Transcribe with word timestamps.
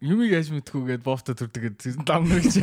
юмыг 0.00 0.30
яаж 0.30 0.50
мэдхүүгээд 0.54 1.02
бовто 1.02 1.34
төрдөг 1.34 1.74
гэдэг 1.74 2.06
дам 2.06 2.24
гэж. 2.26 2.62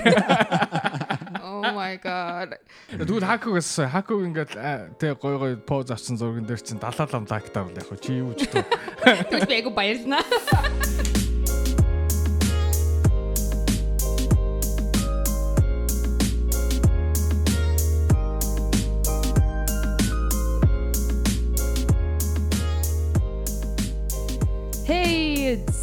Oh 1.46 1.72
my 1.76 2.00
god. 2.00 2.56
Тэгвэл 2.92 3.28
хакугаас 3.28 3.76
хакуг 3.92 4.24
ингээд 4.24 4.56
тэг 5.00 5.20
гой 5.20 5.36
гой 5.38 5.54
поз 5.60 5.92
авсан 5.92 6.16
зурган 6.20 6.48
дээр 6.48 6.62
чинь 6.64 6.80
далаалам 6.80 7.28
лайктаар 7.28 7.72
л 7.72 7.80
яг 7.80 7.90
чи 8.00 8.20
юу 8.24 8.34
ч 8.34 8.48
туу. 8.48 8.64
Тэгвэл 9.04 9.48
би 9.48 9.56
айгу 9.60 9.72
баярлнаа. 9.76 10.24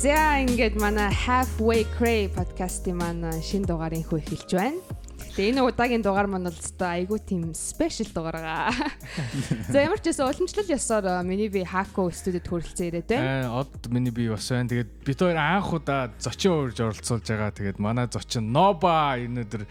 За 0.03 0.43
ингээд 0.43 0.82
манай 0.82 1.14
Halfway 1.14 1.87
Cray 1.95 2.27
подкастын 2.34 2.98
манай 2.98 3.39
шинэ 3.39 3.70
дугаарыг 3.70 4.02
хөө 4.10 4.19
эхэлж 4.19 4.51
байна. 4.51 4.83
Гэтэ 5.30 5.55
энэ 5.55 5.62
удаагийн 5.62 6.02
дугаар 6.02 6.27
маань 6.27 6.51
бол 6.51 6.59
өстой 6.59 7.06
айгүй 7.06 7.23
тийм 7.23 7.55
спешиал 7.55 8.10
дугаар 8.10 8.43
байгаа. 8.43 8.74
За 9.70 9.79
ямар 9.79 10.02
ч 10.02 10.10
байсан 10.10 10.27
уламжлал 10.27 10.74
ёсоор 10.74 11.07
э, 11.07 11.23
миний 11.23 11.46
би 11.46 11.62
Haco 11.62 12.10
студид 12.10 12.51
хүрэлцэн 12.51 12.91
ирээд 12.91 13.15
байна. 13.15 13.46
Аа 13.46 13.62
од 13.62 13.70
миний 13.95 14.10
би 14.10 14.27
бас 14.27 14.51
байна. 14.51 14.74
Тэгээд 14.74 14.91
бид 15.07 15.19
хоёр 15.23 15.38
анх 15.38 15.70
удаа 15.70 16.10
зочин 16.19 16.51
уурж 16.51 16.82
оролцуулж 16.82 17.23
байгаа. 17.23 17.55
Тэгээд 17.55 17.79
манай 17.79 18.10
зочин 18.10 18.51
Ноба 18.51 19.15
энэ 19.23 19.46
өдөр 19.46 19.62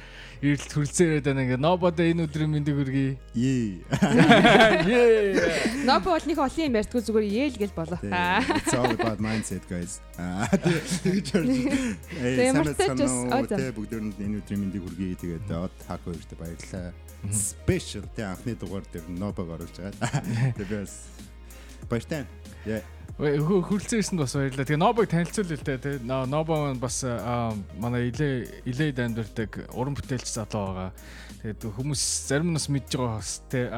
ирэлт 0.42 0.72
хүрэлцэн 0.74 1.06
ирээд 1.08 1.26
байна. 1.30 1.42
Ингээд 1.46 1.62
Нобада 1.62 2.02
энэ 2.02 2.26
өдрийн 2.26 2.50
мэндийг 2.50 2.78
хүргэе. 2.82 3.12
Yee. 3.38 3.86
Yee. 4.90 5.86
Нобо 5.86 6.18
бол 6.18 6.26
нэг 6.26 6.38
олон 6.42 6.66
юм 6.66 6.78
ярьдгүй 6.82 7.02
зүгээр 7.06 7.26
яэл 7.30 7.58
гэл 7.62 7.76
болоо. 7.78 8.00
It's 8.02 8.74
all 8.74 8.90
about 8.90 9.22
mindset 9.22 9.62
guys. 9.70 10.02
Аа 10.18 10.50
тэгж 10.50 11.30
Тэгээ 11.30 12.50
ямар 12.50 12.66
ч 12.66 12.74
тач 12.74 12.98
бас- 12.98 13.30
оо, 13.30 13.46
за. 13.46 13.56
тэ 13.58 13.70
бүгдөөнд 13.78 14.18
энэ 14.18 14.36
өдрийн 14.42 14.60
мэндийг 14.66 14.84
хүргэе. 14.90 15.16
Тэгээд 15.22 15.48
од 15.54 15.74
хак 15.86 16.02
хоёрт 16.10 16.32
баярлалаа. 16.42 16.90
Special 17.30 18.06
тэ 18.18 18.26
анхны 18.26 18.58
дугаар 18.58 18.86
дээр 18.90 19.06
нобог 19.14 19.46
оруулж 19.46 19.78
байгаа. 19.78 20.26
Тэгээд 20.58 20.90
баяртай. 21.86 22.26
Yeah. 22.66 22.84
Хүрэлцэн 23.22 24.02
ирсэнд 24.02 24.22
бас 24.24 24.34
баярлалаа. 24.34 24.66
Тэгээ 24.66 24.82
Нобыг 24.82 25.08
танилцуул 25.12 25.52
л 25.54 25.62
дээ. 25.62 25.78
Тэгээ 25.78 26.10
Нобо 26.10 26.54
маань 26.58 26.82
бас 26.82 27.04
аа, 27.06 27.54
манай 27.78 28.10
илээ 28.10 28.66
илээ 28.66 28.92
дамжирдаг 28.98 29.70
уран 29.78 29.94
бүтээлч 29.94 30.26
залуу 30.26 30.74
байгаа. 30.74 30.92
Тэгээд 31.46 31.62
хүмүүс 31.70 32.02
зарим 32.26 32.50
нь 32.50 32.58
бас 32.58 32.66
мэдж 32.66 32.92
байгаа 32.98 33.20
бас 33.22 33.32
те 33.46 33.70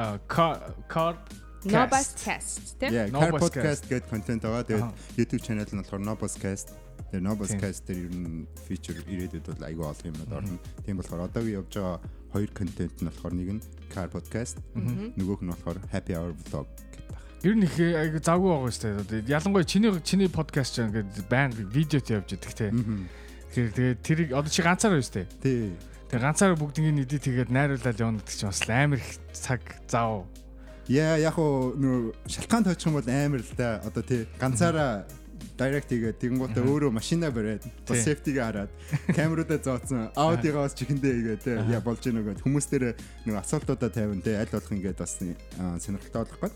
кар 0.88 1.18
Nobas 1.64 2.16
cast 2.20 2.76
тийм. 2.80 2.92
Yeah, 2.92 3.08
Car 3.12 3.32
podcast 3.40 3.88
гэдэг 3.88 4.12
контент 4.12 4.44
байгаа. 4.44 4.64
Тэгээд. 4.68 4.92
YouTube 5.16 5.44
channel 5.44 5.68
нь 5.68 5.80
болохоор 5.80 6.04
Nobos 6.04 6.36
cast. 6.36 6.76
Тэгээд 7.12 7.24
Nobos 7.24 7.52
Тийм. 7.56 7.60
cast 7.64 7.88
дээр 7.88 8.00
ер 8.04 8.16
нь 8.16 8.48
feature 8.68 9.00
ирээдүйд 9.08 9.48
бол 9.48 9.64
айгүй 9.64 9.86
олон 9.88 10.08
юмнууд 10.12 10.34
орно. 10.36 10.60
Тийм 10.84 11.00
болохоор 11.00 11.28
одоогийн 11.28 11.64
явж 11.64 11.72
байгаа 11.80 11.98
хоёр 12.36 12.52
контент 12.52 12.96
нь 13.00 13.08
болохоор 13.08 13.34
нэг 13.36 13.50
нь 13.60 13.62
Car 13.96 14.12
podcast, 14.12 14.60
нөгөөх 14.76 15.40
нь 15.40 15.52
болохоор 15.56 15.80
Happy 15.88 16.16
Hour 16.20 16.36
vlog. 16.52 16.68
Ер 17.44 17.60
нь 17.60 17.68
их 17.68 17.76
айгу 17.76 18.24
завгүй 18.24 18.56
байгаа 18.56 18.72
шүү 18.72 19.04
дээ. 19.04 19.28
Ялангуяа 19.28 19.68
чиний 19.68 19.92
чиний 20.00 20.32
подкаст 20.32 20.80
ч 20.80 20.88
ингээд 20.88 21.28
байнга 21.28 21.60
видеот 21.60 22.08
явж 22.08 22.40
идэх 22.40 22.56
те. 22.56 22.72
Тэгэхээр 22.72 23.76
тэгээ 23.76 23.96
тэрийг 24.00 24.30
одоо 24.32 24.48
чи 24.48 24.64
ганцаар 24.64 24.96
байна 24.96 25.04
шүү 25.04 25.16
дээ. 25.20 25.28
Тий. 25.44 25.76
Тэгээ 26.08 26.24
ганцаар 26.24 26.56
бүгднийг 26.56 27.04
эдит 27.04 27.28
хийгээд 27.28 27.52
найруулаад 27.52 28.00
явна 28.00 28.24
гэдэг 28.24 28.32
чинь 28.32 28.48
бас 28.48 28.64
амар 28.64 29.04
их 29.04 29.12
цаг 29.36 29.60
зав. 29.92 30.24
Яа 30.88 31.20
яг 31.20 31.36
уу 31.36 31.76
нөө 31.76 32.16
шалтгаан 32.32 32.64
тоочих 32.64 32.88
юм 32.88 32.96
бол 32.96 33.12
амар 33.12 33.44
л 33.44 33.52
да. 33.60 33.84
Одоо 33.84 34.04
тий 34.08 34.24
ганцаараа 34.40 35.04
direct 35.60 35.92
хийгээд 35.92 36.24
тэгэнгүүтээ 36.24 36.64
өөрөө 36.64 36.92
машина 36.96 37.28
бариад 37.28 37.68
бас 37.84 38.08
safety-г 38.08 38.40
хараад 38.40 38.72
камеруудаа 39.12 39.60
зооцсон 39.60 40.16
аудиогоо 40.16 40.64
бас 40.64 40.80
чихэндээ 40.80 41.12
хийгээд 41.12 41.44
тий 41.44 41.60
яа 41.76 41.84
болж 41.84 42.00
гэнэ 42.00 42.24
үгээд 42.24 42.44
хүмүүс 42.48 42.68
дээр 42.72 42.96
нөгөө 43.28 43.42
асуултуудаа 43.44 43.92
тавина 43.92 44.24
тий 44.24 44.34
аль 44.40 44.50
болох 44.50 44.72
ингээд 44.72 44.98
бас 44.98 45.20
аа, 45.60 45.76
сонирхолтой 45.78 46.24
болох 46.24 46.40
гээд. 46.40 46.56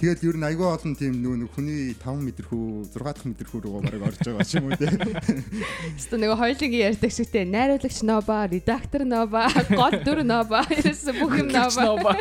Тэгэл 0.00 0.26
ер 0.28 0.36
нь 0.40 0.46
айгүй 0.48 0.68
олон 0.68 0.92
тийм 0.96 1.18
нэг 1.20 1.50
хүний 1.52 1.92
5 1.98 2.20
м 2.20 2.28
хүү 2.30 2.64
6 2.92 3.02
дахь 3.02 3.26
м 3.26 3.34
хүү 3.36 3.60
рүү 3.64 3.80
бараг 3.82 4.02
орж 4.08 4.18
байгаа 4.22 4.46
ч 4.46 4.52
юм 4.56 4.70
уу 4.70 4.78
тий 4.78 4.88
Хэвээ 4.92 6.18
нөгөө 6.22 6.38
хоёулынгийн 6.42 6.86
ярьдаг 6.92 7.12
шигтэй 7.12 7.44
найруулагч 7.46 7.98
Ноба, 8.06 8.36
редактор 8.48 9.02
Ноба, 9.04 9.46
гол 9.70 9.96
дүр 10.02 10.22
Ноба, 10.24 10.64
ерөөсө 10.70 11.12
бүх 11.18 11.32
юм 11.38 11.48
Ноба. 11.52 12.16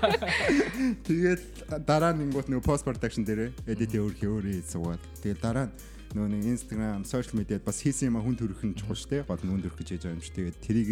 Тэгээд 1.08 1.44
дараа 1.88 2.12
нь 2.14 2.28
ингүүт 2.28 2.52
нөгөө 2.52 2.66
пост 2.66 2.86
production 2.86 3.24
дээр 3.26 3.56
edit 3.66 3.96
өөрхий 3.96 4.30
өөрөө 4.30 4.62
суугаад 4.68 5.02
тэгээд 5.24 5.42
дараа 5.42 5.66
нь 5.70 5.74
нөгөө 6.16 6.30
нэг 6.32 6.44
Instagram, 6.52 7.04
social 7.08 7.36
media 7.40 7.60
бас 7.64 7.80
хийсэн 7.80 8.12
юм 8.12 8.20
хүн 8.20 8.36
төрөх 8.36 8.62
нь 8.68 8.76
чухал 8.76 9.00
шүү 9.00 9.24
дээ. 9.24 9.28
Гол 9.28 9.44
нь 9.48 9.52
хүн 9.52 9.64
төрөх 9.64 9.80
гэж 9.80 9.90
яж 9.96 10.04
байгаа 10.04 10.18
юм 10.20 10.24
шүү. 10.24 10.36
Тэгээд 10.36 10.58
тэрийг 10.60 10.90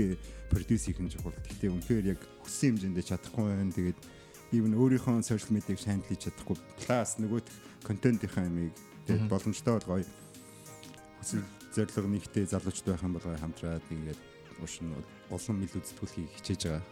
produce 0.48 0.84
хийх 0.88 1.00
нь 1.04 1.12
чухал. 1.12 1.36
Гэхдээ 1.36 1.70
үнэхээр 1.76 2.06
яг 2.16 2.20
хүссэн 2.44 2.80
хэмжээндээ 2.80 3.04
чадахгүй 3.04 3.44
байна. 3.44 3.76
Тэгээд 3.76 4.00
even 4.52 4.74
өөрийнхөө 4.74 5.22
social 5.24 5.52
media-г 5.54 5.86
handle 5.86 6.10
хийж 6.10 6.30
чадахгүй. 6.30 6.58
Plus 6.82 7.18
нөгөө 7.22 7.42
контентийнхаа 7.86 8.46
юмыг 8.50 8.74
тэгээд 9.06 9.30
боломжтой 9.30 9.74
бол 9.78 9.88
гоё. 10.02 10.06
Хүсэл 11.22 11.44
зорилго 11.76 12.10
нэгтэй 12.10 12.46
залуучд 12.50 12.86
байх 12.90 13.04
юм 13.06 13.14
бол 13.14 13.26
гоё 13.28 13.38
хамтраад 13.38 13.86
ингээд 13.94 14.20
уушин 14.60 14.92
олон 15.30 15.56
мэл 15.62 15.78
үзтгүүлэхийг 15.80 16.30
хичээж 16.42 16.62
байгаа. 16.68 16.84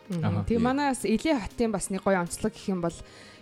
Тэгээ 0.47 0.63
манаас 0.63 1.01
Илээ 1.03 1.35
хотын 1.41 1.72
бас 1.73 1.90
нэг 1.90 2.01
гоё 2.06 2.22
онцлог 2.22 2.53
гэх 2.53 2.69
юм 2.72 2.81
бол 2.85 2.96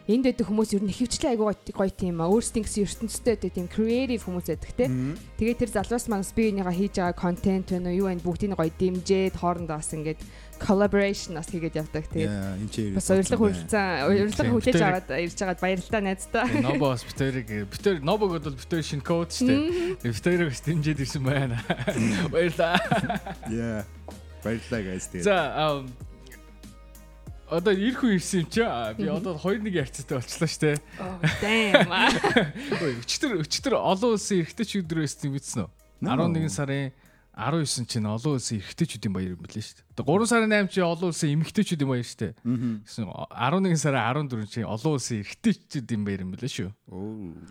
энд 0.06 0.24
дэдэг 0.26 0.46
хүмүүс 0.46 0.78
ер 0.78 0.84
нь 0.86 0.94
хөвчлээ 0.94 1.34
айгуу 1.34 1.50
гоё- 1.50 1.90
тийм 1.94 2.22
өөрсдийн 2.22 2.66
гэсэн 2.66 2.86
ертөнцтэй 2.86 3.34
байдаг 3.38 3.52
тийм 3.58 3.68
creative 3.70 4.22
хүмүүс 4.22 4.48
байдаг 4.54 4.72
те. 4.78 4.86
Тэгээ 5.42 5.60
тэр 5.66 5.70
залуус 5.82 6.06
манаас 6.10 6.32
би 6.34 6.54
энийгээ 6.54 6.78
хийж 6.78 6.94
байгаа 7.02 7.18
контент 7.18 7.74
вэ 7.74 7.90
юу 7.98 8.08
вэ? 8.10 8.22
Бүгдийг 8.22 8.54
гоё 8.54 8.70
дэмжээд 8.70 9.36
хоорондоо 9.42 9.78
бас 9.82 9.90
ингээд 9.94 10.22
collaboration 10.60 11.36
бас 11.40 11.50
хийгээд 11.52 11.76
явдаг. 11.80 12.06
Яа, 12.16 12.56
энэ 12.56 12.70
чи 12.72 12.92
Бас 12.96 13.10
урилга 13.12 13.38
хүрэлцэн 13.38 14.08
урилга 14.08 14.44
Тийм. 14.44 14.52
хүлээж 14.56 14.82
аваад 14.82 15.08
ирж 15.12 15.38
байгаад 15.40 15.62
баярлалаа 15.62 16.02
найздаа. 16.02 16.46
Нобо 16.64 16.86
бас 16.96 17.04
битэрийг 17.04 17.50
битэр 17.70 17.96
Нобог 18.02 18.30
бол 18.38 18.56
битэр 18.56 18.84
шин 18.84 19.02
код 19.02 19.32
шүү 19.36 20.00
дээ. 20.00 20.12
Битэрийг 20.12 20.50
бас 20.52 20.62
дэмжиж 20.66 20.98
ирсэн 21.04 21.24
байна. 21.24 21.60
Баярлаа. 22.32 22.80
Яа. 23.52 23.84
Баярлалаа 24.44 24.82
guys 24.86 25.08
тэгээд. 25.12 25.26
За 25.26 25.84
одоо 27.46 27.74
ирэх 27.78 28.02
үе 28.02 28.18
ирсэн 28.18 28.42
юм 28.42 28.50
чи 28.50 28.62
би 28.98 29.06
одоо 29.06 29.38
2-1 29.38 29.70
ярьцтай 29.70 30.18
болчлаа 30.18 30.50
шүү 30.50 30.62
дээ. 30.66 30.78
Damn. 31.46 31.94
Ой, 32.82 32.94
өчтөр 33.06 33.38
өчтөр 33.46 33.78
олон 33.78 34.18
улсын 34.18 34.42
эрэгтэй 34.42 34.66
ч 34.66 34.82
өдөр 34.82 35.06
байсан 35.06 35.30
мэдсэн 35.30 35.62
үү? 35.62 35.70
No. 36.02 36.18
11 36.18 36.50
сарын 36.50 36.90
19 37.36 37.84
чинь 37.92 38.08
олон 38.08 38.40
улсын 38.40 38.64
эрэгтэйчүүдийн 38.64 39.12
баяр 39.12 39.36
юм 39.36 39.44
билээ 39.44 39.60
шүү 39.60 39.76
дээ. 39.76 39.92
Тэгээ 40.00 40.08
3 40.08 40.32
сарын 40.32 40.52
8 40.56 40.72
чинь 40.72 40.88
олон 40.88 41.08
улсын 41.12 41.30
эмэгтэйчүүдийн 41.36 41.90
баяр 41.92 42.08
шүү 42.08 42.20
дээ. 42.24 42.34
Гэсэн 42.88 43.04
11 43.12 43.76
сарын 43.76 44.04
14 44.32 44.48
чинь 44.56 44.64
олон 44.64 44.92
улсын 44.96 45.20
эрэгтэйчүүдийн 45.20 46.04
баяр 46.08 46.22
юм 46.24 46.32
билээ 46.32 46.52
шүү. 46.56 46.70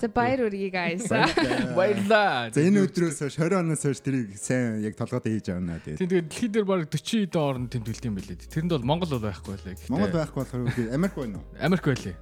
За 0.01 0.09
баяр 0.09 0.41
үргээ 0.49 0.73
guys. 0.73 1.05
Баярлаа. 1.77 2.49
За 2.49 2.61
энэ 2.65 2.81
өдрөөс 2.89 3.19
хойш 3.29 3.37
20 3.37 3.61
оноос 3.61 3.85
хойш 3.85 4.01
тэрийг 4.01 4.33
сайн 4.41 4.81
яг 4.81 4.97
толгойд 4.97 5.29
хийж 5.29 5.53
авна 5.53 5.77
тэгээд. 5.85 6.01
Тийм 6.01 6.09
тэгээд 6.09 6.29
дэлхийд 6.33 6.53
дээр 6.57 6.65
баг 6.65 6.81
40 6.89 7.29
хэдэн 7.29 7.45
орнд 7.45 7.69
тэмдэглэдэг 7.77 8.09
юм 8.09 8.17
билээ. 8.17 8.41
Тэрэнд 8.49 8.73
бол 8.73 8.89
Монгол 8.89 9.13
бол 9.21 9.29
байхгүй 9.29 9.53
байлаа. 9.53 9.73
Гэхдээ 9.77 9.93
Монгол 9.93 10.17
байхгүй 10.17 10.39
болохоор 10.41 10.65
үгүй 10.65 10.85
Америк 10.97 11.15
байна 11.21 11.37
уу? 11.37 11.45
Америк 11.61 11.85
байлээ. 11.85 12.17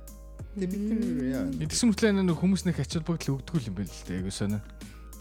Тэг 0.53 0.69
бид 0.69 0.83
нар 0.91 1.25
яа. 1.31 1.45
Тэгсэн 1.63 1.89
мэтлээ 1.95 2.13
нэг 2.27 2.37
хүмүүс 2.37 2.67
нэг 2.69 2.77
ачаал 2.83 3.07
бүгд 3.07 3.25
л 3.31 3.39
өгдөг 3.41 3.71
юм 3.71 3.77
байл 3.79 3.89
л 3.89 4.05
дээ. 4.05 4.19
Айгуу 4.21 4.35
сонио. 4.35 4.61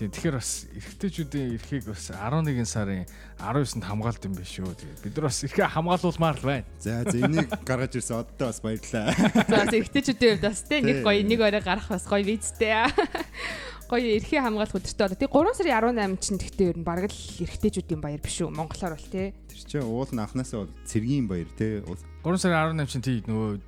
Тийм 0.01 0.09
тэгэхээр 0.09 0.33
бас 0.41 0.65
эрэгтэйчүүдийн 0.73 1.49
эрхийг 1.61 1.85
бас 1.85 2.09
11 2.09 2.65
сарын 2.65 3.05
19-нд 3.37 3.85
хамгаалт 3.85 4.25
юм 4.25 4.33
биш 4.33 4.57
шүү. 4.57 4.73
Тэгээд 4.73 5.01
бид 5.05 5.13
нар 5.13 5.25
бас 5.29 5.37
эрхээ 5.45 5.69
хамгаалуулмаар 5.77 6.37
л 6.41 6.47
байна. 6.49 6.65
За 6.81 7.05
за 7.05 7.17
энийг 7.21 7.53
гаргаж 7.61 7.93
ирсэн 8.01 8.25
оддоо 8.25 8.49
бас 8.49 8.65
баярлаа. 8.65 9.13
За 9.45 9.69
зэрэгтэйчүүдийн 9.69 10.41
хувьд 10.41 10.45
бас 10.49 10.65
те 10.65 10.81
нэг 10.81 10.97
Тий. 10.97 11.05
гоё 11.05 11.21
нэг 11.21 11.39
орой 11.45 11.61
гарах 11.61 11.85
бас 11.93 12.09
гоё 12.09 12.25
визтэй. 12.25 12.73
Гоё 13.93 14.07
эрхийн 14.17 14.41
хамгаалах 14.41 14.73
өдөртөө 14.73 15.05
болоо. 15.05 15.21
Тэг 15.21 15.29
3 15.37 15.69
сарын 15.69 16.17
18 16.17 16.17
чинь 16.17 16.41
тэгтээ 16.41 16.71
ер 16.73 16.77
нь 16.81 16.87
бараг 16.87 17.13
л 17.13 17.21
эрэгтэйчүүдийн 17.45 18.01
баяр 18.01 18.21
биш 18.25 18.41
үү? 18.41 18.49
Монголоор 18.49 18.97
бол 18.97 19.09
те. 19.13 19.37
Тэр 19.53 19.59
чинь 19.69 19.85
уул 19.85 20.09
анханасаа 20.09 20.65
бол 20.65 20.73
цэргийн 20.89 21.29
баяр 21.29 21.51
те. 21.53 21.85
Уул 21.85 22.01
3 22.25 22.41
сарын 22.41 22.73
18 22.73 22.89
чинь 22.89 23.05
тий 23.05 23.17
нөгөө 23.29 23.61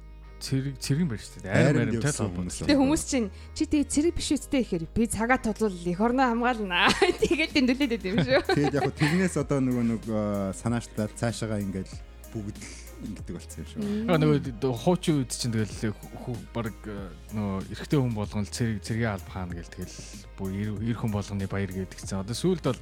цэрэг 0.43 0.75
цэрэг 0.83 1.07
барь 1.07 1.23
шүү 1.23 1.41
дээ. 1.47 1.71
Барь 1.71 1.95
явсан 1.95 2.27
тэл 2.27 2.35
хүмүүс. 2.35 2.55
холбоотой. 2.59 2.67
Тэг 2.67 2.79
хүмүүс 2.83 3.03
чинь 3.07 3.27
чи 3.55 3.63
тэг 3.63 3.81
цэрэг 3.87 4.13
биш 4.19 4.29
үстэй 4.35 4.61
ихээр 4.67 4.83
би 4.91 5.03
цагаа 5.07 5.39
тодлол 5.39 5.71
эх 5.71 5.99
орноо 6.03 6.27
хамгаална. 6.35 6.91
Тэгээд 7.23 7.51
тэмдэглээд 7.55 7.91
байт 7.95 8.05
юм 8.11 8.17
шүү. 8.19 8.41
Тэгээд 8.51 8.75
яг 8.75 8.91
тэрнээс 8.99 9.35
одоо 9.39 9.59
нөгөө 9.63 9.83
нэг 9.87 10.03
э, 10.03 10.51
санаачлаад 10.59 11.11
цаашаага 11.15 11.63
ингээд 11.63 11.89
бүгд 12.35 12.57
л 12.59 12.67
ингэдэг 13.03 13.33
болсон 13.39 13.57
юм 13.63 13.67
шүү. 13.71 13.79
Аа 14.11 14.19
нөгөө 14.19 14.75
хуучин 14.83 15.15
үед 15.23 15.31
чинь 15.31 15.55
тэгэл 15.55 15.95
хүү- 15.95 16.43
баг 16.51 16.75
э, 16.87 17.07
нөгөө 17.31 17.71
эрэгтэй 17.71 17.99
хүн 18.03 18.13
болгон 18.15 18.45
цэрэг 18.47 18.79
цэргийн 18.83 19.15
алба 19.15 19.31
хаана 19.31 19.55
гэл 19.55 19.71
тэгэл 19.71 19.97
бүр 20.35 20.49
эр 20.83 20.97
хүн 20.99 21.11
болгоны 21.15 21.47
баяр 21.47 21.71
гэдэг 21.71 21.99
чинь. 22.03 22.19
Одоо 22.19 22.35
сүүлд 22.35 22.63
бол 22.67 22.79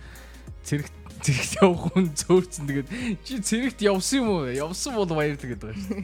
цэрэгт 0.64 1.02
цэрэгт 1.22 1.62
явах 1.62 1.94
хүн 1.94 2.10
зөөрцөн 2.18 2.66
тэгээд 2.66 2.90
чи 3.22 3.38
цэрэгт 3.46 3.80
явсан 3.86 4.26
юм 4.26 4.28
уу? 4.34 4.50
Явсан 4.50 4.98
бол 4.98 5.06
баярлаг 5.06 5.54
гэдэг 5.54 5.70
байгаа 5.70 5.78
шүү. 5.78 6.02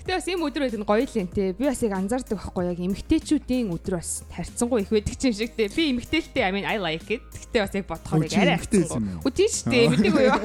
Гэтэ 0.00 0.12
бас 0.16 0.28
ийм 0.28 0.40
өдөр 0.40 0.62
байдаг 0.64 0.80
нь 0.80 0.88
гоё 0.88 1.04
л 1.04 1.20
юм 1.20 1.28
те. 1.28 1.52
Би 1.52 1.68
бас 1.68 1.82
яг 1.84 1.92
анзаардаг 1.92 2.40
байхгүй 2.40 2.64
яг 2.72 2.80
эмгтээчүүдийн 2.80 3.68
өдөр 3.76 4.00
бас 4.00 4.24
харьцангуй 4.32 4.88
их 4.88 4.92
байдаг 4.92 5.20
юм 5.20 5.34
шиг 5.36 5.52
те. 5.52 5.68
Би 5.68 5.92
эмгтээлтэй 5.92 6.42
I 6.48 6.52
mean 6.56 6.64
I 6.64 6.80
like 6.80 7.12
it. 7.12 7.28
Гэтэ 7.28 7.60
бас 7.60 7.72
яг 7.76 7.86
бодохоор 7.92 8.24
яг 8.24 8.32
арай 8.40 8.56
харьцангуй. 8.56 9.20
Үгүй 9.20 9.48
шүү 9.52 9.68
дээ. 9.68 9.84
Мэдээгүй 9.92 10.24
юу? 10.24 10.40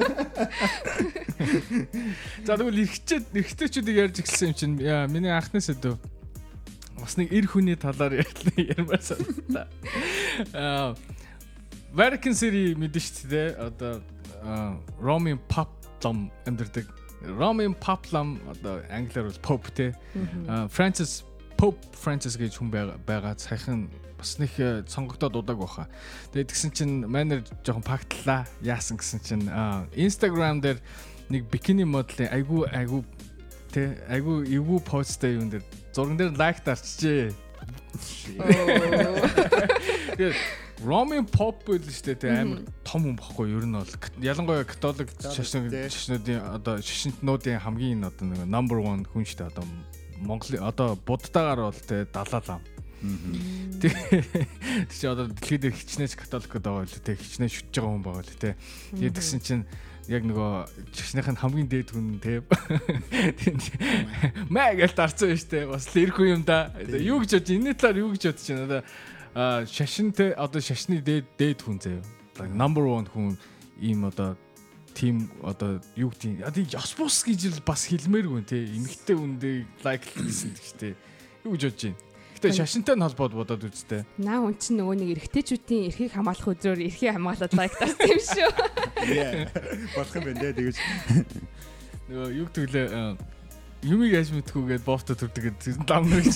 За 2.44 2.60
тэгвэл 2.60 2.84
эргэчээд 2.84 3.24
эргэжтэйчүүдийг 3.32 3.96
ярьж 4.04 4.20
эхэлсэн 4.20 4.52
юм 4.52 4.56
чинь 4.56 4.76
яа 4.84 5.08
миний 5.08 5.32
анхны 5.32 5.64
сэдв 5.64 5.96
бас 7.00 7.16
нэг 7.16 7.32
эр 7.32 7.48
хүний 7.48 7.76
талаар 7.76 8.20
ярмаар 8.56 9.00
санагдаа. 9.00 9.66
Аа 10.52 10.92
Vatican 11.94 12.34
City 12.34 12.74
мэдэн 12.74 13.02
шүү 13.02 13.28
дээ. 13.30 13.48
Одоо 13.62 14.02
Roman 14.98 15.38
Pop 15.46 15.70
лам 16.02 16.30
амьдэрдэг. 16.44 16.90
Roman 17.38 17.74
лам 18.12 18.40
одоо 18.50 18.82
англиар 18.90 19.30
бол 19.30 19.40
Pope 19.40 19.70
те. 19.70 19.94
Francis 20.68 21.22
Pope 21.56 21.80
Francis 21.94 22.36
гэж 22.36 22.58
хүн 22.58 22.70
байгаа. 22.70 23.38
Саяхан 23.38 23.88
бас 24.18 24.38
нэг 24.42 24.52
сонгогдоод 24.90 25.38
удааг 25.38 25.58
баха. 25.58 25.88
Тэгээд 26.34 26.50
тэгсэн 26.50 26.70
чинь 26.74 27.06
манер 27.06 27.46
жоохон 27.62 27.86
пактлаа. 27.86 28.44
Яасан 28.60 28.98
гэсэн 28.98 29.20
чинь 29.22 29.46
Instagram 29.94 30.60
дээр 30.60 30.82
нэг 31.30 31.46
бикини 31.48 31.86
моделын 31.86 32.28
айгу 32.34 32.66
айгу 32.68 33.04
те 33.72 34.02
айгу 34.10 34.42
эвгүй 34.42 34.82
посттэй 34.84 35.38
юм 35.38 35.48
дээр 35.48 35.64
зурган 35.94 36.18
дээр 36.18 36.36
лайк 36.36 36.60
дарчжээ. 36.66 37.32
Тэгээд 40.14 40.36
Roman 40.84 41.24
Pop 41.30 41.64
байл 41.66 41.80
шүү 41.86 42.14
дээ 42.18 42.34
амар 42.42 42.60
том 42.84 43.02
хүн 43.06 43.16
багхгүй 43.18 43.54
ер 43.54 43.64
нь 43.64 43.76
бол. 43.78 43.94
Ялангуяа 44.20 44.66
католик 44.66 45.10
шашин 45.22 45.70
шашнуудын 45.70 46.40
одоо 46.42 46.82
шашинтнуудын 46.82 47.62
хамгийн 47.62 48.04
одоо 48.04 48.26
нэг 48.26 48.44
number 48.50 48.78
1 48.82 49.06
хүн 49.08 49.24
шүү 49.24 49.38
дээ 49.38 49.50
одоо 49.54 49.64
Монголын 50.24 50.62
одоо 50.62 50.98
буддаагаар 51.06 51.60
бол 51.70 51.80
тэ 51.88 52.06
далаалаа. 52.10 52.60
Тэг 53.80 53.92
чи 54.88 55.04
одоо 55.06 55.28
дэлхийд 55.28 55.72
хичнээн 55.74 56.12
католикод 56.16 56.64
байгаа 56.64 56.84
л 56.88 57.04
тэ 57.04 57.18
хичнээн 57.20 57.52
шүтж 57.52 57.74
байгаа 57.76 57.92
хүн 57.92 58.04
байгаа 58.04 58.24
л 58.24 58.40
тэ. 58.40 58.56
Тэгээд 58.96 59.16
тэгсэн 59.18 59.40
чинь 59.44 59.64
яг 60.08 60.22
нөгөө 60.24 60.52
чигшнийх 60.92 61.28
нь 61.32 61.40
хамгийн 61.40 61.68
дээд 61.68 61.88
хүн 61.92 62.20
те. 62.20 62.44
Маа 64.52 64.76
гэж 64.76 64.92
дарцсан 64.96 65.32
шүү 65.32 65.50
дээ. 65.52 65.64
Бас 65.68 65.88
л 65.92 66.00
ирэх 66.00 66.18
юм 66.20 66.44
да. 66.44 66.72
Юу 66.80 67.24
гэж 67.24 67.40
бодож 67.40 67.52
энэ 67.52 67.72
талаар 67.76 68.00
юу 68.04 68.10
гэж 68.12 68.22
бодож 68.32 68.46
байна. 68.48 68.64
Одоо 68.64 69.66
шашинтэй 69.66 70.30
одоо 70.36 70.60
шашны 70.60 71.00
дээд 71.00 71.26
дээд 71.36 71.60
хүн 71.64 71.80
заяа. 71.80 72.04
Number 72.52 72.84
1 72.84 73.08
хүн 73.12 73.36
ийм 73.80 74.04
одоо 74.04 74.36
тим 74.94 75.28
одоо 75.42 75.80
юу 75.96 76.12
гэдэг 76.14 76.40
яа 76.40 76.80
яс 76.80 76.94
бус 76.94 77.24
гэж 77.24 77.50
л 77.50 77.62
бас 77.66 77.88
хэлмээргүй 77.88 78.42
те. 78.44 78.60
Эмэгтэй 78.62 79.16
хүндээ 79.16 79.56
лайк 79.82 80.04
хийсэн 80.04 80.54
гэхдээ 80.54 80.92
юу 81.48 81.56
гэж 81.56 81.62
бодож 81.64 81.82
байна. 81.90 82.13
Гэтэ 82.44 82.60
шашинтай 82.60 82.92
нь 82.92 83.04
холбоод 83.04 83.32
бодоод 83.32 83.64
үзтээ. 83.64 84.04
Наа 84.20 84.44
хүн 84.44 84.56
чинь 84.60 84.76
нөгөө 84.76 84.96
нэг 85.00 85.08
эргэжтэйчүүдийн 85.16 85.88
эрхийг 85.88 86.12
хамгаалах 86.12 86.52
өдрөөр 86.52 86.80
эрхийг 86.84 87.16
хамгаалаад 87.16 87.52
лайк 87.56 87.72
дарсан 87.80 88.04
юм 88.04 88.20
шүү. 88.20 88.50
Болох 89.96 90.12
юм 90.12 90.24
байна 90.28 90.40
дээ 90.44 90.52
тэгэж. 90.60 90.76
Нөгөө 92.04 92.28
юу 92.36 92.46
гэвэл 92.52 93.16
юмыг 93.88 94.10
яаж 94.12 94.28
мэдхүүгээд 94.36 94.84
бофто 94.84 95.16
төрдөг 95.16 95.56
гэдэг 95.56 95.88
лам 95.88 96.04
гэж. 96.12 96.34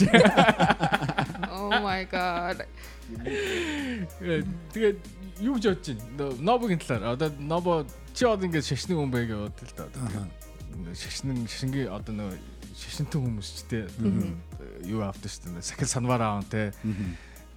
Oh 1.53 1.77
my 1.85 2.09
god. 2.09 2.65
Тэгээд 4.73 4.99
юу 5.45 5.61
гэж 5.61 5.65
бодож 5.77 5.97
байна? 6.17 6.33
Нобогийн 6.41 6.81
талаар. 6.81 7.21
Одоо 7.21 7.29
нобо 7.37 7.85
чи 8.17 8.25
одоо 8.25 8.49
ингээд 8.49 8.65
шашны 8.65 8.97
хүн 8.97 9.13
байг 9.13 9.29
яваад 9.29 9.61
л 9.61 9.73
да. 9.77 9.93
Шашны 10.97 11.37
шашингийн 11.45 11.93
одоо 11.93 12.17
нөгөө 12.17 12.37
шашинтан 12.79 13.21
хүмүүс 13.29 13.49
ч 13.53 13.59
те 13.69 13.79
юу 14.85 15.03
авдаг 15.03 15.31
шүү 15.31 15.57
дээ. 15.57 15.65
Сахил 15.65 15.89
санвар 15.89 16.23
аав 16.23 16.45
те. 16.51 16.73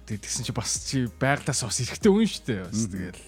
Тэгсэн 0.06 0.44
чи 0.48 0.52
бас 0.52 0.70
чи 0.88 1.06
байглаас 1.20 1.62
бас 1.62 1.78
эрэхтэй 1.78 2.10
хүн 2.10 2.26
шүү 2.26 2.44
дээ. 2.48 2.62
Бас 2.66 2.84
тэгэл 2.90 3.22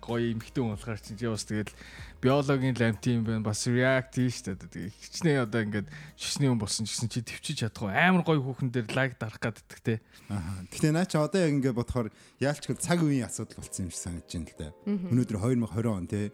гоё 0.00 0.26
эмхтэн 0.34 0.62
хүн 0.64 0.74
болохоор 0.76 1.00
чи 1.00 1.26
бас 1.26 1.44
тэгэл 1.48 1.72
биологийн 2.20 2.76
ламти 2.76 3.16
юм 3.16 3.24
байна. 3.24 3.44
Бас 3.46 3.64
react 3.64 4.20
шүү 4.20 4.56
дээ. 4.56 4.68
Тэгээд 4.68 4.94
хичнээн 5.00 5.44
одоо 5.44 5.60
ингээд 5.64 5.88
шишний 6.16 6.48
хүн 6.52 6.60
болсон 6.60 6.84
гэсэн 6.84 7.08
чи 7.08 7.24
төвчиж 7.24 7.56
чадахгүй 7.64 7.94
амар 7.94 8.22
гоё 8.26 8.40
хүүхэн 8.44 8.68
дээр 8.68 8.88
лайк 8.92 9.16
дарах 9.16 9.40
гаддаг 9.40 9.80
те. 9.80 10.00
Аа. 10.28 10.64
Гэтэ 10.68 10.92
наа 10.92 11.08
чи 11.08 11.16
одоо 11.16 11.40
яг 11.40 11.52
ингээд 11.56 11.78
бодохоор 11.78 12.08
яалч 12.40 12.68
гэл 12.68 12.80
цаг 12.80 13.00
үеийн 13.00 13.28
асуудал 13.28 13.64
болсон 13.64 13.88
юм 13.88 13.92
шиг 13.92 14.04
санагдаж 14.04 14.32
байна 14.36 14.48
л 14.48 14.58
да. 14.60 14.68
Өнөөдөр 14.86 15.36
2020 15.40 15.88
он 15.88 16.06
те. 16.06 16.32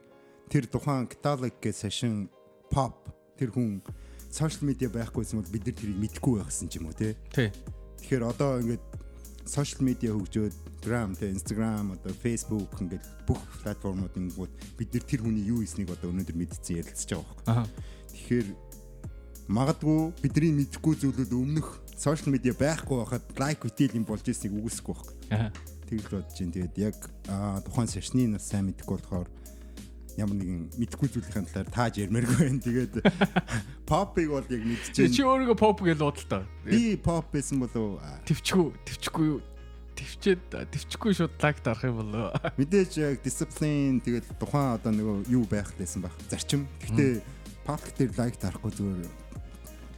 Тэр 0.51 0.65
тухайн 0.67 1.07
каталог 1.07 1.55
гэж 1.63 1.75
сашин 1.87 2.31
pop 2.71 3.07
тэр 3.39 3.53
хүн 3.53 3.83
сошиал 4.37 4.69
медиа 4.69 4.93
байхгүйсэн 4.93 5.41
бол 5.41 5.49
бид 5.49 5.65
нар 5.65 5.77
тэрийг 5.81 5.99
мэдэхгүй 6.05 6.35
байхсан 6.45 6.69
ч 6.69 6.77
юм 6.77 6.93
уу 6.93 6.97
тий. 6.97 7.17
Тий. 7.33 7.49
Тэгэхээр 8.05 8.25
одоо 8.29 8.61
ингээд 8.61 8.85
сошиал 9.49 9.89
медиа 9.89 10.13
хөгжөөд 10.13 10.55
Gram 10.85 11.17
тий 11.17 11.33
Instagram 11.33 11.97
одоо 11.97 12.13
Facebook 12.13 12.71
ингээд 12.77 13.05
бүх 13.25 13.41
платформуд 13.65 14.13
ингээд 14.13 14.53
бид 14.77 14.91
нар 14.93 15.05
тэр 15.09 15.21
хүний 15.25 15.49
юу 15.49 15.65
хийснийг 15.65 15.89
одоо 15.91 16.13
өнөөдөр 16.13 16.37
мэдсэн 16.37 16.85
ярилцж 16.85 17.09
байгаа 17.17 17.65
байхгүй. 17.65 17.67
Тэгэхээр 18.13 18.49
магадгүй 19.49 20.01
бидний 20.21 20.53
мэдэхгүй 20.53 20.95
зүйлүүд 21.01 21.33
өмнөх 21.33 21.69
сошиал 21.97 22.35
медиа 22.35 22.53
байхгүй 22.53 22.97
байхад 23.01 23.25
лайк 23.41 23.65
үтэл 23.65 23.97
юм 23.97 24.05
болж 24.05 24.27
ирснийг 24.29 24.59
үгүйсэхгүй 24.59 24.95
байхгүй. 24.95 25.15
Тэгэл 25.87 26.11
бодож 26.13 26.35
чинь 26.35 26.53
тэгээд 26.53 26.77
яг 26.83 26.97
тухайн 27.65 27.89
сашны 27.89 28.27
нас 28.27 28.51
сайн 28.51 28.69
мэдэхгүй 28.69 28.99
болохоор 28.99 29.31
ямар 30.17 30.37
нэгэн 30.41 30.61
мэдхгүй 30.81 31.09
зүйлийн 31.13 31.47
талаар 31.49 31.69
тааж 31.69 32.01
ярмааргүй 32.01 32.39
байна. 32.41 32.61
Тэгээд 32.65 32.95
попыг 33.91 34.33
бол 34.33 34.49
яг 34.49 34.63
мэдчихээн. 34.65 35.13
Чи 35.13 35.23
өөрийгөө 35.23 35.59
поп 35.61 35.85
гэж 35.85 36.01
та. 36.29 36.43
Би 36.65 36.97
поп 36.97 37.29
байсан 37.33 37.61
болов 37.61 38.01
төвчгүй 38.25 38.73
төвчгүй 38.89 39.25
юу? 39.29 39.41
Төвчээд 39.97 40.43
төвчгүй 40.73 41.13
шууд 41.17 41.37
лайк 41.41 41.61
дарах 41.61 41.85
юм 41.85 42.01
болоо. 42.01 42.33
Мэдээж 42.61 42.93
яг 43.01 43.21
дисциплин 43.25 44.01
тэгээд 44.01 44.37
тухайн 44.41 44.77
одоо 44.81 44.93
нөгөө 44.93 45.17
юу 45.33 45.45
байх 45.49 45.73
гэсэн 45.77 46.05
баг. 46.05 46.13
Зарчим. 46.33 46.69
Гэхдээ 46.81 47.21
пап 47.69 47.85
дээр 47.97 48.13
лайк 48.17 48.37
дарахгүй 48.41 48.73
зүгээр 48.73 49.13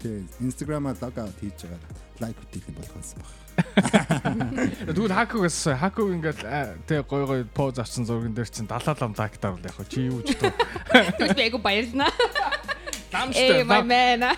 тэгээд 0.03 0.31
инстаграмаар 0.43 0.99
лог 0.99 1.17
аут 1.19 1.39
хийж 1.43 1.67
байгаа 1.67 1.83
лайк 2.23 2.39
үтгэх 2.43 2.71
болгосон 2.75 3.23
баг. 3.23 3.48
Тэгвэл 3.79 5.15
хакугаас 5.15 5.59
хакуг 5.79 6.11
ингээд 6.19 6.41
тэг 6.87 7.07
гой 7.07 7.25
гой 7.27 7.45
поз 7.45 7.79
авсан 7.79 8.05
зурган 8.07 8.35
дээр 8.35 8.49
чинь 8.51 8.67
далаа 8.67 8.97
лам 8.99 9.15
лайк 9.17 9.39
дарвал 9.39 9.63
яг 9.63 9.79
чи 9.89 10.11
юу 10.11 10.23
ч 10.23 10.35
тоо. 10.35 10.51
Тэгвэл 10.91 11.35
би 11.39 11.43
айгу 11.43 11.59
баярлнаа. 11.59 12.11
Лам 13.13 13.33
штэ. 13.33 13.63
Эй 13.63 13.65
my 13.65 13.83
man. 13.87 14.35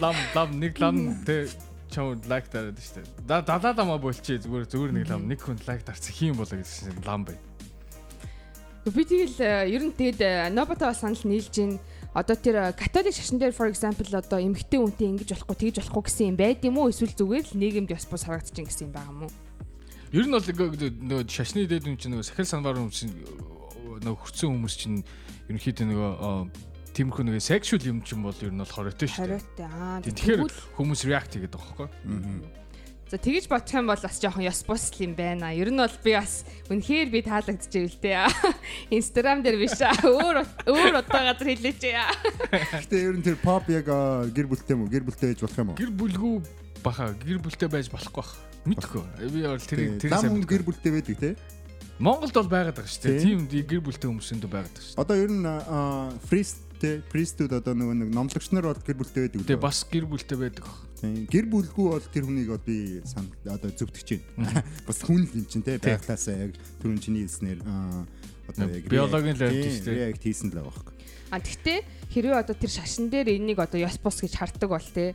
Лам 0.00 0.16
лам 0.34 0.50
нэг 0.60 0.78
лам 0.80 1.24
тэг 1.26 1.50
чам 1.90 2.16
лайк 2.26 2.48
дараад 2.50 2.80
штэ. 2.80 3.04
Да 3.28 3.42
далаа 3.42 3.74
ламаа 3.76 3.98
болчих 3.98 4.40
зүгээр 4.42 4.64
зүгээр 4.66 4.92
нэг 4.92 5.06
лам 5.10 5.28
нэг 5.28 5.40
хүн 5.44 5.60
лайк 5.68 5.84
дарсан 5.84 6.12
хийм 6.14 6.34
болоо 6.34 6.58
гэсэн 6.58 7.04
лам 7.04 7.24
бай. 7.28 7.36
Би 8.84 9.04
тэгэл 9.04 9.68
ер 9.68 9.82
нь 9.84 9.96
тэгэд 9.96 10.52
Нобота 10.52 10.92
бас 10.92 11.00
санал 11.00 11.20
нийлж 11.24 11.48
гин 11.52 11.80
одоо 12.14 12.36
тэр 12.38 12.72
католик 12.78 13.12
шашин 13.12 13.42
дээр 13.42 13.50
for 13.50 13.66
example 13.66 14.06
одоо 14.14 14.38
эмгтэй 14.38 14.78
үнтэй 14.78 15.10
ингэж 15.10 15.34
болохгүй 15.34 15.74
тэгж 15.74 15.76
болохгүй 15.82 16.02
гэсэн 16.06 16.30
юм 16.30 16.36
байд 16.38 16.62
юм 16.62 16.78
уу 16.78 16.88
эсвэл 16.94 17.10
зүгээр 17.10 17.44
л 17.50 17.58
нийгэмд 17.58 17.90
ёс 17.90 18.06
бус 18.06 18.22
харагдаж 18.22 18.54
ин 18.54 18.70
гэсэн 18.70 18.86
юм 18.86 18.94
байгаа 18.94 19.10
юм 19.10 19.22
уу? 19.26 19.32
Ер 20.14 20.24
нь 20.30 20.34
бол 20.34 20.46
нөгөө 20.46 21.26
шашны 21.26 21.66
дээд 21.66 21.90
үн 21.90 21.98
чинь 21.98 22.14
нөгөө 22.14 22.30
сахил 22.30 22.46
санвар 22.46 22.78
хүмүүс 22.78 22.98
чинь 23.02 23.14
нөгөө 23.98 24.18
хөрцөн 24.22 24.50
хүмүүс 24.54 24.74
чинь 24.78 25.02
ерөнхийдөө 25.50 25.86
нөгөө 25.90 26.12
тиймэрхүү 26.94 27.24
нөгөө 27.26 27.42
sexual 27.42 27.82
юм 27.82 27.98
чинь 28.06 28.22
бол 28.22 28.38
ер 28.38 28.54
нь 28.54 28.62
бол 28.62 28.70
хоройтой 28.70 29.10
шүү 29.10 29.26
дээ. 29.26 29.34
Хоройтой. 29.34 29.66
Аа. 29.66 29.98
Тэгэхээр 30.06 30.40
хүмүүс 30.78 31.00
react 31.10 31.34
хийгээд 31.34 31.54
байгаа 31.58 31.74
байхгүй. 31.74 31.88
Аа. 31.90 32.63
За 33.14 33.18
тэгэж 33.22 33.46
бодох 33.46 33.70
юм 33.78 33.86
бол 33.86 34.02
бас 34.02 34.18
жоохон 34.18 34.42
ёс 34.42 34.66
бус 34.66 34.90
юм 34.98 35.14
байна. 35.14 35.54
Ер 35.54 35.70
нь 35.70 35.78
бол 35.78 35.96
би 36.02 36.18
бас 36.18 36.42
үнэхээр 36.66 37.14
би 37.14 37.22
таалагдчихэв 37.22 37.94
л 37.94 37.98
дээ. 38.02 38.26
Инстаграм 38.90 39.38
дээр 39.46 39.54
биш 39.54 39.78
өөр 40.02 40.42
өөр 40.42 40.98
удаа 40.98 41.22
газар 41.30 41.46
хэлээч 41.46 41.94
яа. 41.94 42.10
Гэтэ 42.82 43.06
ер 43.06 43.14
нь 43.14 43.22
тэр 43.22 43.38
pop 43.38 43.70
яг 43.70 43.86
гэр 44.34 44.50
бүлтэй 44.50 44.74
мүү? 44.74 44.90
Гэр 44.90 45.06
бүлтэй 45.06 45.30
байж 45.30 45.46
болох 45.46 45.58
юм 45.62 45.70
уу? 45.70 45.78
Гэр 45.78 45.94
бүлгүй 45.94 46.34
баха. 46.82 47.14
Гэр 47.22 47.38
бүлтэй 47.38 47.70
байж 47.70 47.86
болохгүй 47.86 48.18
бах. 48.18 48.34
Мэдхгүй. 48.66 49.06
Би 49.30 49.46
бол 49.46 49.62
тэр 49.62 49.80
тэр 50.02 50.10
сайн 50.10 50.42
гэр 50.42 50.66
бүлтэй 50.66 50.90
байдаг 50.98 51.14
те. 51.22 51.30
Монголд 52.02 52.34
бол 52.34 52.50
байгаад 52.50 52.74
байгаа 52.74 52.90
шүү 52.90 53.14
дээ. 53.14 53.22
Тийм 53.22 53.46
гэр 53.46 53.78
бүлтэй 53.78 54.10
хүмүүсэнд 54.10 54.50
байгаад 54.50 54.74
байгаа 54.74 54.90
шүү. 54.90 54.98
Одоо 54.98 55.14
ер 55.22 55.30
нь 55.30 55.46
фрист 56.26 56.66
те 56.82 56.98
пристүүд 57.14 57.62
одоо 57.62 57.78
нөгөө 57.78 57.94
нэг 58.02 58.10
номлогч 58.10 58.50
нар 58.50 58.66
бол 58.74 58.82
гэр 58.82 58.98
бүлтэй 58.98 59.30
байдаг. 59.30 59.46
Тэгээ 59.46 59.62
бас 59.62 59.86
гэр 59.86 60.10
бүлтэй 60.10 60.34
байдаг. 60.34 60.66
Тийм 61.04 61.26
гэр 61.28 61.46
бүлгүй 61.52 61.86
бол 61.92 62.06
тэр 62.08 62.24
хүнийг 62.24 62.48
бол 62.48 62.64
би 62.64 63.00
одоо 63.44 63.70
зөвтгөж 63.70 64.08
байна. 64.36 64.64
Бас 64.88 64.98
хүн 65.04 65.28
л 65.28 65.36
юм 65.36 65.46
чинь 65.46 65.64
те 65.66 65.76
байглаасаа 65.76 66.48
яг 66.48 66.56
түрүүн 66.80 67.00
чиний 67.04 67.28
хэлснээр 67.28 67.60
одоо 68.48 68.68
яг 68.72 68.84
биологийн 68.88 69.36
лаб 69.36 69.52
тийм 69.52 69.98
яг 70.00 70.16
хийсэн 70.20 70.48
л 70.48 70.56
байгаа 70.56 70.72
байхгүй. 70.72 70.94
А 71.32 71.38
тэгтээ 71.40 71.78
хэрвээ 72.14 72.40
одоо 72.40 72.56
тэр 72.56 72.72
шашин 72.72 73.10
дээр 73.10 73.28
энийг 73.36 73.58
одоо 73.60 73.80
ёс 73.80 73.98
бус 74.00 74.20
гэж 74.22 74.34
харддаг 74.38 74.70
бол 74.70 74.88
те 74.94 75.12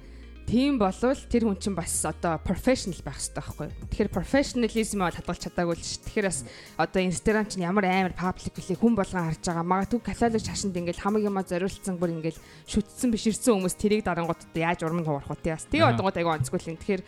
тийм 0.50 0.82
болвол 0.82 1.22
тэр 1.30 1.46
хүн 1.46 1.62
чинь 1.62 1.78
бас 1.78 1.94
одоо 2.10 2.42
professional 2.42 2.98
байх 3.06 3.22
хэрэгтэй 3.22 3.38
байхгүй 3.38 3.66
юу. 3.70 3.86
Тэгэхээр 3.94 4.10
professionalism 4.10 5.06
бол 5.06 5.14
хадгалж 5.14 5.42
чадаагүй 5.46 5.76
л 5.78 5.86
ш. 5.86 6.02
Тэгэхээр 6.10 6.26
бас 6.26 6.40
одоо 6.74 7.02
Instagram 7.06 7.46
чинь 7.46 7.66
ямар 7.70 7.86
амар 7.86 8.18
public 8.18 8.58
билээ 8.58 8.82
хүн 8.82 8.98
болгон 8.98 9.30
харж 9.30 9.46
байгаа. 9.46 9.62
Магадгүй 9.62 10.02
каталог 10.02 10.42
шашинд 10.42 10.74
ингээл 10.74 11.04
хамаг 11.06 11.22
юма 11.22 11.46
зориулсан 11.46 12.02
бүр 12.02 12.18
ингээл 12.18 12.42
шүтсэн 12.66 13.14
биширсэн 13.14 13.62
хүмүүс 13.62 13.78
тэрийг 13.78 14.02
дарангууд 14.10 14.42
одоо 14.42 14.62
яаж 14.66 14.82
урам 14.82 15.06
туурах 15.06 15.30
вэ 15.30 15.38
тий 15.38 15.54
бас. 15.54 15.70
Тэгээ 15.70 15.86
одоогод 15.94 16.18
айгүй 16.18 16.34
онцгүй 16.34 16.58
л 16.58 16.70
юм. 16.74 16.82
Тэгэхээр 16.82 17.04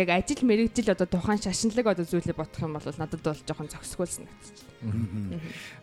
яг 0.00 0.08
ажил 0.16 0.40
мэрэгжил 0.44 0.92
одоо 0.92 1.08
тухайн 1.08 1.40
шашинлаг 1.40 1.86
одоо 1.92 2.04
зүйлээ 2.08 2.32
бодох 2.32 2.64
юм 2.64 2.76
бол 2.80 2.96
надад 2.96 3.20
бол 3.20 3.40
жоохон 3.44 3.68
зөксгөл 3.68 4.08
санагдчих. 4.08 4.64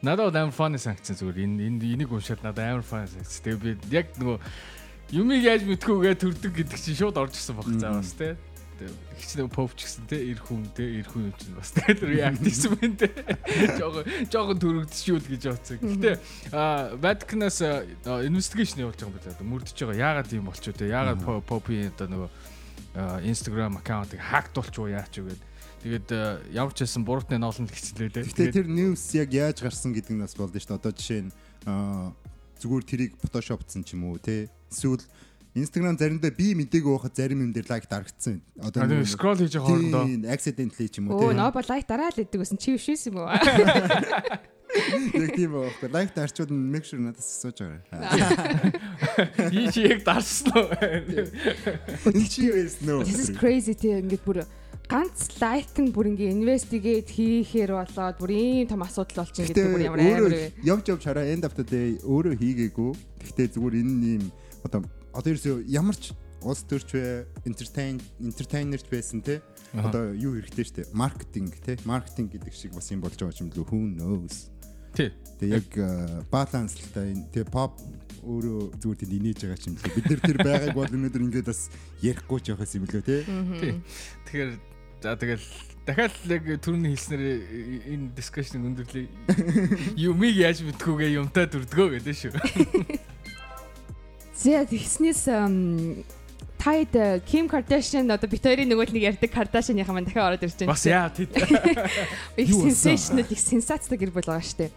Надад 0.01 0.33
амар 0.33 0.53
фаны 0.53 0.77
санагдсан 0.77 1.17
зүгээр 1.17 1.45
энэ 1.45 1.81
энийг 1.81 2.13
уншаад 2.13 2.45
надад 2.45 2.61
амар 2.61 2.85
фан 2.85 3.09
санагдсан. 3.09 3.41
Тэгээ 3.41 3.61
би 3.61 3.71
яг 3.89 4.13
нөгөө 4.17 4.37
юмыг 5.13 5.45
яаж 5.45 5.61
мэдхүүгээ 5.69 6.15
төрдөг 6.17 6.53
гэдэг 6.57 6.79
чинь 6.81 6.97
шууд 6.97 7.17
орж 7.21 7.37
ирсэн 7.37 7.55
баг 7.55 7.69
заавас 7.77 8.17
те. 8.17 8.33
Их 8.83 9.23
ч 9.29 9.37
нэг 9.37 9.53
поп 9.53 9.71
ч 9.77 9.85
гэсэн 9.85 10.09
те 10.09 10.17
эр 10.17 10.41
хүн 10.41 10.65
те 10.73 10.83
эр 10.99 11.07
хүн 11.07 11.29
юм 11.29 11.35
чинь 11.37 11.53
бас 11.53 11.71
те 11.71 11.93
реакт 11.93 12.41
хийсэн 12.41 12.73
байна 12.73 12.97
те. 12.97 13.13
Жогоо 13.77 14.03
жогоо 14.27 14.55
төрөгдчихүүл 14.57 15.29
гэж 15.29 15.43
бодсон. 15.53 15.77
Гэтэ 15.79 16.11
Vatican-аас 16.97 17.61
инвестигейшн 18.25 18.83
явуулж 18.83 18.99
байгаа 18.99 19.13
юм 19.13 19.37
байна. 19.37 19.51
Мөрдөж 19.53 19.77
байгаа. 19.77 20.01
Яагаад 20.01 20.33
юм 20.33 20.49
болчих 20.49 20.73
вэ 20.73 20.81
те? 20.81 20.89
Яагаад 20.89 21.21
попи 21.45 21.87
одоо 21.93 22.07
нөгөө 22.09 22.29
Instagram 23.29 23.77
аккаунтыг 23.79 24.19
хактуулч 24.19 24.75
уу 24.81 24.89
яач 24.89 25.13
юу 25.21 25.29
гэдэг. 25.29 25.47
Тэгээд 25.83 26.07
ямар 26.51 26.73
ч 26.73 26.83
байсан 26.83 27.05
буруутны 27.05 27.37
ноолнд 27.37 27.69
гिचлээ 27.69 28.09
те. 28.09 28.25
Гэтэ 28.25 28.51
тэр 28.51 28.67
news 28.67 29.05
яг 29.13 29.29
яаж 29.31 29.61
гарсан 29.61 29.93
гэдэг 29.93 30.17
нь 30.17 30.23
бас 30.25 30.35
болд 30.35 30.57
нь 30.57 30.59
шүү 30.59 30.75
дээ. 30.75 30.81
Одоо 30.81 30.91
жишээ 30.91 31.21
нь 31.23 31.31
зүгээр 32.63 32.83
тэрийг 32.87 33.11
фотошопцсон 33.19 33.83
ч 33.83 33.99
юм 33.99 34.07
уу 34.07 34.17
те 34.17 34.47
эсвэл 34.71 35.03
Instagram 35.53 35.99
заримдаа 35.99 36.33
би 36.33 36.55
мдээгүй 36.57 36.97
байхад 36.97 37.13
зарим 37.13 37.45
юм 37.45 37.53
дээр 37.53 37.69
лайк 37.69 37.85
дарагдсан. 37.85 38.41
Одоо 38.57 39.05
скрол 39.05 39.37
хийж 39.37 39.53
байгаа 39.53 39.69
хоорондоо 39.69 40.03
accidentally 40.33 40.89
ч 40.89 40.97
юм 40.97 41.13
уу 41.13 41.21
те. 41.21 41.29
Өө 41.29 41.37
ноо 41.37 41.53
лайк 41.53 41.85
дараал 41.85 42.17
гэдэг 42.17 42.41
гэсэн 42.41 42.57
чи 42.57 42.73
биш 42.73 43.05
юм 43.05 43.21
уу? 43.21 43.29
Яг 44.73 45.35
тийм 45.37 45.53
байхгүй. 45.53 45.89
Лайк 45.93 46.09
нь 46.17 46.73
make 46.73 46.85
sure 46.89 46.97
надаас 46.97 47.29
асууж 47.29 47.61
байгаа. 47.61 48.73
Ий 49.53 49.69
чи 49.69 49.85
яг 49.85 50.01
дарсан 50.01 50.49
уу? 50.57 50.73
Энд 52.09 52.25
чи 52.33 52.49
юу 52.49 52.57
байсан 52.57 52.81
нөө? 52.89 53.05
This 53.05 53.21
is 53.21 53.37
crazy 53.37 53.77
те 53.77 54.01
ингээд 54.01 54.25
бүр 54.25 54.41
ганц 54.89 55.39
лайк 55.39 55.73
нь 55.79 55.91
бүр 55.95 56.11
ингээ 56.13 56.35
инвестигейт 56.35 57.09
хийхээр 57.09 57.71
болоод 57.73 58.17
бүр 58.19 58.31
ийм 58.31 58.67
том 58.67 58.83
асуудал 58.83 59.23
болчихно 59.23 59.47
гэдэг 59.47 59.71
бүр 59.71 59.83
ямар 59.87 59.99
амар 60.03 60.33
вэ? 60.33 60.51
Явж 60.63 60.85
явж 60.91 61.03
хараа 61.07 61.25
end 61.25 61.47
of 61.47 61.55
the 61.55 61.65
day 61.65 61.97
өөрөө 62.03 62.35
хийгээгүй. 62.37 62.91
Гэхдээ 63.23 63.47
зүгээр 63.55 63.75
энэ 63.79 64.07
юм 64.19 64.25
одоо 64.67 64.83
одоо 65.15 65.29
ерөөсөө 65.31 65.65
ямар 65.71 65.95
ч 65.95 66.11
улс 66.43 66.63
төрч 66.67 66.93
вэ, 66.93 67.25
entertain 67.47 67.99
entertainer 68.19 68.79
ч 68.79 68.87
байсан 68.91 69.23
те. 69.23 69.39
Одоо 69.73 70.11
юу 70.13 70.35
хэрэгтэй 70.37 70.65
штэ? 70.67 70.81
Маркетинг 70.93 71.55
те. 71.63 71.79
Маркетинг 71.87 72.35
гэдэг 72.35 72.53
шиг 72.53 72.75
бас 72.75 72.91
юм 72.91 73.01
болж 73.01 73.15
байгаа 73.15 73.39
юм 73.39 73.49
лүү. 73.55 73.65
Who 73.71 73.79
knows? 73.95 74.51
Тий. 74.93 75.09
Тэгээ 75.39 75.57
яг 75.57 75.69
баланслтай 76.29 77.15
тэгээ 77.31 77.49
pop 77.49 77.79
өөрөө 78.21 78.77
зүгээр 78.77 78.99
тийм 78.99 79.11
инээж 79.17 79.39
байгаа 79.47 79.65
юм 79.65 79.75
лээ. 79.79 79.95
Бид 79.95 80.05
нар 80.11 80.21
тэр 80.21 80.39
байгааг 80.43 80.75
бол 80.75 80.91
өнөөдөр 80.91 81.23
ингээд 81.25 81.47
бас 81.49 81.61
ярихгүй 82.03 82.39
ч 82.43 82.45
явах 82.53 82.69
юм 82.75 82.85
лөө 82.85 83.01
тий. 83.01 83.21
Тий. 83.57 83.73
Тэгэхээр 84.27 84.51
за 85.03 85.19
тэгэл 85.19 85.43
дахиад 85.83 86.15
яг 86.31 86.47
түрүүний 86.63 86.95
хэлснээр 86.95 87.23
энэ 87.91 88.15
дискшн 88.15 88.63
өндөрлөө. 88.63 89.05
Юмыг 89.99 90.35
яаж 90.39 90.63
мэдхүүгээ 90.63 91.19
юмтай 91.19 91.45
дүрдгөө 91.51 91.99
гэдэг 91.99 92.15
шүү. 92.15 92.31
За 94.39 94.63
тэгснээс 94.63 95.27
тайд 96.55 96.95
Ким 97.27 97.51
Кардашиан 97.51 98.07
одоо 98.15 98.31
бит 98.31 98.47
хоёрын 98.47 98.71
нөгөө 98.71 98.95
нэг 98.95 99.03
ярьдаг 99.11 99.31
Кардашианыхаа 99.35 99.91
маань 99.91 100.07
дахиад 100.07 100.39
ороод 100.39 100.47
ирж 100.47 100.63
байна. 100.63 100.71
Бас 100.71 100.87
яа 100.87 101.11
тий. 101.11 101.27
Их 102.39 102.55
sensational 102.55 103.27
их 103.27 103.39
сенсацтай 103.43 103.99
гэр 103.99 104.15
бүл 104.15 104.23
байгаа 104.23 104.39
штэ. 104.39 104.71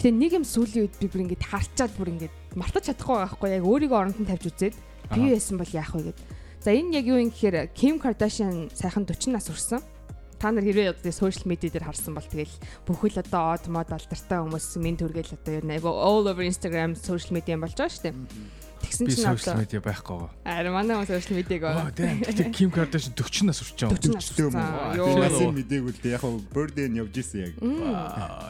Гэтэ 0.00 0.08
нэг 0.08 0.40
юм 0.40 0.44
сүүлийн 0.48 0.88
үед 0.88 0.96
би 0.96 1.08
бүр 1.12 1.28
ингэж 1.28 1.44
харчаад 1.44 1.92
бүр 2.00 2.16
ингэж 2.16 2.32
мартаж 2.56 2.88
чадахгүй 2.88 3.16
байгаа 3.20 3.32
хгүй 3.36 3.50
яг 3.52 3.64
өөрийгөө 3.68 4.00
оронд 4.00 4.16
нь 4.20 4.28
тавьж 4.28 4.44
үзээд 4.48 4.76
би 5.12 5.20
байсан 5.36 5.60
бол 5.60 5.72
яах 5.76 5.92
вэ 5.92 6.08
гэд. 6.08 6.20
За 6.66 6.74
энэ 6.74 6.98
яг 6.98 7.06
юу 7.06 7.22
юм 7.22 7.30
гэхээр 7.30 7.70
Ким 7.78 8.02
Кардашиан 8.02 8.74
сайхан 8.74 9.06
40 9.06 9.38
нас 9.38 9.46
хүрсэн. 9.46 9.78
Та 10.42 10.50
нар 10.50 10.66
хэрвээ 10.66 10.98
одоо 10.98 11.14
сошиал 11.14 11.46
медиа 11.46 11.70
дээр 11.70 11.86
харсан 11.86 12.18
бол 12.18 12.26
тэгэл 12.26 12.50
бүхэл 12.90 13.22
одоо 13.22 13.54
од 13.54 13.70
мод 13.70 13.86
алдартай 13.94 14.42
хүмүүс 14.42 14.74
минь 14.82 14.98
төргээл 14.98 15.38
одоо 15.38 15.62
ер 15.62 15.62
нь 15.62 15.78
айгу 15.78 15.94
all 15.94 16.26
over 16.26 16.42
Instagram 16.42 16.98
сошиал 16.98 17.38
медиа 17.38 17.62
болж 17.62 17.78
байгаа 17.78 17.86
шүү 17.86 18.10
дээ. 18.10 18.18
Тэгсэн 18.86 19.10
чинь 19.10 19.26
одоо 19.26 19.34
social 19.36 19.58
media 19.58 19.80
байхгүй 19.82 20.16
гоо. 20.16 20.30
Ари 20.46 20.70
манай 20.70 20.94
хүмүүс 20.94 21.10
social 21.10 21.34
media 21.34 21.58
гоо. 21.58 21.74
Оо 21.74 21.90
тийм. 21.90 22.22
Гэтэ 22.22 22.54
Kim 22.54 22.70
Kardashian 22.70 23.18
40 23.18 23.50
нас 23.50 23.58
хүрч 23.58 23.82
байгаа. 23.82 23.98
40 23.98 24.14
нас? 24.14 24.30
Бас 24.96 25.42
мдээгүй 25.42 25.90
л. 25.90 25.98
Яг 26.06 26.22
нь 26.22 26.38
birthday 26.54 26.86
нь 26.86 27.02
явж 27.02 27.18
исэн 27.18 27.50
яг. 27.50 27.58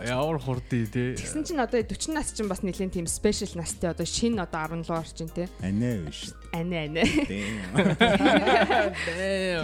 Ямар 0.05 0.37
хурдий 0.39 0.85
тий. 0.87 1.17
Тэгсэн 1.17 1.49
чинь 1.49 1.65
одоо 1.65 1.81
40 1.81 2.13
нас 2.13 2.37
чинь 2.37 2.53
бас 2.53 2.61
нэлийн 2.61 2.93
тийм 2.93 3.09
special 3.09 3.49
настай 3.57 3.89
одоо 3.91 4.05
шинэ 4.05 4.45
одоо 4.45 4.77
10 4.77 4.85
руу 4.85 5.01
орж 5.01 5.17
ин 5.25 5.33
тий. 5.33 5.49
Анаа 5.65 6.05
биш. 6.05 6.37
Анаа 6.53 6.85
анаа. 6.85 7.05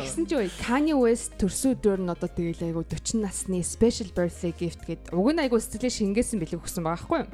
Тэгсэн 0.02 0.24
чинь 0.24 0.48
Kanye 0.64 0.96
West 0.96 1.36
төрсөн 1.36 1.76
өдрөөр 1.76 2.00
нь 2.00 2.12
одоо 2.12 2.28
тэгээл 2.28 2.72
айгу 2.72 2.80
40 2.88 3.20
насны 3.20 3.60
special 3.60 4.08
birthday 4.16 4.52
gift 4.56 4.80
гэд 4.88 5.12
уг 5.12 5.28
нь 5.32 5.40
айгу 5.42 5.60
сэтгэлээ 5.60 5.92
шингээсэн 5.92 6.40
бэлэг 6.40 6.64
өгсөн 6.64 6.84
байгаа 6.84 7.00
байхгүй 7.02 7.18
юу? 7.24 7.30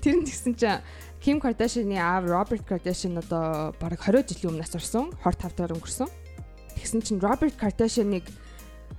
Тэр 0.00 0.16
нь 0.16 0.24
тэгсэн 0.24 0.56
чинь 0.56 0.80
Ким 1.20 1.38
Кардашины 1.38 2.00
аав 2.00 2.24
Роберт 2.24 2.64
Кардашин 2.64 3.18
одоо 3.18 3.76
бараг 3.78 4.00
20 4.00 4.40
жилийн 4.40 4.56
өмнөөс 4.56 4.72
орсон. 4.72 5.12
25 5.20 5.52
дахь 5.52 5.76
өнгөрсөн. 5.76 6.08
Тэгсэн 6.80 7.04
чинь 7.04 7.20
Роберт 7.20 7.60
Кардашиныг 7.60 8.24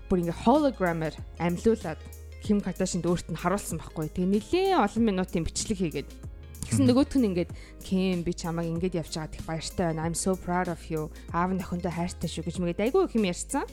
бүр 0.05 0.21
ингээ 0.21 0.45
hologram-аар 0.45 1.17
амьлуулад 1.41 1.97
Ким 2.45 2.61
Кардашинд 2.61 3.09
өөрт 3.09 3.33
нь 3.33 3.41
харуулсан 3.41 3.81
байхгүй. 3.81 4.13
Тэгээ 4.13 4.37
нэлээд 4.37 4.77
олон 4.77 5.01
минутын 5.01 5.49
бичлэг 5.49 5.81
хийгээд 5.81 6.09
Тэгсэн 6.69 6.85
нөгөөх 6.93 7.17
нь 7.17 7.25
ингээд 7.33 7.51
Ким 7.81 8.21
би 8.21 8.31
чамайг 8.37 8.69
ингээд 8.69 9.01
явж 9.01 9.17
байгаад 9.17 9.35
их 9.41 9.45
баяртай 9.49 9.85
байна. 9.89 10.05
I'm 10.05 10.13
so 10.13 10.37
proud 10.37 10.69
of 10.69 10.81
you. 10.93 11.09
Аав 11.33 11.57
нь 11.57 11.57
охиндоо 11.57 11.89
хайртай 11.89 12.29
шүү 12.29 12.45
гэж 12.45 12.61
мэгээд 12.61 12.85
айгүй 12.85 13.09
их 13.09 13.17
юм 13.17 13.25
ярьсан. 13.25 13.65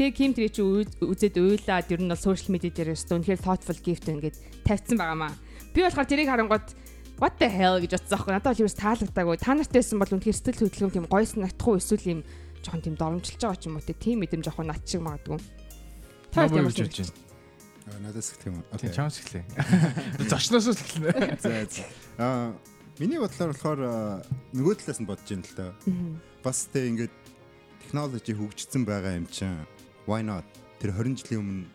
Тэгээ 0.00 0.16
Ким 0.16 0.32
тэр 0.32 0.48
чи 0.48 0.64
үзээд 0.64 1.36
уйлаад 1.36 1.92
ер 1.92 2.00
нь 2.00 2.08
бол 2.08 2.16
сошиал 2.16 2.56
медиа 2.56 2.72
дээр 2.72 2.96
өстө 2.96 3.20
үнэхээр 3.20 3.44
thoughtful 3.44 3.76
gift 3.84 4.08
ингээд 4.08 4.40
тавьсан 4.64 4.96
байгаамаа. 4.96 5.36
Би 5.76 5.84
болохоор 5.84 6.08
тэрийг 6.08 6.32
харангууд 6.32 6.66
what 7.20 7.36
the 7.36 7.48
hell 7.48 7.76
гэж 7.76 8.00
бодсон 8.00 8.16
аахгүй. 8.16 8.32
Надад 8.32 8.50
бол 8.50 8.62
ерөөс 8.64 8.78
таалагдаагүй. 8.80 9.36
Та 9.38 9.52
нартай 9.54 9.78
байсан 9.84 10.00
бол 10.00 10.14
үнэхээр 10.16 10.38
сэтгэл 10.40 10.66
хөдлөм 10.72 10.90
тийм 10.90 11.06
гойс 11.06 11.36
нагдахгүй 11.36 11.76
эсвэл 11.76 12.10
юм 12.10 12.20
жоохон 12.64 12.80
тийм 12.80 12.96
доромжилж 12.96 13.40
байгаа 13.44 13.60
ч 13.60 13.68
юм 13.68 13.76
уу 13.76 13.84
тийм 13.84 14.16
мэдэм 14.24 14.40
жоохон 14.40 14.72
над 14.72 14.80
шиг 14.88 15.04
магадгүй. 15.04 15.38
Та 16.32 16.48
ямар 16.48 16.72
ч 16.72 16.80
байна 16.80 17.12
надаас 17.98 18.32
их 18.32 18.46
юм 18.46 18.64
окей. 18.72 18.92
чамс 18.92 19.20
эхлэе. 19.20 19.44
Зочноос 20.30 20.66
л 20.66 20.72
эхлэнэ. 20.72 21.38
За 21.42 21.66
за. 21.66 21.82
Аа 22.18 22.54
миний 22.98 23.18
бодлоор 23.18 23.52
болохоор 23.52 23.80
нөгөө 24.54 24.74
талаас 24.78 25.00
нь 25.00 25.08
бодож 25.08 25.26
байна 25.28 25.44
л 25.44 25.54
да 25.56 25.66
бас 26.44 26.68
тэ 26.72 26.88
ингээд 26.88 27.14
технологи 27.84 28.32
хөгжсөн 28.32 28.84
байгаа 28.84 29.18
юм 29.18 29.26
чинь 29.26 29.66
why 30.06 30.22
not? 30.22 30.44
Тэр 30.78 30.94
20 30.96 31.20
жилийн 31.20 31.40
өмнө 31.40 31.66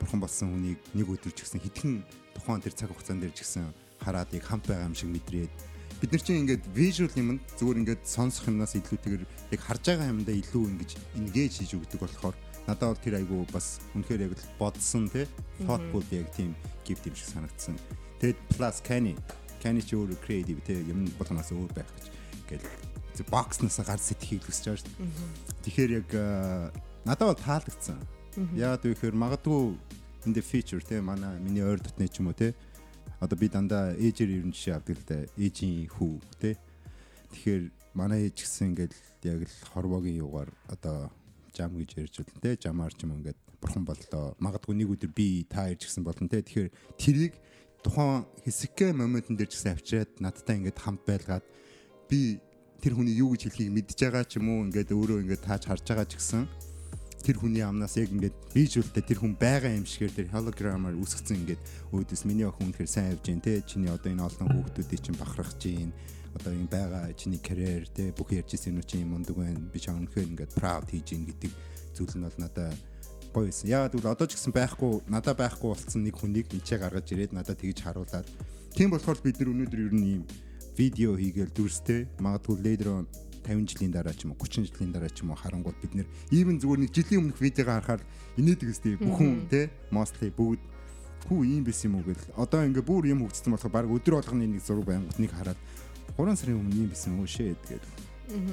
бурхан 0.00 0.20
болсон 0.22 0.54
хүнийг 0.54 0.78
нэг 0.94 1.06
өдөр 1.06 1.32
ч 1.34 1.44
гэсэн 1.44 1.62
хитгэн 1.62 2.02
тухайн 2.34 2.62
тэр 2.62 2.74
цаг 2.74 2.90
хугацаанд 2.90 3.26
ч 3.34 3.42
гэсэн 3.42 3.70
хараад 4.04 4.30
яг 4.34 4.44
хамт 4.46 4.66
байгаа 4.66 4.88
юм 4.88 4.96
шиг 4.98 5.10
мэдрээд 5.12 5.52
бид 6.00 6.10
нар 6.12 6.22
чинь 6.22 6.40
ингээд 6.46 6.64
visual 6.74 7.10
юмд 7.18 7.42
зүгээр 7.58 7.80
ингээд 7.82 8.02
сонсох 8.06 8.46
юмнаас 8.46 8.78
илүүтэйгээр 8.78 9.24
яг 9.26 9.60
харж 9.66 9.82
байгаа 9.90 10.12
юмдаа 10.14 10.36
илүү 10.38 10.64
ингэж 10.70 10.90
engage 11.18 11.54
хийж 11.58 11.72
өгдөг 11.74 11.98
болохоор 11.98 12.36
надад 12.70 12.94
бол 12.94 13.02
тэр 13.02 13.18
айгу 13.18 13.42
бас 13.50 13.82
үнэхээр 13.98 14.30
яг 14.30 14.32
л 14.38 14.46
бодсон 14.62 15.10
те 15.10 15.26
thoughtful 15.66 16.04
яг 16.14 16.30
тийм 16.36 16.54
gift 16.86 17.02
юм 17.08 17.16
шиг 17.18 17.32
санагдсан. 17.34 17.74
Тэгээд 18.22 18.38
plus 18.54 18.78
Kenny 18.84 19.14
Kenny 19.58 19.82
ч 19.82 19.98
өөр 19.98 20.14
creative 20.22 20.62
те 20.62 20.78
юм 20.86 21.10
болгоноос 21.18 21.50
өөр 21.50 21.72
байх 21.74 21.90
гэж 21.98 22.04
ингээл 22.46 23.26
бокснаас 23.26 23.82
гар 23.82 23.98
сэтгэхийг 23.98 24.46
хүсэж 24.46 24.64
байгаа 24.70 24.78
шүү 24.78 24.90
дээ. 24.94 25.10
Тэгэхээр 25.66 25.90
яг 25.98 26.08
надад 27.02 27.26
бол 27.34 27.42
таалагдсан. 27.42 27.98
Яагаад 28.54 28.86
вэ 28.86 28.94
гэхээр 28.94 29.16
магадгүй 29.18 29.74
энэ 30.30 30.42
feature 30.46 30.84
те 30.84 31.00
манай 31.00 31.40
миний 31.42 31.64
ойр 31.64 31.82
дотны 31.82 32.06
ч 32.06 32.22
юм 32.22 32.30
уу 32.30 32.38
те 32.38 32.54
одоо 33.20 33.36
би 33.38 33.48
дандаа 33.48 33.94
ээжээр 33.98 34.42
ерөн 34.42 34.54
жишээ 34.54 34.74
авдаг 34.78 34.96
л 34.98 35.06
да 35.06 35.18
ээжийн 35.34 35.90
хүү 35.90 36.14
те 36.38 36.54
тэгэхээр 37.34 37.62
манай 37.94 38.30
ээж 38.30 38.36
гэсэн 38.46 38.74
ингээд 38.74 38.94
яг 39.26 39.40
л 39.42 39.56
хорвогийн 39.74 40.22
югаар 40.22 40.50
одоо 40.70 41.10
жам 41.50 41.74
гэж 41.74 41.90
ярьж 41.98 42.14
байна 42.22 42.42
те 42.42 42.50
жамаар 42.62 42.94
ч 42.94 43.02
юм 43.02 43.18
ингээд 43.18 43.38
бурхан 43.58 43.82
боллоо 43.82 44.38
магадгүй 44.38 44.74
нэг 44.78 44.94
өдөр 44.94 45.10
би 45.10 45.42
та 45.50 45.66
ирж 45.66 45.90
гисэн 45.90 46.06
болно 46.06 46.30
те 46.30 46.46
тэгэхээр 46.46 46.70
тэрийг 46.94 47.34
тухайн 47.82 48.22
хэсэгкэ 48.46 48.94
моментн 48.94 49.34
дээр 49.34 49.50
ч 49.50 49.58
гэсэн 49.58 49.74
авчираад 49.74 50.10
надтай 50.22 50.62
ингээд 50.62 50.78
хамт 50.78 51.02
байлгаад 51.02 51.44
би 52.06 52.38
тэр 52.78 52.94
хүний 52.94 53.18
юу 53.18 53.34
гэж 53.34 53.50
хэлхийг 53.50 53.74
мэдж 53.74 53.98
байгаа 53.98 54.24
ч 54.30 54.38
юм 54.38 54.46
уу 54.46 54.66
ингээд 54.70 54.94
өөрөө 54.94 55.18
ингээд 55.26 55.42
тааж 55.42 55.66
харж 55.66 55.82
байгаа 55.90 56.06
ч 56.06 56.14
гэсэн 56.22 56.46
тэр 57.22 57.36
хүний 57.38 57.62
амнаас 57.62 57.96
яг 57.98 58.10
ингээд 58.14 58.36
вижүүлтэй 58.54 59.02
тэр 59.02 59.18
хүн 59.20 59.34
байгаа 59.34 59.72
юм 59.74 59.86
шигээр 59.86 60.14
тэр 60.14 60.28
холограмаар 60.32 60.96
үсгэсэн 60.96 61.42
ингээд 61.42 61.62
өөдөөс 61.92 62.22
миний 62.24 62.46
охин 62.46 62.70
үнэхээр 62.70 62.90
сайн 62.90 63.12
явж 63.14 63.24
гин 63.26 63.42
те. 63.42 63.62
Чиний 63.62 63.90
одоо 63.90 64.10
энэ 64.12 64.24
олон 64.24 64.48
хүүхдүүдийг 64.48 65.02
чинь 65.02 65.18
бахархаж 65.18 65.58
гин. 65.58 65.92
Одоо 66.38 66.52
энэ 66.54 66.70
байгаа 66.70 67.10
чиний 67.18 67.40
карьер 67.42 67.90
те 67.90 68.14
бүх 68.14 68.30
ярьж 68.32 68.54
ирсэн 68.54 68.78
юм 68.78 68.86
чи 68.86 69.02
юм 69.02 69.18
ундаг 69.18 69.36
байна. 69.36 69.58
Би 69.58 69.78
чам 69.82 70.02
үнэхээр 70.02 70.30
ингээд 70.32 70.56
proud 70.56 70.86
хийж 70.88 71.06
гин 71.10 71.26
гэдэг 71.26 71.52
зүйл 71.98 72.14
нь 72.16 72.24
бол 72.24 72.38
надад 72.38 72.76
гоё 73.34 73.46
байсан. 73.50 73.66
Яагаад 73.68 73.92
гэвэл 73.92 74.12
одоо 74.14 74.26
ч 74.26 74.32
гэсэн 74.38 74.52
байхгүй 74.54 74.92
надад 75.10 75.36
байхгүй 75.36 75.68
болсон 75.74 76.00
нэг 76.06 76.16
хүнийг 76.16 76.48
ичээ 76.54 76.78
гаргаж 76.80 77.06
ирээд 77.12 77.36
надад 77.36 77.58
тэгж 77.58 77.78
харуулад 77.82 78.26
тийм 78.72 78.94
болохоор 78.94 79.18
бид 79.20 79.36
нар 79.42 79.52
өнөөдөр 79.52 79.80
ер 79.90 79.94
нь 79.94 80.06
ийм 80.06 80.22
видео 80.78 81.18
хийгээл 81.18 81.52
дүрстэй 81.52 82.06
магадгүй 82.22 82.56
later 82.62 82.88
on 83.02 83.04
50 83.44 83.70
жилийн 83.70 83.92
дараа 83.92 84.14
ч 84.14 84.24
юм 84.24 84.32
уу 84.32 84.40
30 84.42 84.70
жилийн 84.70 84.92
дараа 84.92 85.10
ч 85.12 85.22
юм 85.22 85.30
уу 85.30 85.38
харангуул 85.38 85.78
бид 85.82 85.94
нэр 85.94 86.08
even 86.32 86.58
зүгээр 86.58 86.80
нэг 86.82 86.92
жилийн 86.94 87.20
өмнөх 87.22 87.38
видеог 87.38 87.68
харахаар 87.68 88.02
инээдэг 88.38 88.68
өстэй 88.72 88.94
бүхэн 88.98 89.48
те 89.50 89.70
mostly 89.90 90.30
бүгд 90.30 90.62
хүү 91.28 91.44
ийм 91.44 91.64
байсан 91.64 91.92
юм 91.92 92.00
уу 92.00 92.06
гэл. 92.08 92.24
Одоо 92.40 92.64
ингээ 92.64 92.84
бүр 92.86 93.04
юм 93.12 93.26
хөгжсөн 93.26 93.52
болохоор 93.52 93.74
баг 93.74 93.86
өдөр 93.92 94.14
болгоны 94.16 94.46
нэг 94.48 94.62
зураг 94.64 94.86
байнгут 94.88 95.18
нэг 95.20 95.32
хараад 95.36 95.60
3 96.16 96.36
сарын 96.40 96.56
өмнө 96.56 96.76
ийм 96.78 96.88
байсан 96.88 97.20
үү 97.20 97.28
шээ 97.28 97.52
тэгээд. 97.68 97.84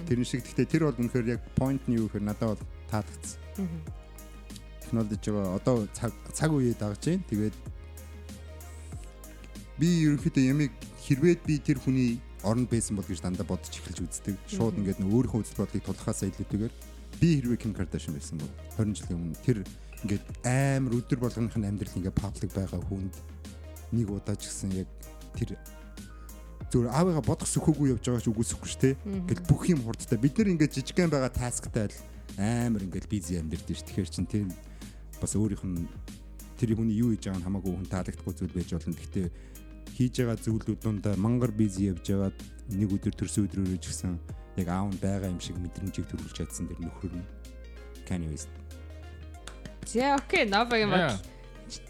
Тэр 0.07 0.19
шиг 0.27 0.43
гэхдээ 0.43 0.67
тэр 0.67 0.83
бол 0.91 0.99
үнэхээр 0.99 1.31
яг 1.39 1.41
point 1.55 1.83
нь 1.87 1.95
юу 1.95 2.11
гэхээр 2.11 2.27
надад 2.27 2.59
бол 2.59 2.63
таалагдсан. 2.91 3.39
Технологи 4.83 5.17
одоо 5.31 5.87
цаг 5.95 6.11
цаг 6.35 6.51
үеэ 6.51 6.75
дагж 6.75 6.99
байна. 7.05 7.23
Тэгээд 7.31 7.55
би 9.79 9.87
ерөнхийдөө 10.07 10.43
ямиг 10.43 10.71
хэрвээ 11.07 11.35
би 11.47 11.55
тэр 11.59 11.79
хүний 11.79 12.19
оронд 12.45 12.69
байсан 12.69 12.95
бол 12.95 13.09
гэж 13.09 13.19
дандаа 13.25 13.45
бодож 13.49 13.73
эхэлж 13.73 14.05
үздэг. 14.05 14.35
Шууд 14.47 14.77
ингээд 14.77 15.01
нөө 15.01 15.25
өөрийнхөө 15.25 15.41
үзэл 15.41 15.59
бодлыг 15.65 15.83
тулахаасаа 15.83 16.29
илүүтэйгээр 16.29 16.73
би 17.19 17.29
хэрвээ 17.41 17.59
Kim 17.59 17.73
Kardashian 17.73 18.13
байсан 18.13 18.37
бол 18.37 18.53
20 18.77 19.01
жилийн 19.01 19.17
өмнө 19.17 19.41
тэр 19.41 19.57
ингээд 20.05 20.25
амар 20.45 20.93
өдөр 21.01 21.19
болгоных 21.19 21.55
нь 21.57 21.65
амьдрал 21.65 21.97
ингээд 21.97 22.21
паблик 22.21 22.51
байгаа 22.53 22.81
хүнд 22.85 23.13
нэг 23.95 24.07
удаа 24.13 24.35
ч 24.37 24.45
гэсэн 24.45 24.71
яг 24.77 24.89
тэр 25.33 25.57
зүгээр 26.69 26.91
аавыгаа 26.91 27.23
бодох 27.23 27.49
сөхөөгүй 27.49 27.95
явж 27.95 28.03
байгаа 28.05 28.23
ч 28.25 28.29
үгүйсэхгүй 28.29 28.69
шүү 28.69 28.81
дээ. 28.83 28.95
Ингээд 29.05 29.41
бүх 29.47 29.63
юм 29.71 29.81
хурдтай. 29.85 30.17
Бид 30.19 30.35
нэр 30.35 30.51
ингээд 30.53 30.75
жижигхэн 30.75 31.13
байгаа 31.13 31.31
тасктай 31.31 31.87
л 31.87 31.97
амар 32.37 32.83
ингээд 32.83 33.07
бизи 33.07 33.39
амьдэрдэж 33.39 33.77
ш. 33.79 33.85
Тэгэхээр 33.87 34.09
чин 34.11 34.27
тэр 34.27 34.49
бас 35.21 35.33
өөрийнх 35.39 35.63
нь 35.63 35.87
тэр 36.59 36.75
хүний 36.75 36.99
юу 36.99 37.15
хийж 37.15 37.31
байгааг 37.31 37.39
нь 37.39 37.47
хамаагүй 37.47 37.71
хүн 37.71 37.87
таалагдахгүй 37.87 38.33
зүйл 38.35 38.55
байж 38.55 38.69
болно. 38.75 38.97
Гэхдээ 38.97 39.27
хийж 39.93 40.25
байгаа 40.25 40.41
зүйлүүд 40.41 40.79
дундаа 40.81 41.15
мангар 41.15 41.53
бизи 41.53 41.93
явж 41.93 42.09
байгаад 42.09 42.37
нэг 42.73 42.89
өдөр 42.97 43.13
төрсөн 43.13 43.45
өдрөөрөө 43.45 43.79
ч 43.79 43.85
гэсэн 43.93 44.17
яг 44.57 44.67
аав 44.73 44.89
нь 44.89 44.99
байгаа 44.99 45.29
юм 45.29 45.39
шиг 45.39 45.59
мэдрэмжийг 45.61 46.09
төрүүлж 46.09 46.33
чадсан 46.33 46.65
дэр 46.65 46.81
нөхөр 46.81 47.13
нь 47.13 47.27
Kanye 48.05 48.29
West. 48.29 48.49
За 49.85 50.15
окей, 50.15 50.45
новаг 50.45 50.79
юм 50.79 50.91
байна. 50.91 51.17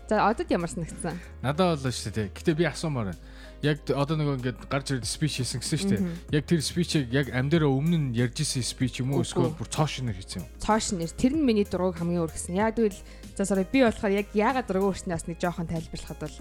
За 0.09 0.29
одод 0.29 0.51
ямар 0.51 0.69
санагдсан? 0.69 1.19
Надад 1.41 1.81
бол 1.81 1.91
шүү 1.91 2.11
дээ. 2.15 2.31
Гэтэ 2.31 2.55
би 2.55 2.63
асуумаар 2.63 3.11
байна. 3.11 3.19
Яг 3.63 3.81
одоо 3.89 4.15
нөгөө 4.15 4.35
ингээд 4.39 4.59
гарч 4.69 4.93
ирээд 4.93 5.07
спич 5.09 5.41
хийсэн 5.41 5.59
гэсэн 5.59 5.79
шүү 5.79 5.91
дээ. 5.91 6.03
Яг 6.37 6.43
тэр 6.45 6.61
спичийг 6.61 7.11
яг 7.11 7.33
амдаараа 7.33 7.71
өмнө 7.73 7.97
нь 7.97 8.15
ярьж 8.15 8.45
исэн 8.45 8.63
спич 8.63 9.01
юм 9.01 9.17
уу 9.17 9.25
эсвэл 9.25 9.51
бүр 9.51 9.67
цоошнэр 9.67 10.15
хийсэн 10.15 10.45
юм. 10.45 10.47
Цоошнэр. 10.61 11.11
Тэр 11.17 11.33
нь 11.35 11.43
миний 11.43 11.65
дургуг 11.65 11.97
хамгийн 11.97 12.23
өргөсөн. 12.23 12.55
Яг 12.55 12.77
тэгвэл 12.77 12.99
за 13.35 13.43
sorry 13.43 13.65
би 13.65 13.81
болохоор 13.83 14.13
яг 14.13 14.27
яагаад 14.37 14.69
дургуг 14.69 14.93
өрснөөс 14.95 15.25
нэг 15.27 15.41
жоохон 15.41 15.67
тайлбарлахад 15.67 16.19
бол 16.21 16.35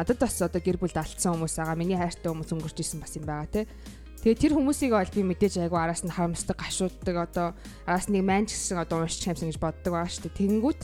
надад 0.00 0.16
бас 0.16 0.40
одоо 0.40 0.60
гэр 0.64 0.80
бүлд 0.80 0.96
алдсан 0.96 1.36
хүмүүс 1.36 1.60
байгаа. 1.60 1.76
Миний 1.76 2.00
хайртай 2.00 2.32
хүмүүс 2.32 2.56
өнгөрч 2.56 2.78
исэн 2.80 3.04
бас 3.04 3.12
юм 3.20 3.28
байгаа 3.28 3.52
те. 3.52 3.68
Тэгээ 4.24 4.40
тэр 4.40 4.52
хүмүүсийг 4.56 4.96
бол 4.96 5.12
би 5.12 5.22
мэдээж 5.28 5.60
айгу 5.60 5.76
араас 5.76 6.00
нь 6.00 6.12
харамсдаг 6.12 6.56
гашууддаг 6.56 7.16
одоо 7.20 7.46
араас 7.84 8.08
нэг 8.08 8.24
манч 8.24 8.56
гэсэн 8.56 8.80
одоо 8.80 9.04
уншиж 9.04 9.28
хамсан 9.28 9.52
гэж 9.52 9.60
боддог 9.60 9.92
байгаа 9.92 10.08
шүү 10.08 10.24
дээ. 10.28 10.40
Тэнгүүт 10.40 10.80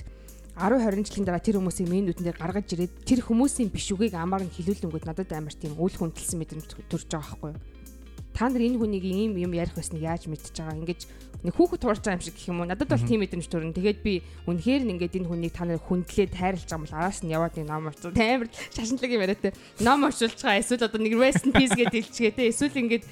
10 0.57 0.81
20 0.85 1.05
жилийн 1.05 1.27
дараа 1.29 1.45
тэр 1.45 1.61
хүмүүсийг 1.61 1.89
миний 1.89 2.05
нүдэндээ 2.13 2.37
гаргаж 2.41 2.69
ирээд 2.73 2.93
тэр 3.05 3.21
хүмүүсийн 3.25 3.69
бишүгийг 3.73 4.17
амар 4.17 4.41
нь 4.45 4.53
хилүүлэнгүүд 4.57 5.05
надад 5.05 5.29
амар 5.37 5.53
тийм 5.53 5.77
үл 5.77 5.93
хүндэлсэн 5.93 6.41
мэдрэмж 6.41 6.69
төрж 6.89 7.09
байгаа 7.13 7.29
байхгүй 7.29 7.51
юу? 7.53 7.76
Та 8.37 8.53
нар 8.53 8.61
энэ 8.61 8.77
хүнийг 8.77 9.01
ийм 9.01 9.33
юм 9.41 9.57
ярих 9.57 9.73
байсныг 9.73 10.05
яаж 10.05 10.29
мэдчихэж 10.29 10.61
байгаа? 10.61 10.77
Ингэж 10.77 11.01
нэг 11.41 11.55
хүүхэд 11.57 11.81
туурч 11.81 12.05
байгаа 12.05 12.21
юм 12.21 12.25
шиг 12.29 12.37
гэх 12.37 12.49
юм 12.53 12.61
уу? 12.61 12.69
Надад 12.69 12.93
бол 12.93 13.01
тийм 13.01 13.25
мэдрэмж 13.25 13.49
төрнө. 13.49 13.73
Тэгээд 13.73 14.01
би 14.05 14.21
үнэхээр 14.45 14.85
нь 14.85 14.93
ингээд 14.93 15.17
энэ 15.25 15.29
хүнийг 15.33 15.57
та 15.57 15.65
нар 15.65 15.81
хүндлээд 15.81 16.37
тайрлаж 16.37 16.69
байгаа 16.69 16.77
юм 16.77 16.85
бол 16.85 16.99
араас 17.01 17.21
нь 17.25 17.33
яваад 17.33 17.57
нэг 17.57 17.65
ном 17.65 17.89
орчуул. 17.89 18.13
Амар 18.13 18.53
шашинлаг 18.77 19.09
юм 19.09 19.25
яриа 19.25 19.41
те. 19.41 19.57
Ном 19.81 20.05
орчуулж 20.05 20.37
байгаа. 20.37 20.61
Эсвэл 20.61 20.85
одоо 20.85 21.01
нэг 21.01 21.17
rest 21.17 21.49
in 21.49 21.57
peace 21.57 21.73
гэдэг 21.73 21.97
хэлчихээ 21.97 22.37
те. 22.37 22.45
Эсвэл 22.53 22.77
ингээд 22.77 23.05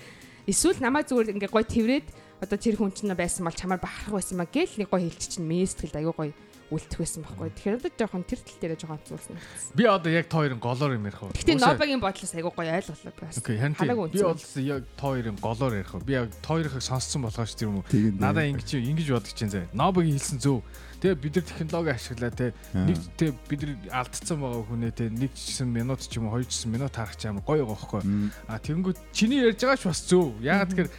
эсвэл 0.45 0.85
намайг 0.85 1.09
зүгээр 1.09 1.33
ингээд 1.41 1.57
гой 1.57 1.65
тэрврээд 1.65 2.07
одоо 2.45 2.59
тэр 2.61 2.77
хүн 2.77 2.93
чинь 2.93 3.17
байсан 3.17 3.49
бол 3.49 3.57
чамаар 3.57 3.81
бахарх 3.81 4.13
байсан 4.13 4.37
маа 4.37 4.49
гэл 4.53 4.77
нэг 4.77 4.93
гой 4.93 5.09
хэлчих 5.09 5.41
чинь 5.41 5.49
мэстгэл 5.49 5.97
аягүй 6.05 6.13
гой 6.13 6.31
үлдэх 6.75 6.99
байсан 6.99 7.23
байхгүй. 7.23 7.51
Тэгэхээр 7.55 7.79
одоо 7.79 7.93
жоохон 7.95 8.25
тэр 8.27 8.41
тал 8.43 8.59
дээр 8.61 8.75
жоохон 8.75 9.01
цуулсан. 9.07 9.37
Би 9.75 9.85
одоо 9.87 10.11
яг 10.11 10.27
та 10.27 10.43
хоёрын 10.43 10.59
голоор 10.59 10.93
юм 10.99 11.07
ярих 11.07 11.23
уу? 11.23 11.31
Гэтэ 11.31 11.55
Нобагийн 11.57 12.03
бодлоос 12.03 12.35
айгуу 12.35 12.53
гоё 12.53 12.75
ойлголоо 12.75 13.15
бас. 13.15 13.39
Окей, 13.39 13.57
харин 13.59 13.77
би 13.79 13.95
бол 13.95 14.39
яг 14.59 14.83
та 14.99 15.07
хоёрын 15.07 15.37
голоор 15.39 15.73
ярих 15.79 15.95
уу? 15.95 16.03
Би 16.03 16.13
яг 16.19 16.31
та 16.43 16.49
хоёрыг 16.55 16.83
сонссон 16.83 17.23
болохоос 17.23 17.55
тэр 17.55 17.71
юм 17.71 17.81
уу? 17.81 17.87
Надаа 18.19 18.45
ингэж 18.51 18.75
ингэж 18.75 19.09
бодож 19.15 19.33
чинь 19.33 19.53
зэ. 19.55 19.71
Нобагийн 19.73 20.19
хэлсэн 20.19 20.39
зөв. 20.43 20.61
Тэгээ 21.05 21.21
бид 21.21 21.35
нар 21.37 21.45
технологи 21.45 21.91
ашиглаа 21.93 22.33
те 22.33 22.55
нэг 22.73 22.99
те 23.21 23.33
бид 23.49 23.61
нар 23.61 24.05
алдсан 24.05 24.41
байгаа 24.41 24.65
хүнээ 24.65 24.93
те 24.97 25.05
нэг 25.13 25.33
чсэн 25.37 25.69
минут 25.69 26.01
ч 26.01 26.17
юм 26.17 26.33
уу 26.33 26.41
хоёр 26.41 26.49
чсэн 26.49 26.73
минут 26.73 26.97
харах 26.97 27.19
ч 27.21 27.29
амар 27.29 27.45
гоё 27.45 27.69
байхгүй. 27.69 28.03
А 28.49 28.57
тэгэнгүүт 28.57 28.99
чиний 29.13 29.45
ярьж 29.45 29.61
байгаа 29.61 29.77
ч 29.77 29.85
бас 29.85 30.01
зөв. 30.09 30.33
Ягаад 30.41 30.73
тэгэхээр 30.73 30.91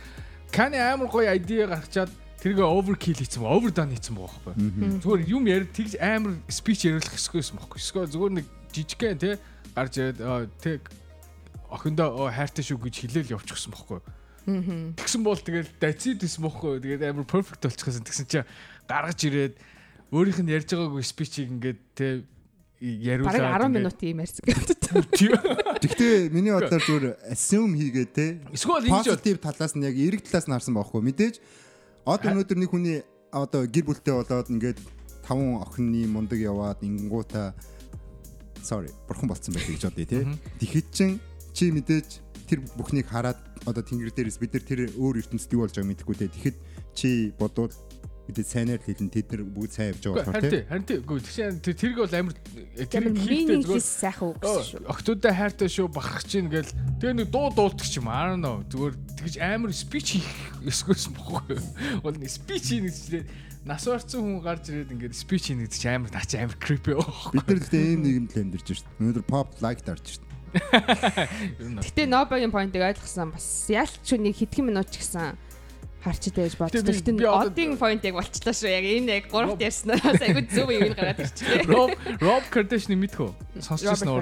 Кани 0.54 0.78
амар 0.78 1.10
гоё 1.10 1.34
идея 1.36 1.68
гаргачаад 1.68 2.12
тэргээ 2.46 2.62
overkill 2.62 3.18
хийсэн 3.18 3.42
ба 3.42 3.58
overdone 3.58 3.98
хийсэн 3.98 4.14
байгаа 4.14 4.54
байхгүй. 4.54 5.02
Зүгээр 5.02 5.22
юм 5.34 5.44
ярь 5.50 5.66
тэгж 5.66 5.98
амар 5.98 6.38
speech 6.46 6.86
яриулах 6.86 7.10
хэсгүйсэн 7.18 7.58
байхгүй. 7.58 7.82
Эсвэл 7.82 8.14
зүгээр 8.14 8.34
нэг 8.38 8.46
жижигхэн 8.70 9.18
те 9.18 9.42
гарч 9.74 9.98
ирээд 9.98 10.54
тэг 10.62 10.86
охиндоо 11.74 12.30
хайртай 12.30 12.62
шүү 12.62 12.86
гэж 12.86 12.96
хэлээл 13.02 13.34
явчихсан 13.34 13.74
байхгүй. 13.74 14.00
Тэгсэн 14.46 15.22
бол 15.26 15.42
тэгэл 15.42 15.74
дацид 15.82 16.22
байсан 16.22 16.46
байхгүй. 16.46 16.78
Тэгээд 16.86 17.10
амар 17.10 17.26
perfect 17.26 17.66
болчихсон. 17.66 18.06
Тэгсэн 18.06 18.30
чинь 18.30 18.46
гаргаж 18.86 19.20
ирээд 19.26 19.58
өөрийнх 20.14 20.46
нь 20.46 20.54
ярьж 20.54 20.70
байгаагүй 20.70 21.02
speech-ийг 21.02 21.50
ингээд 21.50 21.82
те 21.98 22.08
яриулаад 22.78 23.42
бараг 23.42 23.74
10 23.74 23.74
минут 23.74 23.98
юм 24.06 24.22
ярьсан 24.22 24.46
гэдэг. 24.46 25.34
Гэхдээ 25.82 26.14
миний 26.30 26.54
бодлоор 26.54 26.84
зүгээр 26.86 27.06
assume 27.34 27.74
хийгээ 27.74 28.08
те. 28.14 28.38
Эсвэл 28.54 28.86
ингэж 28.86 29.18
positive 29.18 29.42
талаас 29.42 29.74
нь 29.74 29.82
яг 29.82 29.98
эрэг 29.98 30.22
талаас 30.22 30.46
нь 30.46 30.54
харсан 30.54 30.78
байхгүй 30.78 31.02
мэдээж 31.02 31.42
Одоо 32.06 32.38
өнөөдөр 32.38 32.58
нэг 32.62 32.70
хүний 32.70 33.02
одоо 33.34 33.66
гэр 33.66 33.86
бүлтэй 33.90 34.14
болоод 34.14 34.50
ингээд 34.54 34.80
таван 35.26 35.58
охины 35.58 36.06
мундаг 36.06 36.38
яваад 36.38 36.86
ингэнгуута 36.86 37.58
sorry 38.62 38.94
бурхан 39.10 39.26
болцсон 39.26 39.58
байх 39.58 39.66
гэж 39.66 39.90
бодъё 39.90 40.06
тий. 40.06 40.24
Тэгэхэд 40.62 40.88
чин 40.94 41.18
чи 41.58 41.74
мэдээж 41.74 42.22
тэр 42.46 42.62
бүхнийг 42.78 43.10
хараад 43.10 43.42
одоо 43.66 43.82
тэнгэр 43.82 44.14
дээрээс 44.14 44.38
бид 44.38 44.54
нар 44.54 44.66
тэр 44.70 44.82
өөр 44.94 45.26
ертөнцид 45.26 45.54
юу 45.58 45.66
болж 45.66 45.74
байгааг 45.74 45.90
мэдэхгүй 45.90 46.16
те. 46.18 46.30
Тэгэхэд 46.30 46.58
чи 46.94 47.10
бодвол 47.42 47.74
мэдээ 48.26 48.46
сайнаар 48.46 48.82
хэлэн 48.82 49.10
тэд 49.14 49.28
нар 49.30 49.44
бүгд 49.46 49.72
сайн 49.72 49.90
явж 49.94 50.04
байгаа 50.10 50.26
болохоор 50.26 50.50
тийм. 50.50 50.66
харин 50.66 50.86
тийм 50.90 51.00
үгүй 51.06 51.20
тэгшээ 51.22 51.50
тэр 51.62 51.76
тэрг 51.78 51.98
бол 52.02 52.16
амар 52.18 52.36
тэр 52.90 53.04
хийхдээ 53.14 53.60
зүгээр 53.62 53.86
сайхан 53.86 54.28
үг 54.34 54.42
шүү. 54.42 54.82
октодоо 54.90 55.34
хайртай 55.34 55.70
шүү 55.70 55.88
бахарх 55.94 56.26
чинь 56.26 56.50
гээл 56.50 56.72
тэгээ 56.98 57.16
нэг 57.22 57.30
дуу 57.30 57.48
дуулдаг 57.54 57.86
ч 57.86 58.02
юм 58.02 58.10
аа 58.10 58.34
нөө 58.34 58.66
зүгээр 58.74 58.96
тэгж 59.22 59.36
амар 59.46 59.72
спич 59.78 60.08
хийх 60.18 60.30
эсгүйсэн 60.66 61.14
бохгүй 61.14 61.58
бол 62.02 62.16
спич 62.26 62.66
хийх 62.74 62.90
гэж 62.90 63.30
нас 63.66 63.86
орсон 63.86 64.22
хүн 64.26 64.42
гарч 64.42 64.74
ирээд 64.74 64.94
ингээд 64.94 65.14
спич 65.14 65.54
хийх 65.54 65.62
гэж 65.62 65.84
амар 65.86 66.10
наач 66.10 66.32
амар 66.34 66.58
creepy 66.58 66.98
байх 66.98 67.30
бид 67.30 67.46
нар 67.46 67.62
л 67.62 67.78
ийм 67.78 68.02
нийгэмд 68.02 68.32
л 68.34 68.42
амьдарч 68.42 68.66
шүү 68.74 68.90
өнөөдөр 69.02 69.26
pop 69.30 69.54
like 69.62 69.86
дарж 69.86 70.18
шүү 70.18 70.26
Гэтэ 71.84 72.08
Нобагийн 72.08 72.52
поинтыг 72.52 72.80
ойлгосон 72.80 73.36
бас. 73.36 73.68
Яалч 73.68 74.08
нэг 74.16 74.40
хэдхэн 74.40 74.72
минут 74.72 74.88
ч 74.88 75.04
гэсэн 75.04 75.36
харчтай 76.06 76.46
байж 76.46 76.56
боддог. 76.62 76.86
Тэгтээ 76.86 77.26
одын 77.26 77.76
point 77.82 78.06
яг 78.06 78.16
болчлаа 78.20 78.54
шүү. 78.54 78.70
Яг 78.70 78.86
энэ 78.86 79.10
яг 79.18 79.30
гуравт 79.34 79.62
ярьснаас 79.66 80.22
айгүй 80.22 80.46
зөв 80.54 80.70
юм 80.70 80.94
гараад 80.94 81.20
ирчихлээ. 81.26 81.66
Rob 81.66 81.92
Rob 82.22 82.46
Kardashian 82.54 83.02
мэдхүү? 83.02 83.30
Сонсчихсан 83.66 84.14
уу? 84.14 84.22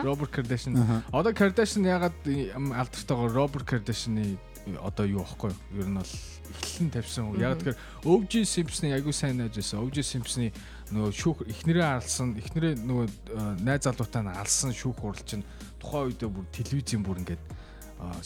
Robert 0.00 0.32
Kardashian. 0.32 0.80
Одоо 1.12 1.32
Kardashian 1.36 1.84
ягаад 1.84 2.16
алдартайгаар 2.24 3.32
Robert 3.36 3.68
Kardashian-ы 3.68 4.40
одоо 4.80 5.04
юу 5.04 5.20
аахгүй 5.24 5.52
юу? 5.52 5.84
Ер 5.84 5.88
нь 5.92 5.96
бол 6.00 6.12
эхлэн 6.50 6.90
тавьсан. 6.90 7.32
Яг 7.40 7.60
тэгэхээр 7.60 7.78
OJ 8.04 8.32
Simpson-ы 8.48 8.96
айгүй 8.96 9.14
сайн 9.14 9.38
найз 9.40 9.54
байсан. 9.56 9.80
OJ 9.84 10.04
Simpson-ы 10.04 10.50
нөгөө 10.90 11.12
шүүх 11.14 11.38
эхнэрээ 11.46 11.86
алсан, 11.86 12.34
эхнэрээ 12.36 12.82
нөгөө 12.82 13.62
найз 13.62 13.86
залуутай 13.86 14.22
нь 14.26 14.34
алсан 14.34 14.74
шүүх 14.74 14.98
хурал 14.98 15.22
чинь 15.22 15.46
тухайн 15.78 16.10
үедээ 16.10 16.28
бүр 16.28 16.46
телевизийн 16.50 17.02
бүр 17.06 17.22
ингээд 17.22 17.42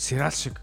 сериал 0.00 0.33
шиг 0.33 0.57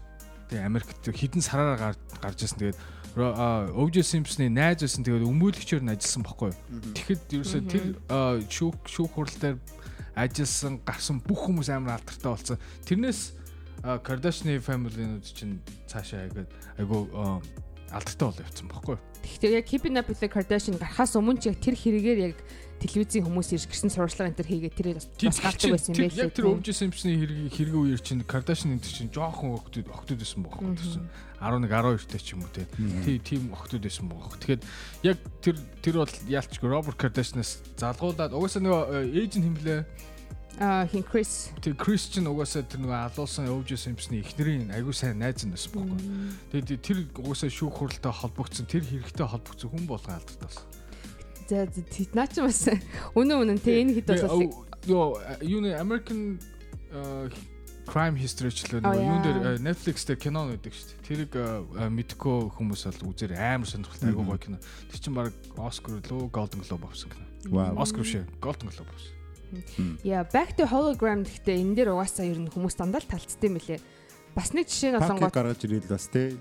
Тэгээ 0.52 0.68
Америкт 0.68 1.00
хідэн 1.08 1.40
сараараа 1.40 1.96
гарч 2.20 2.44
ирсэн. 2.44 2.60
Тэгээд 2.60 2.78
OJ 3.16 3.96
Simpson-ы 4.04 4.52
найз 4.52 4.84
байсан. 4.84 5.00
Тэгээд 5.00 5.24
өмүүлэгчээр 5.24 5.80
нь 5.80 5.92
ажилласан 5.96 6.24
баггүй. 6.28 6.52
Тэгэхэд 6.92 7.22
ерөөсөө 7.40 7.60
тэр 7.72 7.84
шүүх 8.52 8.76
шүүх 8.84 9.10
хурал 9.16 9.36
дээр 9.40 9.56
ажилласан, 10.12 10.80
гарсан 10.84 11.24
бүх 11.24 11.48
хүмүүс 11.48 11.72
амар 11.72 11.96
алдартай 11.96 12.30
болсон. 12.32 12.60
Тэрнээс 12.84 13.40
Kardashian 13.82 14.60
family-нууд 14.60 15.24
чинь 15.24 15.58
цаашаа 15.88 16.28
айгаад 16.28 16.52
айгу 16.78 17.08
алдартай 17.90 18.26
бол 18.28 18.42
явцсан 18.44 18.68
байхгүй. 18.68 18.96
Тэгэхээр 19.24 19.56
яг 19.58 19.66
Keeping 19.66 19.96
Up 19.98 20.06
with 20.08 20.20
the 20.20 20.28
Kardashian 20.28 20.76
гарахаас 20.78 21.16
өмнө 21.16 21.40
ч 21.40 21.50
яг 21.50 21.58
тэр 21.58 21.76
хэрэгээр 21.76 22.20
яг 22.30 22.36
телевизийн 22.82 23.24
хүмүүс 23.24 23.48
ирж 23.54 23.66
гисэн 23.70 23.94
сурвалжлага 23.94 24.34
энэ 24.34 24.38
төр 24.42 24.50
хийгээд 24.50 24.74
тэр 24.74 24.88
бас 24.98 25.06
бас 25.06 25.38
гардаг 25.38 25.70
байсан 25.70 25.94
юм 25.94 26.10
байлээ. 26.10 26.24
Яг 26.26 26.34
тэр 26.34 26.48
өвж 26.50 26.66
Симпсны 26.74 27.14
хэрэг 27.14 27.38
хэрэг 27.54 27.74
үеэр 27.78 28.02
чинь 28.02 28.26
Кардашин 28.26 28.74
энэ 28.74 28.82
чинь 28.82 29.14
жоохон 29.14 29.54
охтууд 29.54 29.86
охтууд 29.86 30.18
байсан 30.18 30.42
байхгүй 30.42 30.74
гэсэн. 30.74 31.04
11 31.38 31.70
12 31.70 32.10
тэй 32.10 32.20
ч 32.20 32.28
юм 32.34 32.42
уу 32.42 32.50
те. 32.50 32.66
Тийм 33.06 33.22
тийм 33.22 33.42
охтууд 33.54 33.86
байсан 33.86 34.06
байхгүй. 34.10 34.38
Тэгэхээр 34.42 34.62
яг 35.06 35.18
тэр 35.38 35.56
тэр 35.78 35.94
бол 36.02 36.14
яалчгүй 36.26 36.68
Роберт 36.68 36.98
Кардашинаас 36.98 37.62
залгуулад 37.78 38.34
угаасаа 38.34 38.62
нөгөө 38.66 39.14
ээж 39.14 39.32
нь 39.38 39.46
химлээ 39.46 39.80
Аа 40.60 40.84
хин 40.86 41.02
Крис. 41.02 41.48
Тэр 41.64 41.74
Крис 41.74 42.12
чинь 42.12 42.28
угаасаа 42.28 42.60
тэр 42.60 42.84
нөгөө 42.84 42.98
алуулсан 43.08 43.48
өвж 43.48 43.72
Симпсны 43.72 44.20
эхнэрийн 44.20 44.68
аягүй 44.68 44.92
сайн 44.92 45.16
найз 45.16 45.40
нь 45.48 45.54
байсан 45.54 45.72
байхгүй. 45.72 45.98
Тэгээд 46.52 46.84
тэр 46.84 46.98
угаасаа 47.16 47.48
шүүх 47.48 47.72
хуралтай 47.72 48.12
холбогдсон 48.12 48.68
тэр 48.68 48.84
хэрэгтэй 48.84 49.26
холбогдсон 49.26 49.72
хүн 49.72 49.88
болгон 49.88 50.20
алдартай 50.20 50.81
байсан. 51.48 51.72
За 51.72 52.06
наа 52.14 52.26
чи 52.30 52.40
бас 52.40 52.60
үнэн 53.18 53.36
үнэн 53.42 53.58
те 53.58 53.82
энэ 53.82 53.98
хэд 53.98 54.08
бол 54.14 54.50
нөгөө 54.86 55.42
юуны 55.46 55.70
American 55.78 56.38
crime 57.86 58.16
history 58.16 58.50
ч 58.54 58.66
л 58.70 58.78
нөгөө 58.78 59.02
юун 59.02 59.22
дээр 59.22 59.38
Netflix 59.62 60.06
дээр 60.06 60.18
кино 60.22 60.46
нэгдэг 60.46 60.70
шүү 60.70 60.86
дээ. 60.86 61.02
Тэрийг 61.02 61.32
мэдгүй 61.90 62.38
хүмүүс 62.54 62.82
бол 62.86 63.10
үзээр 63.10 63.34
амар 63.38 63.66
сонирхолтой 63.66 64.10
аягүй 64.10 64.26
гоё 64.26 64.38
кино. 64.38 64.58
Тэр 64.90 64.98
чинь 65.02 65.16
баг 65.18 65.34
Oscar 65.58 65.98
лөө 65.98 66.30
Golden 66.30 66.62
Globe 66.62 66.86
авсан 66.86 67.10
кино. 67.10 67.26
Oscar 67.74 68.06
биш 68.06 68.22
Golden 68.38 68.70
Globe 68.70 68.90
авсан. 68.94 69.98
Яа, 70.06 70.24
back 70.24 70.56
to 70.56 70.64
hologram 70.64 71.26
гэхдээ 71.26 71.58
энэ 71.58 71.74
дээр 71.76 71.92
угаасаа 71.92 72.24
ер 72.24 72.38
нь 72.40 72.48
хүмүүс 72.48 72.78
дандаа 72.78 73.02
талцдаг 73.04 73.50
юм 73.50 73.58
лээ. 73.60 73.82
Бас 74.32 74.54
нэг 74.56 74.70
жишээ 74.70 74.96
нь 74.96 75.00
болонгоо 75.02 75.28
гаргаж 75.28 75.60
ирэл 75.66 75.92
бас 75.92 76.08
тий. 76.08 76.40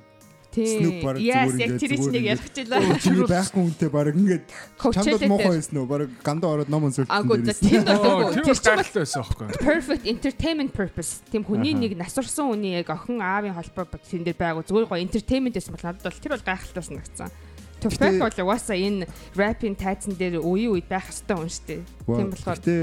Snoop 0.52 1.00
баг 1.00 1.16
зүгээр 1.16 1.52
ингээд 1.56 1.80
тэр 1.80 1.92
чинь 1.96 2.12
нэг 2.12 2.26
ярих 2.28 2.48
гэлээ. 2.52 3.00
Тэр 3.00 3.24
байхгүй 3.24 3.62
үнтэй 3.72 3.90
баг 3.92 4.12
ингээд 4.12 4.44
чамд 4.84 5.24
мохоо 5.32 5.52
байсан 5.56 5.76
уу? 5.80 5.88
Баг 5.88 6.12
гандаа 6.20 6.50
ороод 6.60 6.68
ном 6.68 6.92
өнсөлт. 6.92 7.08
Агуу 7.08 7.40
за 7.40 7.56
тийм 7.56 7.88
бол 7.88 8.36
тэр 8.36 8.52
чинь 8.52 8.68
гайхалтай 8.68 9.02
байсан 9.08 9.24
аахгүй. 9.24 9.48
Perfect 9.64 10.04
entertainment 10.12 10.72
purpose. 10.76 11.24
Тийм 11.32 11.48
хүний 11.48 11.72
нэг 11.72 11.96
насварсан 11.96 12.52
хүний 12.52 12.76
яг 12.76 12.92
охин 12.92 13.24
аавын 13.24 13.56
холбоо 13.56 13.88
тэн 13.96 14.28
дээр 14.28 14.36
байгуу 14.36 14.68
зүгээр 14.68 14.92
гоё 14.92 15.00
entertainment 15.00 15.56
байсан 15.56 15.72
бол 15.72 15.88
надад 15.88 16.04
бол 16.04 16.20
тэр 16.20 16.34
бол 16.36 16.48
гайхалтай 16.52 16.84
санагдсан. 16.84 17.32
Tupac 17.82 18.14
бол 18.22 18.46
угаасаа 18.46 18.78
энэ 18.78 19.10
рэпийн 19.34 19.74
тайзан 19.74 20.14
дээр 20.14 20.38
үеийн 20.38 20.70
үед 20.78 20.86
байх 20.86 21.10
хэвээр 21.10 21.42
хүн 21.42 21.50
шүү 21.50 21.66
дээ. 21.66 21.82
Тийм 22.06 22.30
болохоор 22.30 22.60
Гэтэ 22.62 22.78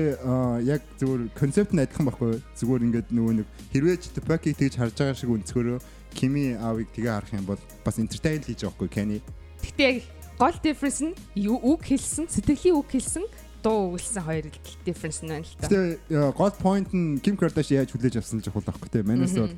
яг 0.66 0.83
зүгээр 0.98 1.22
концепт 1.38 1.70
нь 1.70 1.83
адилхан 1.87 2.07
байхгүй 2.11 2.42
зүгээр 2.59 2.83
ингээд 2.83 3.09
нөгөө 3.14 3.35
нэг 3.38 3.46
хэрвээ 3.70 3.96
ч 4.02 4.04
Tupac-ийг 4.11 4.59
тэгж 4.59 4.74
харж 4.74 4.94
байгаа 4.98 5.14
шиг 5.14 5.31
өнцгөрөө 5.31 5.78
Кими 6.14 6.55
аавыг 6.57 6.88
тэгээ 6.94 7.12
харах 7.12 7.33
юм 7.33 7.47
бол 7.47 7.61
бас 7.85 7.99
entertain 7.99 8.40
хийж 8.42 8.64
байгаа 8.64 8.77
байхгүй 8.77 8.88
Kenny. 8.88 9.18
Гэтэ 9.62 9.83
яг 9.83 9.97
гол 10.38 10.57
difference 10.62 11.01
нь 11.03 11.14
юу 11.35 11.59
үг 11.62 11.83
хэлсэн, 11.83 12.31
сэтгэлийн 12.31 12.79
үг 12.79 12.88
хэлсэн 12.94 13.25
дуу 13.62 13.90
өгүүлсэн 13.94 14.23
хоёр 14.23 14.44
difference 14.87 15.21
нь 15.23 15.31
байна 15.35 15.44
л 15.44 15.55
та. 15.59 15.66
Тэгээ 15.66 16.31
гол 16.35 16.55
point 16.62 16.90
нь 16.94 17.18
Kim 17.18 17.35
Kardashian 17.35 17.83
яаж 17.83 17.90
хүлээж 17.90 18.23
авсан 18.23 18.38
л 18.38 18.47
жахал 18.47 18.62
байхгүй 18.62 18.88
те. 18.90 19.03
Манайс 19.03 19.35
бол 19.35 19.55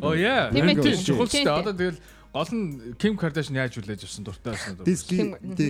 Oh 0.00 0.16
yeah. 0.16 0.48
Тийм 0.48 0.96
чухал 1.04 1.28
шүү 1.28 1.44
дээ. 1.44 1.60
Одоо 1.60 1.76
тэгэл 1.76 2.00
гол 2.32 2.50
нь 2.56 2.96
Kim 2.96 3.14
Kardashian 3.20 3.60
яаж 3.60 3.76
хүлээж 3.76 4.08
авсан 4.08 4.24
дуртай 4.24 4.56
байсан 4.56 4.80
дуртай. 4.80 4.88
This 4.88 5.04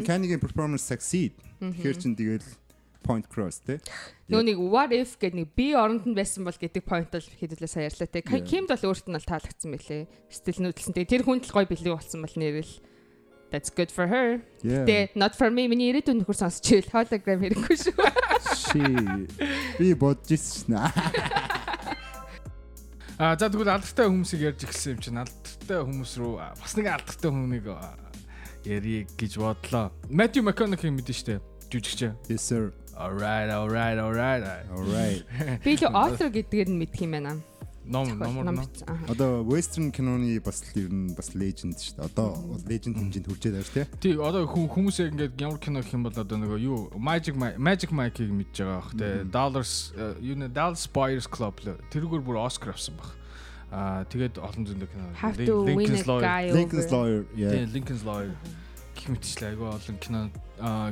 Kanye-гийн 0.06 0.38
performance 0.38 0.86
succeed. 0.86 1.34
Тэгэхээр 1.58 1.96
чин 1.98 2.14
тэгэл 2.14 2.46
point 3.04 3.28
cross 3.28 3.60
тий. 3.60 3.78
Нөө 4.32 4.42
нэг 4.48 4.58
what 4.58 4.90
if 4.96 5.20
гэдэг 5.20 5.36
нэг 5.36 5.48
би 5.52 5.76
оронд 5.76 6.08
нь 6.08 6.16
байсан 6.16 6.48
бол 6.48 6.56
гэдэг 6.56 6.82
point 6.88 7.12
бол 7.12 7.20
хэдүүлээ 7.20 7.68
саяарлаа 7.68 8.08
тий. 8.08 8.24
Кимд 8.24 8.72
бол 8.72 8.88
өөрт 8.88 9.06
нь 9.06 9.16
бол 9.20 9.28
таалагдсан 9.28 9.70
байлээ. 9.76 10.08
Стил 10.32 10.64
нүүдэлсэн. 10.64 10.96
Тэгээ 10.96 11.12
тэр 11.12 11.24
хүнд 11.28 11.44
л 11.44 11.54
гой 11.54 11.68
бэлэг 11.68 11.92
болсон 11.92 12.24
бол 12.24 12.36
нэрэл 12.40 12.74
That's 13.54 13.70
good 13.70 13.92
for 13.92 14.08
her. 14.08 14.42
Тэ 14.64 15.14
not 15.14 15.38
for 15.38 15.46
me 15.46 15.68
миний 15.70 15.92
ирээдүйн 15.94 16.26
нөхөр 16.26 16.34
сонсч 16.34 16.74
ийл 16.74 16.90
hologram 16.90 17.38
хэрэггүй 17.38 17.76
шүү. 17.86 17.94
Би 19.78 19.94
бодож 19.94 20.34
ирсэн 20.34 20.74
шнэ. 20.74 20.90
А 23.14 23.38
за 23.38 23.46
тэгвэл 23.46 23.70
алдартай 23.70 24.10
хүмүүсийг 24.10 24.42
ярьж 24.42 24.66
эхэлсэн 24.66 24.98
юм 24.98 25.00
чинь 25.06 25.22
алдартай 25.22 25.86
хүмүүс 25.86 26.12
рүү 26.18 26.34
бас 26.34 26.74
нэг 26.74 26.86
алдартай 26.90 27.30
хүнийг 27.30 27.70
ярих 28.66 29.14
гэж 29.14 29.38
бодлоо. 29.38 29.94
Matthew 30.10 30.42
McConaughey 30.42 30.90
мэдэн 30.90 31.14
штэ. 31.14 31.38
Жүжигч. 31.70 32.10
Yes 32.26 32.42
sir. 32.42 32.74
Alright, 32.96 33.50
alright, 33.50 33.98
alright. 33.98 34.42
Alright. 34.70 35.24
Би 35.66 35.74
л 35.74 35.90
author 35.90 36.30
гэдгээр 36.30 36.70
нь 36.70 36.78
мэдх 36.78 37.02
юм 37.02 37.10
байна. 37.18 37.34
Ном 37.84 38.18
ном. 38.18 38.60
Одоо 39.08 39.42
western 39.44 39.90
киноны 39.92 40.40
бас 40.40 40.62
ер 40.74 40.88
нь 40.88 41.12
бас 41.12 41.34
legend 41.34 41.76
шүү 41.76 41.98
дээ. 41.98 42.06
Одоо 42.06 42.28
legend 42.64 42.96
хэмжээнд 42.96 43.26
хүрчээд 43.28 43.54
байна 43.58 43.66
шүү 43.66 43.76
дээ. 43.76 43.88
Тий, 44.00 44.14
одоо 44.16 44.46
хүмүүс 44.48 45.02
яг 45.04 45.12
ингээд 45.12 45.34
ямар 45.42 45.58
кино 45.60 45.82
гэх 45.82 45.92
юм 45.92 46.06
бол 46.06 46.16
одоо 46.16 46.38
нөгөө 46.38 46.58
юу 46.64 46.78
Magic 46.96 47.36
Magic 47.36 47.90
Mike-ыг 47.92 48.30
мэдж 48.32 48.62
байгаа 48.62 48.78
бах 48.80 48.90
те. 48.96 49.26
Dollars 49.28 49.92
юу 50.22 50.36
нэ 50.38 50.48
Dallas 50.54 50.86
Buyers 50.88 51.28
Club 51.28 51.60
тэрүүгээр 51.60 52.24
бүр 52.24 52.40
Oscar 52.40 52.72
авсан 52.72 52.96
баг. 52.96 53.12
Аа 53.68 54.06
тэгээд 54.08 54.40
олон 54.40 54.64
зөндөө 54.64 54.88
кино. 54.88 55.06
Lincoln's 55.68 56.06
Lawyer. 56.08 56.54
Lincoln's 56.56 56.88
Lawyer. 56.88 57.20
Тий, 57.36 57.66
Lincoln's 57.68 58.04
Lawyer. 58.06 58.32
Гэх 58.96 59.12
мэтчлээ 59.12 59.50
айгүй 59.52 59.68
олон 59.68 59.96
кино 60.00 60.20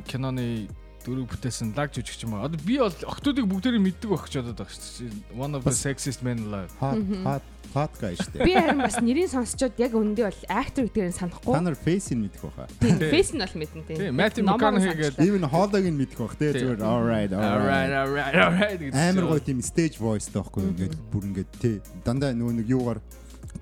киноны 0.05 0.69
дөрөв 1.07 1.27
бүтээсэн 1.33 1.75
лаг 1.77 1.91
жүжигч 1.95 2.23
юм 2.25 2.39
аа. 2.39 2.47
Одоо 2.47 2.59
би 2.63 2.79
бол 2.79 2.95
октодыг 2.95 3.47
бүгдээрээ 3.51 3.83
мэддэг 3.83 4.09
байх 4.11 4.27
ч 4.31 4.39
бодоод 4.39 4.59
байгаа 4.63 4.73
шүү 4.73 5.11
дээ. 5.11 5.39
One 5.39 5.53
of 5.59 5.63
the 5.67 5.75
sexiest 5.75 6.23
men 6.23 6.47
alive. 6.47 6.71
Hot 6.79 7.03
hot 7.27 7.45
hot 7.75 7.93
guy 7.99 8.15
шүү 8.15 8.39
дээ. 8.39 8.47
Би 8.47 8.53
харин 8.55 8.81
бас 8.83 8.97
нэрийг 9.03 9.31
сонсчод 9.33 9.75
яг 9.83 9.93
үндэ 9.99 10.23
бол 10.29 10.41
актер 10.47 10.87
гэдгээр 10.87 11.11
нь 11.11 11.19
санахгүй. 11.19 11.55
Та 11.57 11.63
нар 11.65 11.77
face-ийг 11.79 12.19
мэдэх 12.23 12.43
байхаа. 12.47 12.69
Тийм, 12.79 12.99
face 13.11 13.33
нь 13.35 13.43
бол 13.43 13.57
мэднэ 13.59 13.83
тийм. 13.89 13.99
Тийм, 13.99 14.15
Matthew 14.15 14.43
McConaughey 14.47 14.95
гэдэг. 14.95 15.25
Even 15.27 15.43
хоолойг 15.49 15.87
нь 15.91 15.99
мэдэх 15.99 16.19
байх 16.23 16.35
тийм 16.39 16.53
зүгээр 16.53 16.81
all 16.83 17.03
right 17.03 17.33
all 17.33 17.61
right 17.67 17.93
all 17.93 18.11
right 18.13 18.35
all 18.37 18.55
right 18.55 18.79
амар 18.93 19.25
гоё 19.33 19.43
тийм 19.43 19.59
stage 19.65 19.97
voice 19.99 20.29
таахгүй 20.31 20.71
ингээд 20.71 20.95
бүр 21.11 21.23
ингээд 21.33 21.51
тий 21.59 21.75
дандаа 22.07 22.31
нөгөө 22.37 22.55
нэг 22.63 22.69
юугаар 22.71 23.01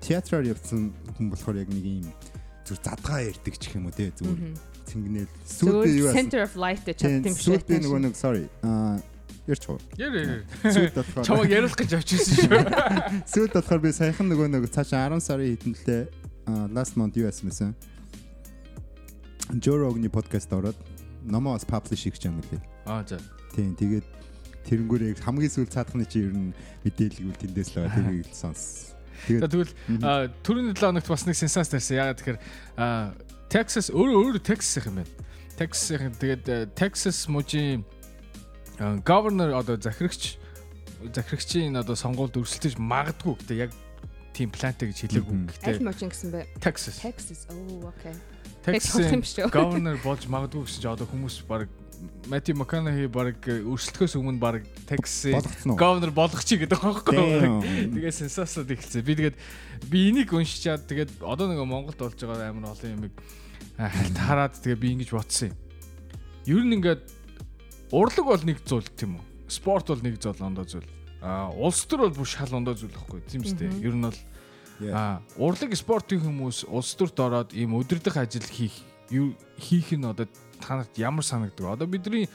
театраар 0.03 0.45
явсан 0.51 0.91
хүн 1.17 1.31
болохоор 1.31 1.57
яг 1.63 1.69
нэг 1.71 1.85
юм 1.85 2.07
зүр 2.67 2.77
задгаа 2.83 3.25
ярьдаг 3.25 3.55
ч 3.57 3.73
юм 3.75 3.87
уу 3.87 3.95
тий 3.95 4.11
зүгээр 4.13 4.70
цэнгэнэл 4.91 5.31
сүйдээ 5.47 5.95
юу 5.97 6.11
center 6.11 6.43
of 6.43 6.53
life 6.59 6.83
гэж 6.85 6.97
чадсан 7.01 7.31
юм 7.31 7.35
шиг 7.39 7.63
сүйдээ 7.63 7.79
нөгөө 7.87 7.99
нэг 8.05 8.15
sorry 8.19 8.45
аа 8.61 8.99
ярьч 9.47 9.65
уу 9.69 9.79
яр 9.97 10.13
яр 10.15 10.43
сүйд 10.61 10.93
болохоор 10.95 11.25
чамаг 11.25 11.49
яриулах 11.49 11.77
гэж 11.79 11.91
авчихсан 11.97 12.35
шүү. 12.45 12.61
Сүйд 13.33 13.51
болохоор 13.57 13.81
би 13.81 13.91
саяхан 13.95 14.29
нөгөө 14.29 14.47
нэг 14.53 14.69
цаашаа 14.69 15.09
10 15.09 15.25
сарын 15.25 15.49
хэдэнлээ 15.57 16.01
last 16.75 16.93
month 16.99 17.17
ясмэсэн 17.17 17.73
Joe 19.57 19.81
Rogan-ы 19.81 20.09
подкаст 20.13 20.53
ороод 20.53 20.77
номоо 21.25 21.57
бас 21.57 21.65
publish 21.65 22.05
хийж 22.05 22.21
байгаа 22.21 22.37
юм 22.37 22.45
лээ 22.45 22.61
аа 22.85 23.03
за. 23.03 23.17
Тийм 23.55 23.73
тэгээд 23.75 24.07
тэрнгүүрээ 24.69 25.25
хамгийн 25.25 25.51
сүүл 25.51 25.73
цаадахны 25.73 26.05
чи 26.05 26.21
ер 26.21 26.33
нь 26.37 26.53
мэдээлэл 26.85 27.33
үл 27.33 27.41
тэндээс 27.41 27.69
л 27.73 27.77
байгаа 27.81 27.97
тэрийг 27.97 28.29
л 28.29 28.37
сонс. 28.37 28.93
Тэгээд 29.25 29.49
тэгвэл 29.49 29.73
түрүүний 30.45 30.73
7 30.77 30.85
хоногт 30.85 31.09
бас 31.09 31.25
нэг 31.25 31.37
сенсац 31.37 31.69
тарьсан. 31.69 31.97
Ягаад 31.97 32.17
тэгэхээр 32.21 32.39
Texas 33.51 33.91
өөрөө 33.91 34.19
өөрөө 34.31 34.43
Texas 34.47 34.87
юм 34.87 35.01
байна. 35.01 35.11
Texas 35.59 35.91
тэгээд 36.23 36.71
Texas 36.79 37.27
мужийн 37.27 37.83
governor 39.03 39.51
одоо 39.59 39.75
захирагч 39.75 40.39
захирагчийн 41.11 41.75
одоо 41.75 41.95
сонгуульд 41.99 42.39
өрсөлдөж 42.39 42.79
магадгүй 42.79 43.35
гэдэг 43.43 43.57
яг 43.67 43.71
тийм 44.31 44.55
плантай 44.55 44.87
гэж 44.87 45.11
хэлээгүй. 45.11 45.35
Гэхдээ 45.51 45.75
аль 45.75 45.83
мужийн 45.83 46.09
гэсэн 46.15 46.31
бэ? 46.31 46.47
Texas. 46.63 47.03
Texas. 47.03 47.43
Oh, 47.51 47.91
okay. 47.91 48.15
Texas 48.63 49.35
governor 49.51 49.99
болж 50.07 50.23
магадгүй 50.31 50.63
гэсэн 50.63 50.79
чинь 50.79 50.93
одоо 50.95 51.07
хүмүүс 51.11 51.43
баг 51.49 51.67
Matthew 52.31 52.57
McConaughey 52.57 53.09
баг 53.11 53.37
өрсөлдөхөөс 53.45 54.15
өмнө 54.17 54.41
баг 54.41 54.65
Texas 54.89 55.45
governor 55.65 56.13
болгох 56.13 56.45
чи 56.45 56.57
гэдэг 56.57 56.79
байхгүй. 56.81 57.19
Тэгээ 57.99 58.13
сенсацууд 58.15 58.73
эхэлсэн. 58.73 59.05
Би 59.05 59.13
тэгээд 59.19 59.35
би 59.89 60.09
энийг 60.09 60.33
уншичаад 60.33 60.85
тэгээд 60.89 61.21
одоо 61.21 61.49
нэг 61.49 61.61
Монголд 61.61 61.97
болж 61.97 62.17
байгаа 62.17 62.49
амар 62.49 62.73
олон 62.73 62.89
юмыг 62.89 63.13
хальт 63.89 64.17
хараад 64.17 64.53
тэгээ 64.61 64.77
би 64.77 64.87
ингэж 64.93 65.09
бодсон 65.15 65.49
юм. 65.49 65.57
Ер 66.45 66.63
нь 66.65 66.75
ингээд 66.77 67.03
урлаг 67.91 68.25
бол 68.25 68.43
нэг 68.45 68.61
зүйл 68.65 68.87
тийм 68.93 69.17
үү? 69.17 69.25
Спорт 69.47 69.87
бол 69.89 70.01
нэг 70.03 70.21
зүйл 70.21 70.41
ондоо 70.41 70.65
зүйл. 70.65 70.89
Аа 71.21 71.49
улс 71.53 71.85
төр 71.85 72.05
бол 72.09 72.15
бүр 72.21 72.29
шал 72.29 72.53
ондоо 72.53 72.73
зүйл 72.77 72.93
байхгүй 72.93 73.21
тийм 73.25 73.45
үстэй. 73.45 73.69
Ер 73.81 73.95
нь 73.95 74.05
бол 74.05 74.19
аа 74.89 75.21
урлаг 75.37 75.73
спортын 75.77 76.21
хүмүүс 76.21 76.65
улс 76.69 76.93
төрт 76.97 77.17
ороод 77.21 77.53
ийм 77.53 77.77
өдөрдох 77.77 78.17
ажил 78.17 78.45
хийх 78.45 78.73
хийх 79.09 79.91
нь 79.93 80.05
одоо 80.07 80.25
танарт 80.61 80.97
ямар 80.97 81.23
санагдаг? 81.23 81.77
Одоо 81.77 81.87
бидний 81.87 82.29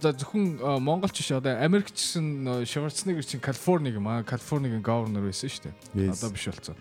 за 0.00 0.12
зөвхөн 0.12 0.60
монголч 0.80 1.18
биш 1.18 1.32
одоо 1.32 1.60
Америкчсэн 1.60 2.64
Шварценеггер 2.64 3.24
чинь 3.24 3.40
Калифорник 3.40 3.94
юм 3.96 4.08
аа 4.08 4.22
Калифорникийн 4.22 4.84
governor 4.84 5.24
байсан 5.24 5.50
шүү 5.50 5.72
дээ. 5.94 6.10
Одоо 6.12 6.30
биш 6.30 6.46
болцсон. 6.48 6.76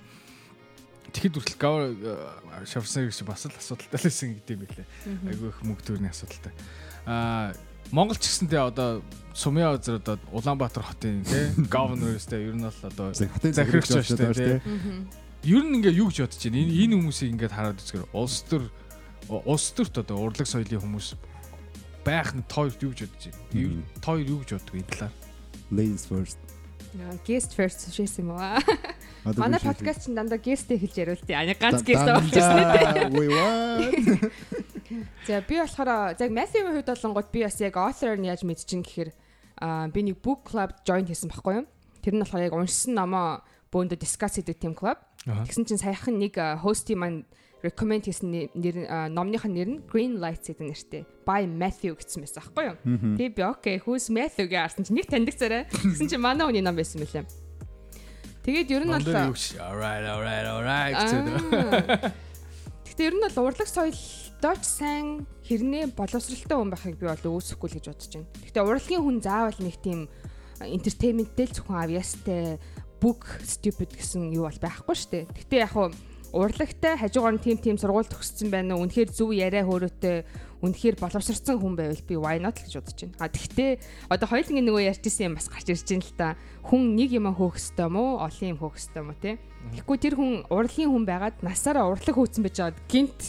Тэгэхэд 1.16 1.40
хүртэл 1.40 1.60
гавар 1.64 1.96
шавсан 2.68 3.08
гэж 3.08 3.24
бас 3.24 3.48
л 3.48 3.56
асуудалтай 3.56 4.00
байсан 4.04 4.36
гэдэг 4.36 4.52
юм 4.52 4.62
билээ. 4.68 4.88
Айгүй 5.32 5.48
их 5.48 5.60
мөнгө 5.64 5.84
төрний 5.88 6.12
асуудалтай. 6.12 6.52
Аа 7.08 7.56
Монгол 7.96 8.18
ч 8.20 8.28
гэсэнтэй 8.28 8.60
одоо 8.60 9.00
Сумья 9.34 9.72
озер 9.72 10.04
одоо 10.04 10.20
Улаанбаатар 10.36 10.84
хотын 10.84 11.24
тий 11.24 11.56
гавнер 11.72 12.20
өстэй 12.20 12.52
ер 12.52 12.56
нь 12.60 12.68
бол 12.68 12.82
одоо 12.84 13.14
захирагч 13.16 13.96
байна 13.96 14.04
шүү 14.04 14.20
дээ 14.20 14.34
тий. 14.36 14.60
Ер 15.56 15.64
нь 15.64 15.80
ингээ 15.80 15.96
юу 16.04 16.10
гэж 16.12 16.26
бодож 16.26 16.42
байна? 16.44 16.60
Энэ 16.60 16.74
энэ 16.84 16.96
хүмүүсийг 17.00 17.32
ингээд 17.32 17.56
хараад 17.56 17.80
үзгээр 17.80 18.10
улс 18.12 18.38
төр 18.50 18.64
улс 19.30 19.66
төрт 19.72 19.96
одоо 20.02 20.18
урлаг 20.20 20.48
соёлын 20.50 20.82
хүмүүс 20.82 21.16
байх 22.04 22.34
нь 22.34 22.44
тойрт 22.50 22.82
юу 22.82 22.92
гэж 22.92 23.08
бодож 23.08 23.24
байна? 23.54 23.86
Тойр 24.02 24.26
юу 24.26 24.40
гэж 24.42 24.50
боддог 24.58 24.76
энэ 24.76 24.90
талаар? 24.90 25.14
Ladies 25.72 26.06
first. 26.10 26.45
Guest 27.26 27.56
first 27.58 27.90
шээс 27.92 28.20
юм? 28.20 28.36
Одоо 28.36 29.40
Манай 29.42 29.60
подкаст 29.60 30.06
чинь 30.06 30.16
дандаа 30.16 30.38
guest-тэй 30.38 30.78
хэлж 30.78 30.96
яриул 30.96 31.22
тээ. 31.24 31.42
Ани 31.42 31.54
ганц 31.58 31.82
guest 31.82 32.06
болж? 32.06 32.34
Wait 33.14 33.32
what? 33.34 34.32
За 35.28 35.42
би 35.42 35.58
болохоор 35.58 36.14
яг 36.14 36.32
Matthew-ийн 36.32 36.72
хувьд 36.78 36.90
болонгууд 36.94 37.30
би 37.34 37.42
бас 37.44 37.58
яг 37.60 37.76
author 37.76 38.14
нь 38.16 38.30
яаж 38.30 38.46
мэдчихин 38.46 38.86
гэхээр 38.86 39.10
аа 39.62 39.90
би 39.90 40.06
нэг 40.06 40.22
book 40.22 40.46
club 40.46 40.78
join 40.86 41.10
хийсэн 41.10 41.34
байхгүй 41.34 41.64
юу? 41.64 41.66
Тэр 42.06 42.14
нь 42.16 42.22
болохоор 42.22 42.46
яг 42.46 42.54
уншсан 42.54 42.94
номоо 42.94 43.42
бөөндө 43.74 43.98
discuss 43.98 44.38
хийдэг 44.38 44.62
team 44.62 44.78
club. 44.78 45.02
Аа. 45.26 45.42
Тэгсэн 45.50 45.66
чинь 45.66 45.82
саяхан 45.82 46.22
нэг 46.22 46.38
host-ийн 46.62 47.00
маань 47.02 47.20
recommend 47.66 48.06
хийсэн 48.06 48.30
нэ- 48.30 48.50
нэр 48.54 48.76
аа, 48.88 49.08
номныхын 49.10 49.54
нэр 49.54 49.70
нь 49.70 49.80
Green 49.90 50.22
Lights 50.22 50.48
гэдэг 50.54 50.66
нэртэй. 50.70 51.04
By 51.26 51.44
Matthew 51.50 51.98
гэсэн 51.98 52.22
байсан 52.22 52.42
байхгүй 52.46 52.64
юу? 52.70 52.78
Тэгээ 53.18 53.34
би 53.36 53.42
окей, 53.44 53.78
who's 53.82 54.08
Matthew 54.14 54.46
гэж 54.46 54.62
харсан 54.62 54.84
чинь 54.86 54.98
нэг 55.02 55.08
таньдаг 55.10 55.36
царай. 55.36 55.66
Тэгсэн 55.74 56.08
чинь 56.14 56.22
манай 56.22 56.46
хүний 56.46 56.62
ном 56.62 56.78
байсан 56.78 57.02
мөлий. 57.02 57.26
Тэгээд 58.46 58.70
ер 58.70 58.84
нь 58.86 58.94
бол 58.94 59.02
alright 59.58 60.06
alright 60.06 60.46
alright 60.46 60.94
гэдэг. 60.94 62.14
Гэхдээ 62.86 63.08
ер 63.10 63.16
нь 63.18 63.24
бол 63.26 63.38
урлаг 63.50 63.66
соёлдооч 63.68 64.64
сайн 64.64 65.26
хэрнээ 65.50 65.98
боловсралтай 65.98 66.54
хүн 66.58 66.70
байхыг 66.70 66.96
би 67.02 67.10
бол 67.10 67.42
үүсэхгүй 67.42 67.68
л 67.74 67.76
гэж 67.82 67.86
бодож 67.90 68.12
байна. 68.14 68.30
Гэхдээ 68.46 68.62
урлагийн 68.64 69.02
хүн 69.02 69.18
заавал 69.26 69.60
нэг 69.60 69.76
тийм 69.82 70.06
entertainment-тэй 70.62 71.46
л 71.50 71.56
зөвхөн 71.58 71.82
авьяастай 71.84 72.62
book 73.02 73.26
stupid 73.44 73.92
гэсэн 73.98 74.32
юу 74.32 74.46
бол 74.48 74.62
байхгүй 74.62 74.96
шүү 74.96 75.10
дээ. 75.12 75.24
Гэхдээ 75.36 75.60
яг 75.66 75.72
хуу 75.74 75.90
урлагтай 76.36 77.00
хажуугаар 77.00 77.40
нь 77.40 77.44
тим 77.44 77.56
тим 77.56 77.78
сургууль 77.80 78.12
төгссөн 78.12 78.52
байна 78.52 78.76
уу? 78.76 78.84
Үнэхээр 78.84 79.08
зөв 79.08 79.32
яриа 79.32 79.64
хөөрөөтэй 79.64 80.28
үнэхээр 80.60 81.00
боловсрцсан 81.00 81.56
хүн 81.64 81.80
байвал 81.80 82.04
би 82.04 82.16
why 82.20 82.36
not 82.44 82.60
гэж 82.60 82.76
бодож 82.76 83.00
байна. 83.08 83.16
А 83.24 83.32
тэгвэл 83.32 83.80
одоо 84.12 84.28
хоёулангийн 84.28 84.68
нөгөө 84.68 84.84
ярьжсэн 84.92 85.32
юм 85.32 85.40
бас 85.40 85.48
гарч 85.48 85.72
ирж 85.72 85.88
байна 85.88 86.04
л 86.04 86.20
та. 86.20 86.28
Хүн 86.68 86.84
нэг 87.00 87.16
юм 87.16 87.32
хөөх 87.32 87.56
ёстой 87.56 87.88
мó, 87.88 88.20
олон 88.20 88.52
юм 88.52 88.60
хөөх 88.60 88.76
ёстой 88.76 89.04
мó 89.08 89.16
те. 89.16 89.40
Тэгэхгүй 89.72 89.98
тэр 90.04 90.16
хүн 90.20 90.44
урлагийн 90.52 90.92
хүн 90.92 91.06
байгаад 91.08 91.40
насаараа 91.40 91.88
урлаг 91.88 92.16
хөөцөн 92.20 92.44
байж 92.44 92.56
байгаад 92.60 92.80
гинт 92.92 93.22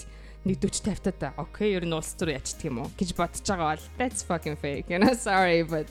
нэг 0.43 0.59
40 0.59 0.91
50 0.91 1.23
таа. 1.23 1.33
Окей, 1.39 1.79
ер 1.79 1.87
нь 1.87 1.95
улс 1.95 2.11
төр 2.19 2.35
ячдаг 2.35 2.67
юм 2.67 2.83
уу 2.83 2.91
гэж 2.99 3.15
бодож 3.15 3.47
байгаа 3.47 3.79
бол 3.79 3.87
that's 3.99 4.27
fucking 4.27 4.59
fake. 4.59 4.91
You 4.91 4.99
know, 4.99 5.15
sorry 5.15 5.63
but 5.63 5.87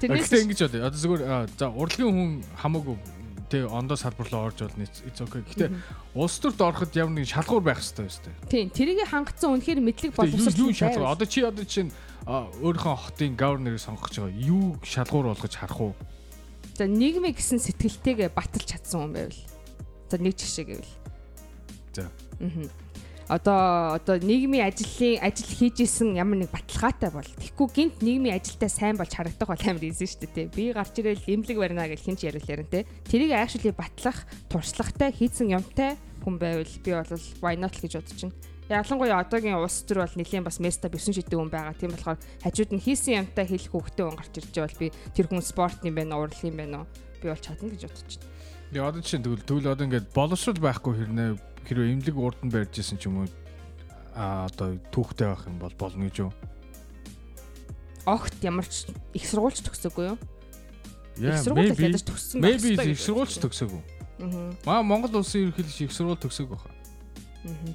тэрнээс 0.00 0.32
ингэж 0.32 0.60
бодъё. 0.64 0.88
Одоо 0.88 1.00
зүгээр 1.00 1.22
за 1.60 1.68
урлагийн 1.68 2.12
хүн 2.12 2.30
хамаагүй 2.60 2.96
тэг 3.50 3.68
ондоо 3.70 3.96
салбарлаа 3.96 4.48
орж 4.48 4.64
болно. 4.64 4.84
It's 4.84 5.20
okay. 5.20 5.42
Гэхдээ 5.44 5.70
улс 6.14 6.36
төрд 6.40 6.60
ороход 6.60 6.96
ямар 6.96 7.20
нэг 7.20 7.28
шалгуур 7.28 7.62
байх 7.62 7.80
хэрэгтэй 7.80 8.06
өстэй. 8.08 8.34
тийм 8.48 8.70
тэрийг 8.70 9.04
хангацсан 9.08 9.54
үнэхээр 9.54 9.80
мэдлэг 9.84 10.12
боловсрол 10.16 10.68
юу 10.68 10.72
шалгуур? 10.72 11.12
Одоо 11.12 11.26
чи 11.28 11.40
одоо 11.44 11.64
чинь 11.64 11.92
өөрийнхөө 12.24 12.96
хотын 12.96 13.36
governor-ыг 13.36 13.80
сонгох 13.80 14.08
гэж 14.08 14.16
байгаа. 14.24 14.40
Юу 14.40 14.66
шалгуур 14.80 15.32
болгож 15.32 15.54
харах 15.54 15.80
уу? 15.80 15.94
За 16.74 16.88
нийгмийн 16.88 17.36
гэсэн 17.36 17.60
сэтгэлтэйгээ 17.60 18.32
баталж 18.34 18.66
чадсан 18.66 19.06
хүн 19.06 19.12
байвал. 19.14 19.42
За 20.10 20.16
нэг 20.18 20.34
жишээ 20.34 20.64
гэвэл. 20.74 20.94
За. 21.94 22.08
Аа. 22.40 22.83
Одоо 23.28 23.96
одоо 23.96 24.20
нийгмийн 24.20 24.68
ажлын 24.68 25.16
ажил 25.24 25.48
хийж 25.48 25.80
исэн 25.80 26.12
ямар 26.12 26.44
нэг 26.44 26.52
баталгаатай 26.52 27.08
бол 27.08 27.24
тэгэхгүй 27.24 27.68
гинт 27.72 27.96
нийгмийн 28.04 28.36
ажилдаа 28.36 28.68
сайн 28.68 29.00
болж 29.00 29.16
харагдах 29.16 29.48
бол 29.48 29.64
амар 29.64 29.80
ийсэн 29.80 30.04
шүү 30.04 30.28
дээ. 30.28 30.52
Би 30.52 30.76
гарч 30.76 30.92
ирэл 31.00 31.24
имлэг 31.32 31.56
барина 31.56 31.88
гэж 31.88 32.04
хинч 32.04 32.20
яриул 32.28 32.44
ярин 32.44 32.68
те. 32.68 32.84
Тэрийг 33.08 33.32
actually 33.32 33.72
батлах, 33.72 34.28
туршлагатай, 34.52 35.08
хийсэн 35.08 35.56
юмтай 35.56 35.96
хүн 36.20 36.36
байвал 36.36 36.68
би 36.84 36.90
бол 36.92 37.16
why 37.40 37.56
not 37.56 37.72
гэж 37.80 37.96
бодож 37.96 38.20
байна. 38.28 38.36
Ялангуяа 38.68 39.20
одоогийн 39.20 39.56
улс 39.60 39.84
төр 39.84 40.04
бол 40.04 40.16
нэлийн 40.16 40.44
бас 40.44 40.60
места 40.60 40.88
бивсэн 40.92 41.16
шидэг 41.16 41.36
хүн 41.36 41.52
байгаа. 41.52 41.76
Тийм 41.76 41.92
болохоор 41.96 42.20
хажууд 42.44 42.72
нь 42.76 42.84
хийсэн 42.84 43.24
юмтай 43.24 43.44
хэлэх 43.44 43.72
хөвгтэй 43.72 44.04
хүн 44.04 44.16
гарч 44.16 44.36
ирж 44.40 44.52
байгаа 44.52 44.68
бол 44.68 44.80
би 44.80 44.88
тэр 45.16 45.26
хүн 45.28 45.44
спортын 45.44 45.92
байна 45.92 46.16
уу, 46.16 46.28
урлагийн 46.28 46.56
байна 46.56 46.76
уу? 46.80 46.86
Би 47.20 47.28
бол 47.28 47.44
чадна 47.44 47.68
гэж 47.68 47.88
бодож 47.88 48.04
байна. 48.08 48.32
Тэгээ 48.72 48.88
одоо 48.88 49.02
чинь 49.04 49.24
тэгвэл 49.24 49.44
тэгвэл 49.44 49.68
одоо 49.68 49.84
ингээд 49.84 50.06
боловсрол 50.16 50.60
байхгүй 50.64 50.92
хэрнээ 50.96 51.30
хэрвээ 51.64 51.92
имлэг 51.96 52.16
урд 52.16 52.40
нь 52.44 52.52
барьж 52.52 52.78
исэн 52.78 52.98
ч 53.00 53.08
юм 53.08 53.24
уу 53.24 53.28
а 54.14 54.46
одоо 54.46 54.78
түүхтэй 54.94 55.26
байх 55.26 55.44
юм 55.50 55.58
бол 55.58 55.74
болно 55.74 56.06
гэж 56.06 56.16
юу? 56.28 56.32
Огт 58.06 58.36
ямар 58.44 58.68
ч 58.68 58.86
их 59.16 59.24
сургуульч 59.26 59.64
төгсөөгүй 59.64 60.04
юу? 60.14 60.18
Их 61.18 61.40
сургууль 61.42 61.72
maybe 61.74 61.88
ядаж 61.90 62.04
төгссөн 62.06 62.38
байх 62.38 62.62
maybe 62.62 62.94
их 62.94 63.00
сургуульч 63.00 63.40
төгсөөгүй. 63.42 63.82
Маа 64.68 64.86
Монгол 64.86 65.18
улсын 65.18 65.48
ерөнхийлөгч 65.48 65.88
их 65.88 65.92
сургууль 65.92 66.20
төгсөөгүй 66.22 66.58
хаа. 66.62 66.74
Аа. 67.48 67.74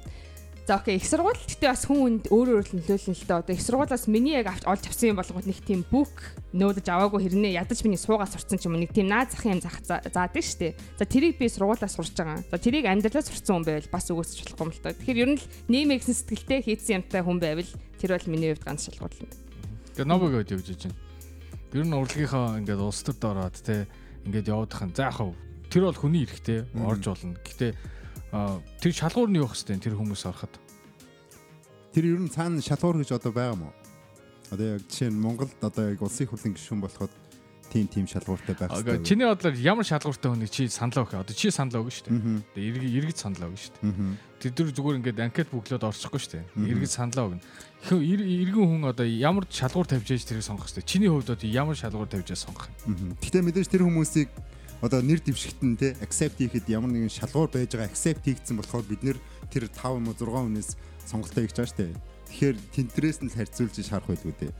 За 0.70 0.76
окей, 0.76 1.02
их 1.02 1.06
сургууль 1.10 1.34
гэхдээ 1.34 1.66
бас 1.66 1.82
хүн 1.82 2.22
өөр 2.30 2.62
өөр 2.62 2.66
нөлөөлнө 2.78 3.18
л 3.18 3.26
дээ. 3.26 3.42
Одоо 3.42 3.54
их 3.58 3.66
сургуулиас 3.66 4.06
миний 4.06 4.38
яг 4.38 4.54
авч 4.54 4.62
олж 4.70 4.86
авсан 4.86 5.10
юм 5.10 5.18
болгоод 5.18 5.50
нэг 5.50 5.58
тийм 5.66 5.82
бүк 5.82 6.14
нөөдөж 6.54 6.86
аваагүй 6.86 7.26
хэрнээ 7.26 7.58
ядаж 7.58 7.82
миний 7.82 7.98
суугаа 7.98 8.30
сурцсан 8.30 8.54
ч 8.54 8.70
юм 8.70 8.78
уу 8.78 8.86
нэг 8.86 8.94
тийм 8.94 9.10
наад 9.10 9.34
зах 9.34 9.50
юм 9.50 9.58
зах 9.58 9.82
заадаг 9.82 10.30
штэ. 10.38 10.78
За 10.94 11.10
тэрийг 11.10 11.42
би 11.42 11.50
сургуулиас 11.50 11.90
сурч 11.90 12.14
байгаа. 12.14 12.46
За 12.46 12.62
тэрийг 12.62 12.86
амьдралаа 12.86 13.18
сурцсан 13.18 13.58
хүн 13.58 13.66
байвал 13.66 13.90
бас 13.90 14.06
өгөөсч 14.14 14.38
болохгүй 14.46 14.62
юм 14.62 14.70
л 14.70 14.78
та. 14.78 14.94
Тэгэхээр 14.94 15.22
ер 15.26 15.30
нь 15.34 15.38
л 15.42 15.46
нэмээ 15.74 15.98
гэсэн 16.06 16.14
сэтгэлтэй 16.22 16.62
хийсэн 16.62 17.02
юмтай 17.02 17.22
хүн 17.26 17.38
байвал 17.42 17.70
тэр 17.98 18.10
бол 18.14 18.30
миний 18.30 18.54
хувьд 18.54 18.62
ганц 18.62 18.86
шалгуул 18.86 19.26
юм. 19.26 19.30
Тэгээ 19.98 20.06
новыг 20.06 20.38
өд 20.38 20.54
явж 20.54 20.70
байна. 20.70 20.94
Ер 21.74 21.82
нь 21.82 21.98
урлагийнхаа 21.98 22.62
ингээд 22.62 22.78
улс 22.78 23.02
төрд 23.02 23.26
ороод 23.26 23.58
те 23.58 23.90
ингээд 24.22 24.54
явуудах 24.54 24.86
нь 24.86 24.94
за 24.94 25.10
яхав 25.10 25.34
тэр 25.66 25.90
бол 25.90 25.98
хүний 25.98 26.30
эрэхтэй 26.30 26.62
орж 26.78 27.10
болно. 27.10 27.34
Гэхдээ 27.42 27.74
тэр 28.30 28.92
шалгуур 28.94 29.30
нь 29.30 29.38
юу 29.42 29.50
хэвчтэй 29.50 29.78
тэр 29.82 29.98
хүмүүс 29.98 30.22
ороход. 30.30 30.54
Тэр 31.90 32.14
ер 32.14 32.20
нь 32.22 32.30
цаана 32.30 32.62
шалгуур 32.62 33.02
гэж 33.02 33.18
одоо 33.18 33.32
байгаа 33.34 33.58
мó? 33.58 33.70
Одоо 34.54 34.78
яг 34.78 34.86
жишээ 34.86 35.10
нь 35.10 35.18
Монголд 35.18 35.54
одоо 35.58 35.90
яг 35.90 36.02
улсын 36.02 36.30
хурлын 36.30 36.54
гишүүн 36.54 36.80
болоход 36.82 37.10
тийм 37.70 37.86
тийм 37.86 38.06
шалгууртай 38.06 38.54
байх 38.58 38.70
хэрэгтэй. 38.70 39.06
Чиний 39.06 39.26
бодлоор 39.26 39.54
ямар 39.54 39.86
шалгууртай 39.86 40.30
хүнийг 40.30 40.50
чи 40.50 40.66
саналаа 40.66 41.06
өгөх. 41.06 41.22
Одоо 41.22 41.34
чи 41.34 41.50
саналаа 41.54 41.82
өгнө 41.86 41.94
шүү 41.94 42.06
дээ. 42.10 42.42
Тэгээ 42.54 42.70
эрг 42.70 42.84
эргэж 42.98 43.16
саналаа 43.22 43.46
өгнө 43.46 43.62
шүү 43.62 43.74
дээ. 43.78 44.18
Тэд 44.42 44.58
нар 44.58 44.74
зүгээр 44.74 44.98
ингээд 44.98 45.22
анкет 45.22 45.48
бүглөөд 45.54 45.86
орчихгүй 45.86 46.20
шүү 46.20 46.32
дээ. 46.34 46.44
Эргэж 46.66 46.90
саналаа 46.90 47.24
өгнө. 47.30 47.42
Эргэн 47.94 48.66
хүн 48.66 48.84
одоо 48.90 49.06
ямар 49.06 49.46
шалгуур 49.46 49.86
тавьж 49.86 50.10
яаж 50.10 50.26
тэрийг 50.26 50.46
сонгох 50.46 50.66
хэрэгтэй. 50.66 50.90
Чиний 50.90 51.10
хувьд 51.10 51.30
одоо 51.30 51.46
ямар 51.46 51.78
шалгуур 51.78 52.10
тавьж 52.10 52.26
яаж 52.34 52.42
сонгох 52.42 52.66
юм? 52.90 53.14
Гэхдээ 53.22 53.42
мэдээж 53.46 53.68
тэр 53.70 53.86
хүмүүсийг 53.86 54.28
одоо 54.80 55.00
нэр 55.04 55.20
дэвшигтэн 55.20 55.76
те 55.76 55.96
accept 56.00 56.40
хийхэд 56.40 56.68
ямар 56.68 56.90
нэгэн 56.90 57.12
шалгуур 57.12 57.52
байж 57.52 57.76
байгаа 57.76 57.92
accept 57.92 58.24
хийгдсэн 58.24 58.56
болохоор 58.56 58.84
бид 58.88 59.02
нэр 59.04 59.18
тэр 59.52 59.68
5 59.68 60.00
юм 60.00 60.08
уу 60.08 60.16
6 60.16 60.26
хүнээс 60.26 60.70
сонголтоо 61.04 61.44
хийж 61.44 61.54
байгаа 61.56 61.72
штэ. 61.72 61.94
Тэгэхээр 62.32 62.56
тэнтрээс 62.74 63.18
нь 63.20 63.28
л 63.28 63.36
харьцуулж 63.36 63.76
шарах 63.84 64.08
байлгүй 64.08 64.34
дээ. 64.40 64.52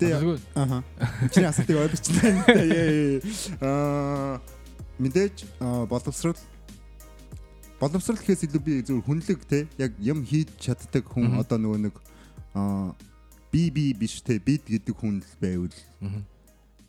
Зүгээр 0.00 0.40
ааха. 0.56 0.80
Чиний 1.28 1.48
асуултыг 1.50 1.76
ойлгочихлаа. 1.76 2.32
Аа 3.60 4.40
мэдээж 5.00 5.44
аа, 5.60 5.86
боловсрол 5.88 6.36
боловсрол 7.80 8.20
гэхээс 8.20 8.44
илүү 8.44 8.60
би 8.60 8.72
зөв 8.84 9.00
хүнлэг 9.08 9.40
те 9.48 9.64
яг 9.80 9.96
юм 9.96 10.20
хийж 10.28 10.52
чаддаг 10.60 11.08
хүн 11.08 11.40
одоо 11.40 11.56
нөгөө 11.56 11.80
нэг 11.88 11.96
аа 12.52 12.92
би 13.48 13.72
би 13.72 13.96
биш 13.96 14.20
те 14.20 14.36
бид 14.36 14.68
гэдэг 14.68 14.92
хүн 14.92 15.24
л 15.24 15.32
байвал 15.40 15.76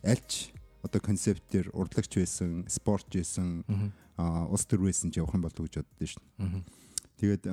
альч 0.04 0.52
одоо 0.82 1.00
концептээр 1.00 1.70
урлагч 1.72 2.18
байсан, 2.18 2.66
спортч 2.68 3.14
байсан, 3.16 3.64
Мгм. 3.66 3.88
аа 4.18 4.46
улс 4.50 4.66
төр 4.66 4.82
байсан 4.86 5.10
ч 5.10 5.18
явах 5.22 5.34
юм 5.34 5.42
болов 5.46 5.58
уу 5.60 5.66
гэж 5.70 5.82
боддоо 5.82 6.06
шин. 6.06 6.64
Тэгээд 7.22 7.44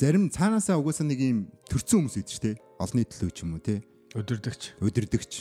зарим 0.00 0.30
цаанаасаа 0.32 0.80
угаасаа 0.80 1.06
нэг 1.06 1.20
юм 1.20 1.38
төрцөн 1.70 2.00
хүмүүс 2.08 2.16
идэв 2.18 2.32
ч 2.32 2.38
те. 2.40 2.50
Олны 2.80 3.04
төлөө 3.04 3.30
ч 3.30 3.38
юм 3.44 3.54
уу 3.54 3.62
те. 3.62 3.84
Өдөрдөгч. 4.16 4.80
Өдөрдөгч. 4.80 5.32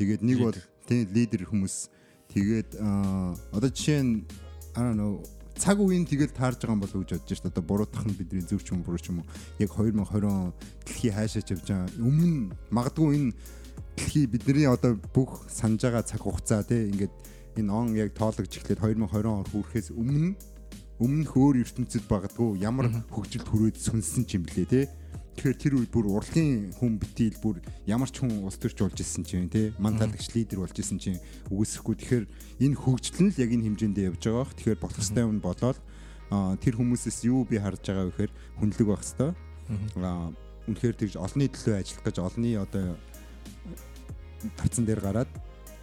Тэгээд 0.00 0.20
нэг 0.24 0.38
бол 0.40 0.56
тийм 0.88 1.06
лидер 1.12 1.44
хүмүүс. 1.46 1.92
Тэгээд 2.32 2.78
одоо 3.52 3.68
жишээ 3.70 4.00
нь 4.02 4.24
I 4.74 4.80
don't 4.80 4.96
know 4.96 5.20
цаг 5.60 5.76
үеийн 5.76 6.06
тэгэл 6.08 6.32
таарж 6.32 6.62
байгаа 6.64 6.72
юм 6.74 6.82
болов 6.82 6.94
уу 6.96 7.04
гэж 7.04 7.20
бодож 7.20 7.28
шээ. 7.36 7.50
Одоо 7.52 7.62
буруутах 7.62 8.06
нь 8.08 8.16
бидний 8.16 8.40
зөв 8.42 8.64
ч 8.64 8.72
юм 8.72 8.80
уу 8.80 8.86
буруу 8.90 9.02
ч 9.02 9.12
юм 9.12 9.20
уу. 9.22 9.28
Яг 9.60 9.70
2020 9.76 10.24
он 10.24 10.54
дэлхий 10.88 11.12
хаашаач 11.12 11.52
явж 11.52 11.66
байгаа. 11.68 11.90
Өмнө 12.00 12.56
магадгүй 12.72 13.08
энэ 13.18 13.34
дэлхий 14.00 14.24
бидний 14.24 14.64
одоо 14.64 14.96
бүх 15.12 15.44
санаж 15.52 15.84
байгаа 15.84 16.04
цаг 16.08 16.24
хугацаа 16.24 16.64
тий 16.64 16.88
ингээд 16.88 17.12
энэ 17.60 17.68
он 17.68 17.92
яг 17.92 18.16
тоологж 18.16 18.48
эхлээд 18.48 18.80
2020 18.80 19.28
он 19.28 19.44
хүрэхээс 19.44 19.92
өмнө 19.92 20.32
өмнөх 21.04 21.32
өөр 21.36 21.60
ертөнцид 21.60 22.08
багадгүй 22.08 22.64
ямар 22.64 22.88
хөгжилд 23.12 23.44
хүрээд 23.44 23.76
сүнсэн 23.76 24.24
ч 24.24 24.40
юм 24.40 24.48
блэ 24.48 24.64
тий 24.64 24.84
Тэгэхээр 25.40 25.56
тэр 25.56 25.74
үед 25.80 25.90
бүр 25.94 26.06
урлагийн 26.20 26.74
хүн 26.76 27.00
битийл 27.00 27.36
бүр 27.40 27.64
ямар 27.88 28.12
ч 28.12 28.20
хүн 28.20 28.44
улс 28.44 28.60
төрч 28.60 28.82
болж 28.84 28.98
исэн 29.00 29.24
чинь 29.24 29.48
тий 29.48 29.72
манталагч 29.80 30.36
лидер 30.36 30.60
болж 30.60 30.76
исэн 30.76 31.00
чинь 31.00 31.16
үгүйсэхгүй. 31.48 31.96
Тэгэхээр 31.96 32.24
энэ 32.60 32.76
хөгжил 32.76 33.24
нь 33.24 33.32
л 33.32 33.40
яг 33.40 33.48
энэ 33.48 33.64
хэмжээндээ 33.72 34.08
явж 34.12 34.20
байгаа 34.20 34.44
бох. 34.44 34.52
Тэгэхээр 34.52 34.82
болох 34.84 35.00
ёстой 35.00 35.24
юм 35.24 35.40
болоод 35.40 35.78
тэр 36.60 36.74
хүмүүсээс 36.76 37.24
юу 37.24 37.48
би 37.48 37.56
харж 37.56 37.80
байгаа 37.80 38.04
вэ 38.04 38.12
гэхээр 38.12 38.32
хүнлэг 38.60 38.84
байх 38.84 39.00
ёстой. 39.00 39.30
Үнэхээр 40.68 40.96
тэгж 41.00 41.14
олонний 41.16 41.48
төлөө 41.48 41.74
ажиллах 41.78 42.04
гэж 42.04 42.16
олонний 42.20 42.54
одоо 42.60 43.00
тавцан 44.56 44.84
дээр 44.84 45.00
гараад 45.00 45.30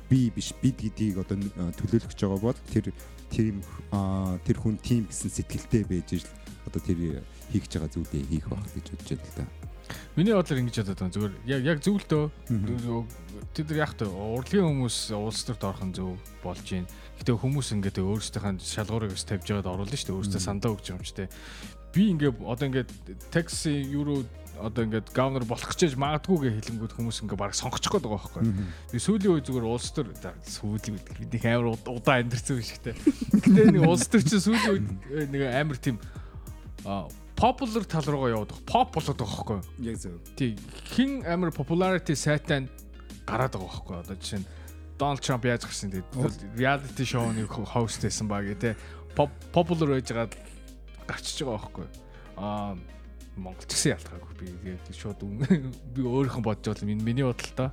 би 0.10 0.32
биш 0.32 0.54
бид 0.62 0.80
гэдгийг 0.80 1.20
одоо 1.20 1.38
төлөөлөх 1.78 2.14
байгаа 2.16 2.40
бол 2.40 2.60
тэр 2.72 2.94
тийм 3.30 3.62
тэр 4.48 4.58
хүн 4.58 4.80
тим 4.80 5.04
гэсэн 5.08 5.32
сэтгэлтэй 5.32 5.84
байж 5.84 6.16
ижил 6.16 6.32
одоо 6.68 6.82
тэр 6.82 7.24
хийх 7.52 7.68
гэж 7.68 7.74
байгаа 7.76 7.92
зүйлээ 7.92 8.24
хийх 8.32 8.46
байх 8.48 8.72
гэж 8.72 8.86
бодож 8.96 9.10
байна 9.12 9.28
л 9.28 9.36
да. 9.36 9.68
Миний 10.16 10.34
бодлоор 10.36 10.60
ингэж 10.60 10.76
бодоод 10.84 11.00
байна. 11.00 11.14
Зүгээр 11.16 11.34
яг 11.48 11.62
яг 11.64 11.80
зөв 11.84 11.96
л 12.00 12.08
дөө. 12.08 12.26
Тэд 13.56 13.68
нар 13.72 13.80
яг 13.88 13.94
та 13.96 14.08
урлагийн 14.08 14.68
хүмүүс 14.68 14.98
улс 15.16 15.42
төрт 15.48 15.64
орох 15.64 15.84
нь 15.84 15.96
зөв 15.96 16.20
болж 16.44 16.66
байна. 16.68 16.92
Гэтэ 17.20 17.32
хүмүүс 17.36 17.68
ингээд 17.76 18.04
өөрсдийнхээ 18.04 18.60
шалгуурыг 18.60 19.16
ус 19.16 19.24
тавьж 19.24 19.48
байгаад 19.48 19.72
оруулна 19.72 19.96
шүү 19.96 20.08
дээ. 20.12 20.18
Өөрсдөө 20.20 20.42
сандаа 20.44 20.72
өгч 20.76 20.86
юм 20.92 21.04
ч 21.04 21.16
тийм. 21.16 21.32
Би 21.96 22.12
ингээд 22.12 22.36
одоо 22.44 22.66
ингээд 22.68 22.92
такси 23.32 23.72
юуруу 23.88 24.28
одоо 24.62 24.84
ингээд 24.86 25.14
гавнер 25.14 25.46
болох 25.46 25.70
гэж 25.70 25.94
магадгүй 25.96 26.50
гэж 26.50 26.54
хэлэнгүүд 26.68 26.94
хүмүүс 26.98 27.22
ингээд 27.24 27.42
баг 27.42 27.54
сонгочих 27.54 27.94
гээд 27.94 28.06
байгаа 28.10 28.22
байхгүй. 28.26 28.44
Би 28.92 28.98
сүүлийн 28.98 29.34
үе 29.38 29.44
зүгээр 29.46 29.68
улс 29.70 29.90
төр 29.94 30.10
сүүлийн 30.44 30.98
үед 30.98 31.08
бид 31.18 31.38
их 31.38 31.46
амар 31.46 31.78
удаа 31.78 32.16
амьдэрсэн 32.22 32.58
юм 32.58 32.66
шигтэй. 32.66 32.96
Гэтэ 33.46 33.72
нэг 33.72 33.84
улс 33.86 34.08
төр 34.10 34.24
чинь 34.26 34.44
сүүлийн 34.44 34.88
үед 35.14 35.30
нэг 35.30 35.42
амар 35.54 35.78
тийм 35.78 36.02
popular 37.38 37.84
тал 37.86 38.08
руугаа 38.10 38.34
яваад 38.34 38.54
pop 38.66 38.90
болоод 38.98 39.18
байгаа 39.22 39.46
байхгүй. 39.46 39.60
Яг 39.86 39.96
зөв. 40.02 40.18
Тий 40.34 40.58
хин 40.98 41.22
амар 41.22 41.54
popularity 41.54 42.18
сайтай 42.18 42.66
гараад 43.30 43.54
байгаа 43.54 43.70
байхгүй. 43.70 43.96
Одоо 44.02 44.16
жишээ 44.18 44.42
нь 44.42 44.48
Donald 44.98 45.22
Trump 45.22 45.46
яаж 45.46 45.70
гарсан 45.70 45.94
тэгээд 45.94 46.58
reality 46.58 47.06
show-ны 47.06 47.46
host 47.46 48.02
байсан 48.02 48.26
баг 48.26 48.50
тий 48.58 48.74
popular 49.14 49.94
байж 49.94 50.10
байгаа 50.10 50.34
гарчиж 51.06 51.46
байгаа 51.46 51.62
байхгүй. 51.62 51.88
Аа 52.42 52.74
Монголч 53.38 53.70
гэсэн 53.72 53.96
ялгаагүй 53.98 54.34
би 54.40 54.46
тэгээд 54.62 54.98
шууд 54.98 55.20
би 55.96 56.02
өөрийнхөө 56.02 56.44
бодож 56.44 56.82
бол 56.82 56.88
миний 57.02 57.26
бодлоо 57.26 57.72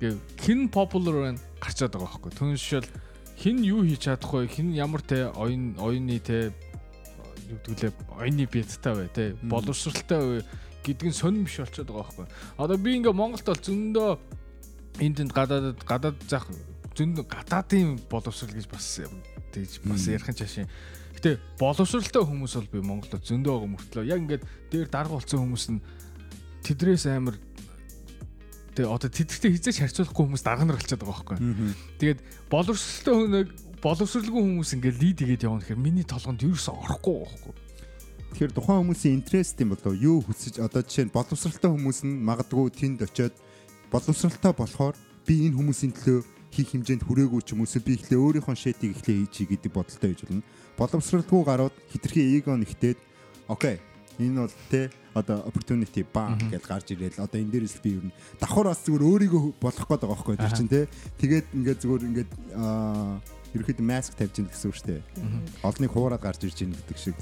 гээ 0.00 0.16
хин 0.40 0.68
popular 0.72 1.14
байна 1.28 1.40
гарчаад 1.60 1.92
байгаа 1.92 2.08
байхгүй. 2.08 2.32
Түүншэл 2.40 2.88
хин 3.36 3.60
юу 3.64 3.84
хийж 3.84 4.08
чадахгүй 4.08 4.48
хин 4.48 4.72
ямар 4.72 5.04
те 5.04 5.28
оюун 5.28 5.76
оюуны 5.76 6.16
те 6.24 6.48
юу 7.52 7.58
гэдгэлээ 7.60 7.92
оюуны 8.16 8.46
бядтай 8.48 8.94
бай 8.96 9.08
те? 9.12 9.24
Боловсралтай 9.44 10.20
бай 10.24 10.40
гэдг 10.84 11.04
нь 11.04 11.16
сонирм 11.16 11.44
биш 11.44 11.60
болчиход 11.60 11.92
байгаа 11.92 12.08
байхгүй. 12.08 12.26
Одоо 12.56 12.76
би 12.80 12.96
ингээ 12.96 13.12
Монголд 13.12 13.44
бол 13.44 13.60
зөндөө 13.60 14.10
энд 15.04 15.16
тэнд 15.20 15.32
гадаад 15.36 15.84
гадаад 15.84 16.18
зах 16.24 16.48
зөндөө 16.96 17.24
гадаадын 17.28 18.00
боловсрал 18.08 18.56
гэж 18.56 18.66
бас 18.72 19.04
тэгж 19.52 19.84
бас 19.84 20.08
ярих 20.08 20.32
чашаа. 20.32 20.64
Гэтэ 21.20 21.36
боловсралтай 21.60 22.24
хүмүүс 22.24 22.56
бол 22.56 22.70
би 22.72 22.80
Монголд 22.80 23.20
зөндөө 23.28 23.52
байгаа 23.52 23.72
мөртлөө 23.76 24.08
яг 24.08 24.20
ингээд 24.24 24.44
дээр 24.72 24.88
дарга 24.88 25.20
болсон 25.20 25.44
хүмүүс 25.44 25.66
нь 25.76 25.84
тэдрээс 26.64 27.04
амар 27.12 27.36
тэгээ 28.72 28.88
одоо 28.88 29.10
тэдэртэй 29.12 29.52
хизээч 29.52 29.84
харьцуулахгүй 29.84 30.24
хүмүүс 30.24 30.40
дарга 30.40 30.64
нар 30.64 30.80
болчиход 30.80 31.04
байгаа 31.04 31.36
байхгүй. 31.36 31.38
Тэгээд 32.00 32.20
боловсралтай 32.48 33.14
хүнийг 33.20 33.48
боловсралгүй 33.84 34.42
хүмүүс 34.48 34.70
ингээд 34.80 34.96
лид 34.96 35.18
игээд 35.20 35.44
явна 35.44 35.60
гэхээр 35.60 35.84
миний 35.84 36.08
толгонд 36.08 36.40
ерөөсөө 36.40 36.74
орохгүй 36.88 37.14
байхгүй. 37.20 37.52
Тэгэхээр 38.32 38.56
тухайн 38.56 38.80
хүмүүсийн 38.80 39.16
интерест 39.20 39.60
юм 39.60 39.76
болов 39.76 39.92
юу 40.00 40.24
хүсэж 40.24 40.64
одоо 40.64 40.80
жишээ 40.80 41.04
нь 41.04 41.12
боловсралтай 41.12 41.68
хүмүүс 41.68 42.00
нь 42.08 42.16
магадгүй 42.24 42.72
тэнд 42.72 43.04
очиод 43.04 43.36
боловсралтай 43.92 44.56
болохоор 44.56 44.96
би 45.28 45.52
энэ 45.52 45.58
хүмүүсийн 45.60 45.92
төлөө 45.92 46.39
хийх 46.50 46.74
хэмжээнд 46.74 47.06
хүрээгүй 47.06 47.40
ч 47.46 47.54
юм 47.54 47.62
уу 47.62 47.70
би 47.86 47.94
ихлэ 47.94 48.16
өөрийнхөө 48.18 48.56
шэдийг 48.58 48.98
ихлэ 48.98 49.26
хийж 49.26 49.36
гэдэг 49.48 49.72
бодолтой 49.72 50.10
байж 50.12 50.20
болно. 50.26 50.42
Боловсралгүй 50.78 51.40
гарууд 51.46 51.74
хитрхи 51.94 52.22
эго 52.36 52.54
нэгтээд 52.58 52.98
окей 53.48 53.78
энэ 54.18 54.46
бол 54.46 54.54
те 54.70 54.90
одоо 55.14 55.42
opportunity 55.48 56.04
ба 56.04 56.36
гэж 56.36 56.62
гарч 56.66 56.86
ирэл 56.92 57.22
одоо 57.22 57.38
энэ 57.40 57.50
дээрээс 57.50 57.78
би 57.82 57.96
ер 57.98 58.04
нь 58.10 58.14
давхар 58.38 58.70
бас 58.70 58.82
зүгээр 58.84 59.06
өөрийгөө 59.06 59.42
болох 59.58 59.86
гээд 59.88 60.02
байгаа 60.04 60.14
байхгүй 60.14 60.36
чинь 60.54 60.70
те 60.70 60.86
тэгээд 61.18 61.46
ингээд 61.56 61.80
зүгээр 61.82 62.02
ингээд 62.10 62.30
аа 62.54 63.18
ерөөхдөө 63.54 63.86
маск 63.86 64.14
тавьж 64.14 64.38
ийн 64.38 64.46
гэсэн 64.46 64.70
үг 64.70 64.76
шүү 64.78 64.88
дээ. 64.94 65.02
Олныг 65.66 65.90
хуураад 65.90 66.22
гарч 66.22 66.46
ирж 66.46 66.62
ийн 66.62 66.70
гэдэг 66.70 66.98
шиг. 66.98 67.16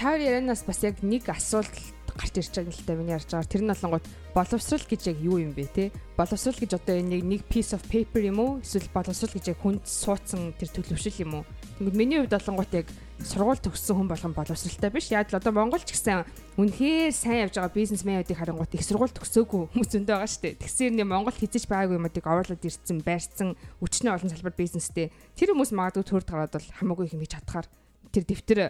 Таар 0.00 0.20
ярианаас 0.20 0.64
бас 0.64 0.80
яг 0.80 0.96
нэг 1.04 1.28
асуулт 1.28 1.72
гарч 2.16 2.34
ирж 2.40 2.52
байгаа 2.56 2.72
л 2.72 2.86
та 2.88 2.94
миний 2.96 3.14
ярьж 3.14 3.28
байгаа. 3.30 3.46
Тэр 3.46 3.62
нь 3.62 3.72
болонгууд 3.72 4.06
боловсрал 4.34 4.86
гэж 4.88 5.02
яг 5.12 5.18
юу 5.20 5.38
юм 5.38 5.52
бэ 5.52 5.64
те? 5.70 5.84
Боловсрал 6.16 6.56
гэж 6.56 6.72
одоо 6.80 6.96
нэг 7.00 7.22
нэг 7.22 7.40
piece 7.46 7.76
of 7.76 7.84
paper 7.86 8.24
юм 8.24 8.40
уу? 8.40 8.50
Эсвэл 8.64 8.88
боловсрал 8.90 9.32
гэж 9.36 9.44
яг 9.52 9.58
хүнд 9.60 9.84
суудсан 9.84 10.56
тэр 10.56 10.72
төлөвшил 10.72 11.22
юм 11.22 11.32
уу? 11.40 11.44
Тэгмэд 11.76 11.96
миний 11.96 12.18
хувьд 12.24 12.32
болонгууд 12.32 12.72
яг 12.72 12.88
сургууль 13.20 13.60
төгссөн 13.60 13.96
хүн 13.96 14.08
болгон 14.08 14.32
боловсралтай 14.36 14.90
биш. 14.92 15.12
Яг 15.12 15.32
л 15.32 15.40
одоо 15.40 15.52
Монгол 15.52 15.80
ч 15.80 15.92
гэсэн 15.92 16.24
үнэхээр 16.56 17.12
сайн 17.12 17.48
явж 17.48 17.56
байгаа 17.56 17.72
бизнесмэнүүдийг 17.72 18.36
харангуут 18.36 18.72
их 18.76 18.84
сургууль 18.84 19.12
төгсөөгүй 19.12 19.60
хүмүүс 19.72 19.88
зөндөө 19.92 20.14
байгаа 20.16 20.30
шүү 20.32 20.42
дээ. 20.44 20.60
Тэгсээр 20.60 20.92
нэг 20.96 21.08
Монгол 21.08 21.36
хизэж 21.36 21.64
байгаагүй 21.68 21.96
юмуудыг 21.96 22.24
оруулаад 22.24 22.64
ирсэн, 22.64 23.00
байрцсан, 23.00 23.48
өчнөө 23.80 24.12
олон 24.16 24.32
салбар 24.32 24.56
бизнестэй. 24.56 25.12
Тэр 25.36 25.56
хүмүүс 25.56 25.72
магадгүй 25.72 26.04
төрд 26.04 26.28
гараад 26.28 26.52
бол 26.56 26.68
хамаагүй 26.80 27.12
юм 27.12 27.20
хийж 27.24 27.32
чадхаар 27.40 27.66
тэр 28.12 28.24
дэвтэр 28.24 28.60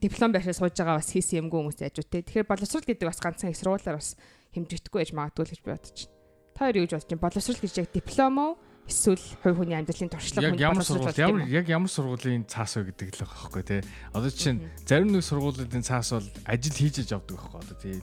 диплом 0.00 0.32
байшаа 0.32 0.56
сууж 0.56 0.72
байгаа 0.76 1.00
бас 1.00 1.12
хийсэн 1.12 1.44
юмгүй 1.44 1.58
хүмүүс 1.60 1.78
яж 1.84 1.96
үтэй. 2.00 2.22
Тэгэхээр 2.24 2.48
боловсрал 2.48 2.86
гэдэг 2.86 3.06
бас 3.08 3.20
ганцхан 3.20 3.52
их 3.52 3.60
сургуулиар 3.60 3.98
бас 4.00 4.16
хэмжигдэхгүй 4.56 5.00
байж 5.02 5.10
магадгүй 5.12 5.44
л 5.44 5.52
гэж 5.52 5.60
би 5.60 5.70
бодож 5.72 5.98
байна. 6.06 6.16
Та 6.56 6.60
хоёр 6.64 6.76
юу 6.76 6.84
гэж 6.86 6.92
бодож 6.96 7.08
байна? 7.12 7.24
Боловсрал 7.26 7.60
гэж 7.60 7.72
яг 7.76 7.88
диплом 7.92 8.34
уу? 8.38 8.52
эсвэл 8.86 9.20
хувь 9.42 9.56
хүний 9.62 9.78
амьдралын 9.78 10.10
туршлага 10.10 10.50
хүн 10.50 10.58
ямар 10.58 10.82
сургууль 10.82 11.14
ямар 11.14 11.46
яг 11.46 11.66
ямар 11.70 11.90
сургуулийн 11.90 12.44
цаас 12.50 12.74
вэ 12.76 12.90
гэдэг 12.90 13.14
л 13.14 13.22
байгаа 13.22 13.38
байхгүй 13.46 13.62
тий. 13.62 13.80
Одоо 14.10 14.30
чинь 14.34 14.58
зарим 14.82 15.14
нэг 15.14 15.22
сургуулиудын 15.22 15.86
цаас 15.86 16.10
бол 16.10 16.28
ажил 16.50 16.74
хийж 16.74 17.06
иж 17.06 17.10
авдаг 17.14 17.38
байхгүй 17.38 17.60
одоо 17.62 17.76
тий 17.78 17.94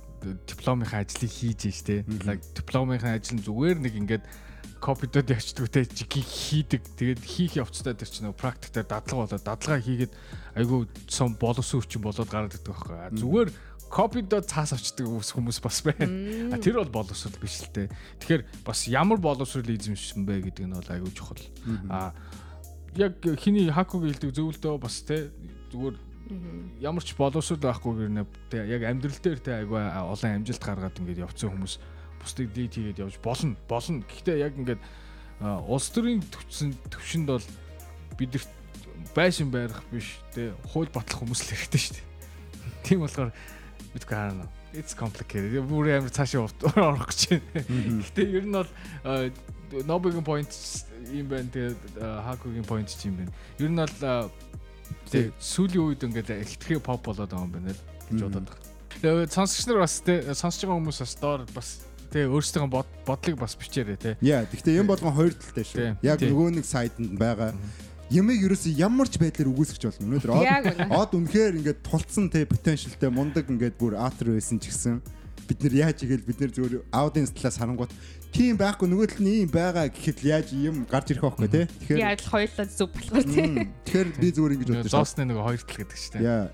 дипломынхаа 0.48 1.04
ажлыг 1.04 1.32
хийж 1.32 1.62
иж 1.68 1.78
тий. 1.84 2.00
Дипломынхаа 2.08 3.20
ажил 3.20 3.44
зүгээр 3.44 3.78
нэг 3.84 3.94
ингээд 4.00 4.24
копидод 4.80 5.28
те 5.28 5.84
хийдэг. 5.84 6.82
Тэгээд 6.96 7.22
хийх 7.24 7.60
явцдаа 7.60 7.94
тэр 7.94 8.10
чинь 8.10 8.34
практиктаар 8.34 8.88
дадлага 8.88 9.28
болоод 9.28 9.44
дадлага 9.44 9.84
хийгээд 9.84 10.14
айгүй 10.56 10.88
сум 11.08 11.36
боловсон 11.36 11.84
хүчин 11.84 12.02
болоод 12.02 12.32
гараад 12.32 12.56
идэх 12.56 12.68
байхгүй. 12.68 13.20
Зүгээр 13.20 13.50
копидод 13.90 14.46
цаас 14.48 14.74
авчдаг 14.74 15.06
хүмүүс 15.10 15.60
бас 15.60 15.82
байна. 15.84 16.54
А 16.54 16.62
тэр 16.62 16.80
бол 16.82 17.04
боловсрол 17.04 17.36
биш 17.42 17.66
л 17.66 17.74
те. 17.74 17.90
Тэгэхээр 18.22 18.66
бас 18.66 18.88
ямар 18.88 19.18
боловсрол 19.18 19.68
эзэмшсэн 19.68 20.24
бэ 20.24 20.48
гэдэг 20.48 20.66
нь 20.70 20.78
бол 20.78 20.94
айгүй 20.94 21.12
чухал. 21.12 21.42
А 21.90 22.14
яг 22.96 23.18
хиний 23.42 23.70
хакуг 23.70 24.06
хэлдэг 24.06 24.32
зөвлөдөө 24.34 24.78
бас 24.78 25.02
те 25.04 25.34
зүгээр 25.74 25.98
ямар 26.82 27.04
ч 27.04 27.18
боловсрол 27.18 27.58
байхгүй 27.58 28.06
гэрнэ 28.06 28.26
те 28.54 28.62
яг 28.70 28.86
амьдрал 28.86 29.18
дээр 29.18 29.40
те 29.42 29.52
айгүй 29.66 29.82
олон 29.82 30.38
амжилт 30.38 30.62
гаргаад 30.62 31.00
ингээд 31.02 31.26
явцсан 31.26 31.50
хүмүүс 31.50 31.82
бусдыг 32.22 32.54
дийт 32.54 32.76
хийгээд 32.76 33.02
явж 33.04 33.16
болно 33.24 33.56
болно. 33.68 34.04
Гэхдээ 34.06 34.38
яг 34.44 34.54
ингээд 34.60 34.82
улс 35.42 35.90
төрийн 35.90 36.24
төвчсөн 36.24 36.76
төвшөнд 36.92 37.28
бол 37.32 37.48
бидэрт 38.20 38.52
байшин 39.16 39.52
байрах 39.52 39.84
биш 39.92 40.20
те 40.36 40.52
хууль 40.72 40.92
батлах 40.92 41.24
хүмүүс 41.24 41.42
л 41.48 41.52
хэрэгтэй 41.56 41.80
шүү 41.80 41.96
дээ. 41.96 42.08
Тийм 42.84 43.00
болохоор 43.04 43.32
бидгүй 43.96 44.16
харна. 44.16 44.48
It's 44.76 44.94
complicated. 44.94 45.56
Бүр 45.66 45.96
амар 45.98 46.14
цаашаа 46.14 46.46
орох 46.46 47.10
гэж 47.10 47.22
байна. 47.32 47.64
Гэхдээ 48.04 48.28
ер 48.38 48.46
нь 48.46 48.54
бол 48.54 48.70
Nobel-ийн 49.88 50.26
point 50.26 50.52
юм 51.10 51.28
байна. 51.32 51.50
Тэгээд 51.50 51.82
Haku-гийн 51.98 52.68
point 52.68 52.86
ч 52.86 53.10
юм 53.10 53.18
байна. 53.18 53.34
Ер 53.58 53.72
нь 53.72 53.80
бол 53.80 54.30
тэг 55.10 55.34
сүүлийн 55.42 55.86
үед 55.90 56.06
ингээд 56.06 56.30
ихтгэхээ 56.46 56.84
pop 56.84 57.02
болоод 57.02 57.32
байгаа 57.32 57.48
юм 57.48 57.54
байна 57.56 57.74
л 57.74 57.82
гэж 58.14 58.20
бодоод 58.28 58.46
байна. 58.46 58.68
Тэгээд 59.00 59.32
сонсогч 59.34 59.66
нар 59.70 59.82
бас 59.82 59.96
тэг 60.06 60.20
сонсож 60.38 60.62
байгаа 60.68 60.78
хүмүүс 60.78 61.00
бас 61.02 61.14
доор 61.18 61.42
бас 61.56 61.70
Тэ 62.10 62.26
өөрсдөө 62.26 62.66
бодлыг 63.06 63.38
бас 63.38 63.54
бичээрэй 63.54 63.98
те. 63.98 64.18
Яа, 64.26 64.46
гэхдээ 64.50 64.82
юм 64.82 64.90
болгон 64.90 65.14
хоёр 65.14 65.34
талтай 65.38 65.66
шүү. 65.66 66.02
Яг 66.02 66.22
нөгөө 66.26 66.58
нэг 66.58 66.66
сайданд 66.66 67.14
байгаа 67.22 67.54
ямыг 68.10 68.42
ерөөсөө 68.42 68.74
ямар 68.82 69.06
ч 69.06 69.22
байдлаар 69.22 69.54
үгүйсгэж 69.54 69.84
болно. 69.86 70.18
Өнөөдөр 70.18 70.90
од 70.90 71.12
үнэхээр 71.14 71.60
ингээд 71.62 71.80
тулцсан 71.86 72.30
те 72.34 72.42
потенциалтай 72.50 73.14
мундаг 73.14 73.46
ингээд 73.46 73.78
бүр 73.78 74.02
атер 74.02 74.34
байсан 74.34 74.58
ч 74.58 74.74
гэсэн 74.74 74.98
бид 75.46 75.62
нэр 75.66 75.74
яаж 75.86 76.02
игээл 76.06 76.26
бид 76.26 76.42
нэр 76.42 76.52
зөвөр 76.54 76.74
аудиенс 76.94 77.34
талаас 77.34 77.58
харангуут 77.58 77.94
тийм 78.34 78.58
байхгүй 78.58 78.90
нөгөө 78.90 79.08
тал 79.14 79.26
нь 79.26 79.46
ийм 79.46 79.50
байгаа 79.50 79.90
гэхэд 79.90 80.20
яаж 80.26 80.54
юм 80.54 80.86
гарч 80.86 81.14
ирэх 81.14 81.26
байхгүй 81.26 81.50
те. 81.50 81.62
Тэгэхээр 81.66 82.02
яаж 82.06 82.22
хоёулаа 82.26 82.66
зүг 82.70 82.90
болохоор 82.94 83.26
те. 83.26 83.46
Тэгэхээр 83.86 84.10
би 84.18 84.30
зөвөр 84.30 84.52
ингэж 84.58 84.70
бодож 84.70 84.86
байна. 84.86 84.94
Зоосны 84.94 85.24
нөгөө 85.26 85.46
хоёр 85.50 85.62
тал 85.66 85.78
гэдэг 85.82 85.98
чинь 85.98 86.14
те. 86.14 86.20
Яа. 86.22 86.46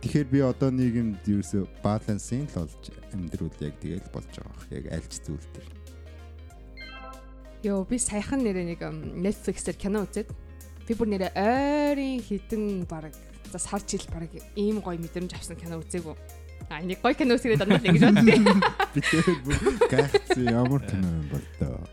Тэгэхээр 0.00 0.28
би 0.32 0.40
одоо 0.40 0.72
нийгэмд 0.72 1.28
ерөөсөө 1.28 1.84
балансын 1.84 2.48
л 2.48 2.64
болж 2.64 2.88
амьдрал 3.12 3.52
яг 3.60 3.76
тэгэл 3.84 4.08
болж 4.08 4.32
байгаа. 4.32 4.64
Яг 4.72 4.84
альч 4.96 5.12
зүйл 5.20 5.48
дээр. 5.52 5.70
Йоо 7.68 7.84
би 7.84 8.00
саяхан 8.00 8.40
нэрээ 8.40 8.64
нэг 8.72 8.80
Netflix-ээр 9.20 9.76
кино 9.76 10.08
үзээд 10.08 10.32
би 10.88 10.92
бүр 10.96 11.08
нэрээ 11.12 11.36
ойрын 11.36 12.24
хідэн 12.24 12.88
баг 12.88 13.12
за 13.52 13.60
сар 13.60 13.84
жил 13.84 14.00
баг 14.08 14.32
ийм 14.56 14.80
гоё 14.80 14.96
мэдрэмж 14.96 15.36
авсан 15.36 15.60
кино 15.60 15.84
үзээгүй. 15.84 16.16
А 16.72 16.80
нэг 16.80 17.04
гоё 17.04 17.12
кино 17.12 17.36
үзээд 17.36 17.60
дандаа 17.60 17.84
ингэж 17.84 18.04
бодсон. 18.08 18.60
Би 18.96 19.00
тэр 19.04 19.28
бүр 19.44 19.58
гайхсан 19.92 20.48
ямар 20.48 20.80
кино 20.88 21.08
юм 21.12 21.28
бол 21.28 21.46
тоо. 21.60 21.84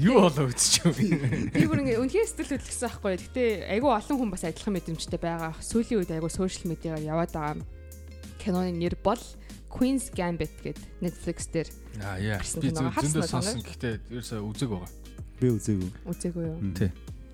Юу 0.00 0.24
болоо 0.24 0.48
үзчих 0.48 0.88
юм. 0.88 1.52
Би 1.52 1.64
бүр 1.68 1.84
ингээ 1.84 2.00
үнхээр 2.00 2.24
сэтгэл 2.24 2.56
хөдлөсөн 2.56 2.88
байхгүй. 2.88 3.20
Гэтэ 3.20 3.44
айгүй 3.68 3.90
олон 3.92 4.16
хүн 4.16 4.32
бас 4.32 4.44
адилхан 4.48 4.72
мэдрэмжтэй 4.80 5.20
байгаа. 5.20 5.52
Сүүлийн 5.60 6.00
үед 6.00 6.12
айгүй 6.16 6.32
сошиал 6.32 6.72
медиагаар 6.72 7.04
яваад 7.04 7.32
байгаа 7.36 7.60
киноны 8.40 8.72
нэр 8.72 8.96
бол 9.04 9.20
Queen's 9.70 10.10
Gambit 10.10 10.50
гэдэг 10.64 10.82
Netflix 11.04 11.46
дээр. 11.52 11.68
Аа 12.00 12.16
яа. 12.18 12.40
Би 12.40 12.72
зөндөө 12.72 13.28
сонсон. 13.28 13.60
Гэхдээ 13.62 13.94
ерөөсөө 14.08 14.40
үзег 14.48 14.72
байгаа. 14.72 14.90
Би 15.38 15.46
үзээгүй. 15.52 15.90
Үзээгүй 16.10 16.44
юу? 16.48 16.58
Тий. 16.74 16.90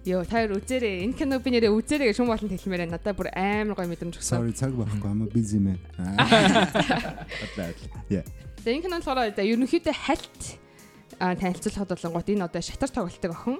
Йоо, 0.06 0.22
та 0.22 0.38
хоёр 0.38 0.60
үзээрэй. 0.60 1.02
Энэ 1.06 1.16
кино 1.18 1.40
би 1.42 1.50
нэрээ 1.50 1.72
үзээрэй 1.72 2.12
гэж 2.12 2.20
хүмүүс 2.20 2.30
болон 2.30 2.52
хэлмээр 2.52 2.82
байна. 2.86 2.94
Надад 2.94 3.16
бүр 3.18 3.30
амар 3.34 3.74
гоё 3.74 3.90
мэдрэмж 3.90 4.20
өгсөн. 4.20 4.38
Sorry 4.38 4.54
цаг 4.54 4.76
байхгүй. 4.76 5.08
I'm 5.08 5.24
a 5.24 5.28
busy 5.32 5.58
man. 5.58 5.80
Yeah. 8.06 8.22
Тэгээ 8.62 8.76
энэ 8.76 8.84
кинонд 8.86 9.02
болохоор 9.02 9.34
ерөнхийдөө 9.34 9.94
хальт 9.96 10.60
танилцуулахад 11.20 11.90
болонгууд 11.96 12.28
энэ 12.28 12.44
одоо 12.46 12.62
шатар 12.62 12.90
тоглолтог 12.92 13.32
охин 13.32 13.58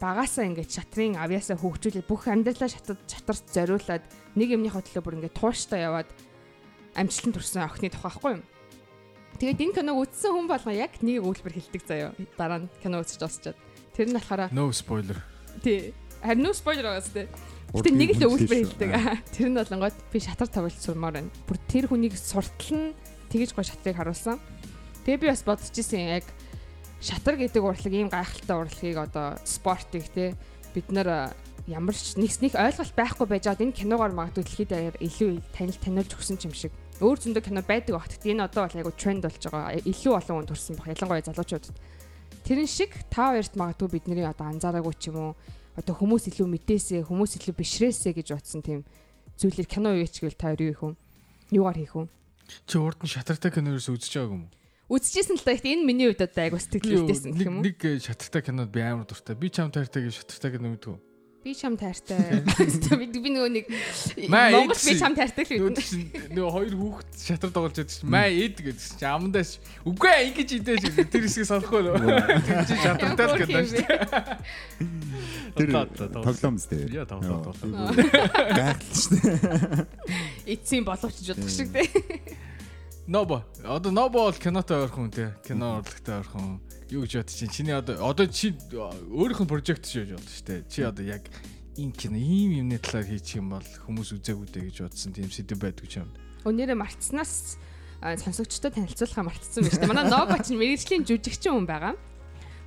багасаа 0.00 0.48
ингээд 0.48 0.70
шатрын 0.72 1.14
авьяасаа 1.20 1.60
хөгжүүлээд 1.60 2.08
бүх 2.08 2.26
амьдралаа 2.26 2.70
шатар 2.72 2.96
шатарт 3.04 3.44
зориулаад 3.52 4.04
нэг 4.34 4.48
юмныхоо 4.56 4.80
төлөө 4.80 5.04
бүр 5.04 5.16
ингээд 5.20 5.36
тууштай 5.36 5.84
яваад 5.84 6.08
амжилтанд 6.96 7.36
хүрсэн 7.36 7.62
охины 7.68 7.92
тухай 7.92 8.10
байхгүй 8.10 8.32
юу? 8.40 8.44
Тэгээд 9.38 9.60
энэ 9.60 9.74
киног 9.76 9.96
үзсэн 10.04 10.32
хүн 10.34 10.48
болгоо 10.48 10.74
яг 10.74 10.92
нэг 11.04 11.20
үйлбэр 11.24 11.54
хэлдэг 11.54 11.82
заяа. 11.84 12.12
Дараа 12.36 12.64
нь 12.64 12.68
кино 12.82 13.00
үзэж 13.04 13.20
дуусчаад. 13.20 13.56
Тэр 13.94 14.08
нь 14.08 14.16
болохоор 14.16 14.50
No 14.50 14.72
spoiler. 14.72 15.20
тий 15.62 15.92
харин 16.24 16.44
no 16.44 16.52
spoiler 16.56 16.90
байгаас 16.90 17.12
тий. 17.12 17.28
Гэтэ 17.72 17.90
нэг 17.94 18.10
л 18.18 18.28
үйлбэр 18.34 18.58
хэлдэг. 18.66 18.90
Тэр 19.36 19.48
нь 19.52 19.56
болонгод 19.60 19.96
би 20.10 20.18
шатар 20.20 20.48
тоглолт 20.50 20.80
сурмаар 20.80 21.20
байна. 21.22 21.32
Бүр 21.46 21.58
тэр 21.68 21.88
хүнийг 21.88 22.16
суртал 22.16 22.72
нь 22.72 22.96
тэгэж 23.32 23.54
гоо 23.54 23.64
шатрыг 23.64 23.96
харуулсан. 23.96 24.40
Тэгээ 25.04 25.20
би 25.24 25.28
бас 25.30 25.44
бодож 25.46 25.72
исэн 25.72 26.20
яг 26.20 26.26
шатар 27.00 27.40
гэдэг 27.40 27.64
урлаг 27.64 27.92
ийм 27.92 28.12
гайхалтай 28.12 28.56
урлагийг 28.56 28.96
одоо 29.00 29.40
спортыг 29.44 30.04
те 30.12 30.36
бид 30.76 30.92
нар 30.92 31.32
ямар 31.66 31.96
ч 31.96 32.20
нэг 32.20 32.28
нэг 32.44 32.54
ойлголт 32.54 32.94
байхгүй 32.94 33.26
байж 33.26 33.44
байгаад 33.48 33.64
энэ 33.64 33.78
киногоор 33.80 34.12
магадгүй 34.12 34.44
дэлхийд 34.44 34.70
даяар 34.70 34.96
илүү 35.00 35.40
танил 35.56 35.80
таниулж 35.80 36.12
өгсөн 36.12 36.36
юм 36.44 36.52
шиг. 36.52 36.72
Өөр 37.00 37.16
зөндөө 37.16 37.42
кино 37.46 37.64
байдаг 37.64 37.96
багт 37.96 38.20
энэ 38.20 38.44
одоо 38.44 38.68
бол 38.68 38.76
айгу 38.76 38.92
тренд 38.92 39.24
болж 39.24 39.40
байгаа. 39.48 39.80
Илүү 39.80 40.12
олон 40.12 40.36
хүн 40.44 40.48
төрсэн 40.52 40.76
баг. 40.76 40.92
Ялангуяа 40.92 41.24
залуучуудад. 41.24 41.76
Тэрэн 42.44 42.68
шиг 42.68 42.92
та 43.08 43.32
хоёрт 43.32 43.54
магадгүй 43.56 43.88
бидний 43.88 44.26
одоо 44.26 44.46
анзаараагүй 44.52 44.94
ч 45.00 45.08
юм 45.08 45.16
уу 45.16 45.32
одоо 45.80 45.94
хүмүүс 45.96 46.28
илүү 46.28 46.48
мэдээсээ 46.52 47.08
хүмүүс 47.08 47.40
илүү 47.40 47.54
бишрээсээ 47.56 48.12
гэж 48.12 48.28
утсан 48.36 48.60
тийм 48.60 48.84
зүйлэр 49.40 49.68
кино 49.70 49.96
үеч 49.96 50.20
гэвэл 50.20 50.36
та 50.36 50.52
хоёр 50.52 50.60
юу 50.60 50.72
их 50.74 50.82
вэ? 50.84 50.90
Юугаар 51.56 51.78
хийх 51.80 51.94
вэ? 51.96 52.08
Чи 52.68 52.76
урд 52.76 53.00
нь 53.00 53.08
шатартай 53.08 53.48
киноос 53.48 53.88
үзэж 53.88 54.12
байгааг 54.12 54.34
юм 54.34 54.42
уу? 54.44 54.59
Үзчихсэн 54.90 55.38
л 55.38 55.44
да 55.46 55.54
ихтэй 55.54 55.78
энэ 55.78 55.86
миний 55.86 56.10
хувьд 56.10 56.26
одоо 56.26 56.50
айгу 56.50 56.58
сэтгэлдээсэн 56.58 57.30
гэх 57.38 57.46
юм 57.46 57.62
уу? 57.62 57.62
Нэг 57.62 57.78
нэг 57.78 58.02
шатартай 58.02 58.42
кинод 58.42 58.74
би 58.74 58.82
амар 58.82 59.06
дуртай. 59.06 59.38
Би 59.38 59.46
чам 59.46 59.70
таартай 59.70 60.02
гэж 60.02 60.18
шатартай 60.18 60.58
кино 60.58 60.74
мэдв. 60.74 60.98
Би 61.46 61.54
чам 61.54 61.78
таартай. 61.78 62.42
Би 62.98 63.30
нөгөө 63.30 63.50
нэг 63.54 63.70
Монгол 64.26 64.74
би 64.74 64.92
чам 64.98 65.14
таартай 65.14 65.46
л 65.46 65.70
үү? 65.70 65.78
нөгөө 66.34 66.50
хоёр 66.58 66.74
хүүхэд 66.74 67.10
шатар 67.22 67.54
тоглож 67.54 67.78
байдаг 67.78 67.94
чинь 67.94 68.10
маа 68.10 68.26
эд 68.26 68.58
гэдэг 68.58 68.82
чинь 68.82 69.06
амандаш 69.06 69.62
үгүй 69.86 70.10
ээ 70.10 70.26
ингэж 70.34 70.50
идэж 70.58 70.82
тэр 71.06 71.22
хэсгийг 71.22 71.46
санахгүй 71.46 71.80
л. 71.86 71.94
Тэр 71.94 72.66
чинь 72.66 72.82
шатартай 72.82 73.24
л 73.30 73.38
кино 73.46 73.62
шүү 73.62 73.78
дээ. 73.78 73.94
Тэр 75.54 75.68
тоглоом 76.18 76.58
зү. 76.58 76.76
Яа 76.98 77.06
тоглоо 77.06 77.46
тоглоо. 77.46 77.94
Гайхалтай 77.94 78.98
шүү 78.98 79.22
дээ. 79.22 80.58
Эцсийн 80.58 80.82
боловч 80.82 81.14
гэж 81.22 81.38
бодох 81.38 81.48
шиг 81.48 81.70
тий. 81.70 81.88
Нобо. 83.06 83.44
Одоо 83.64 83.92
нобо 83.92 84.30
бол 84.30 84.32
кинотой 84.32 84.84
ойрхон 84.84 85.10
те. 85.10 85.34
Кино 85.46 85.78
урлагтай 85.78 86.20
ойрхон. 86.20 86.60
Юу 86.90 87.02
гэж 87.02 87.22
бодож 87.22 87.34
чинь 87.34 87.50
чиний 87.50 87.74
одоо 87.74 87.96
одоо 88.04 88.26
чи 88.26 88.52
өөрийнх 88.52 89.42
нь 89.42 89.50
прожект 89.50 89.86
хийж 89.86 90.14
бодож 90.14 90.30
штэ. 90.30 90.64
Чи 90.68 90.82
одоо 90.82 91.04
яг 91.04 91.22
энэ 91.76 91.92
кино 91.92 92.18
ийм 92.18 92.66
юмны 92.66 92.78
талаар 92.78 93.06
хийчих 93.06 93.40
юм 93.40 93.50
бол 93.56 93.66
хүмүүс 93.86 94.14
үзээгүй 94.14 94.46
дээ 94.52 94.64
гэж 94.68 94.76
бодсон 94.84 95.12
тийм 95.16 95.30
сэдв 95.30 95.58
байдгүй 95.58 95.88
ч 95.88 96.02
юм. 96.02 96.10
Өнөөдөр 96.44 96.78
мартснаас 96.78 97.56
а, 98.02 98.16
сонсогчдод 98.16 98.74
танилцуулахаа 98.76 99.24
мартсан 99.24 99.64
байна 99.64 99.74
шүү 99.74 99.80
дээ. 99.80 99.90
Манай 99.90 100.06
Нобо 100.10 100.36
ч 100.42 100.52
мэрэгжлийн 100.54 101.04
жүжигчин 101.06 101.56
хүн 101.56 101.66
байгаа. 101.66 101.94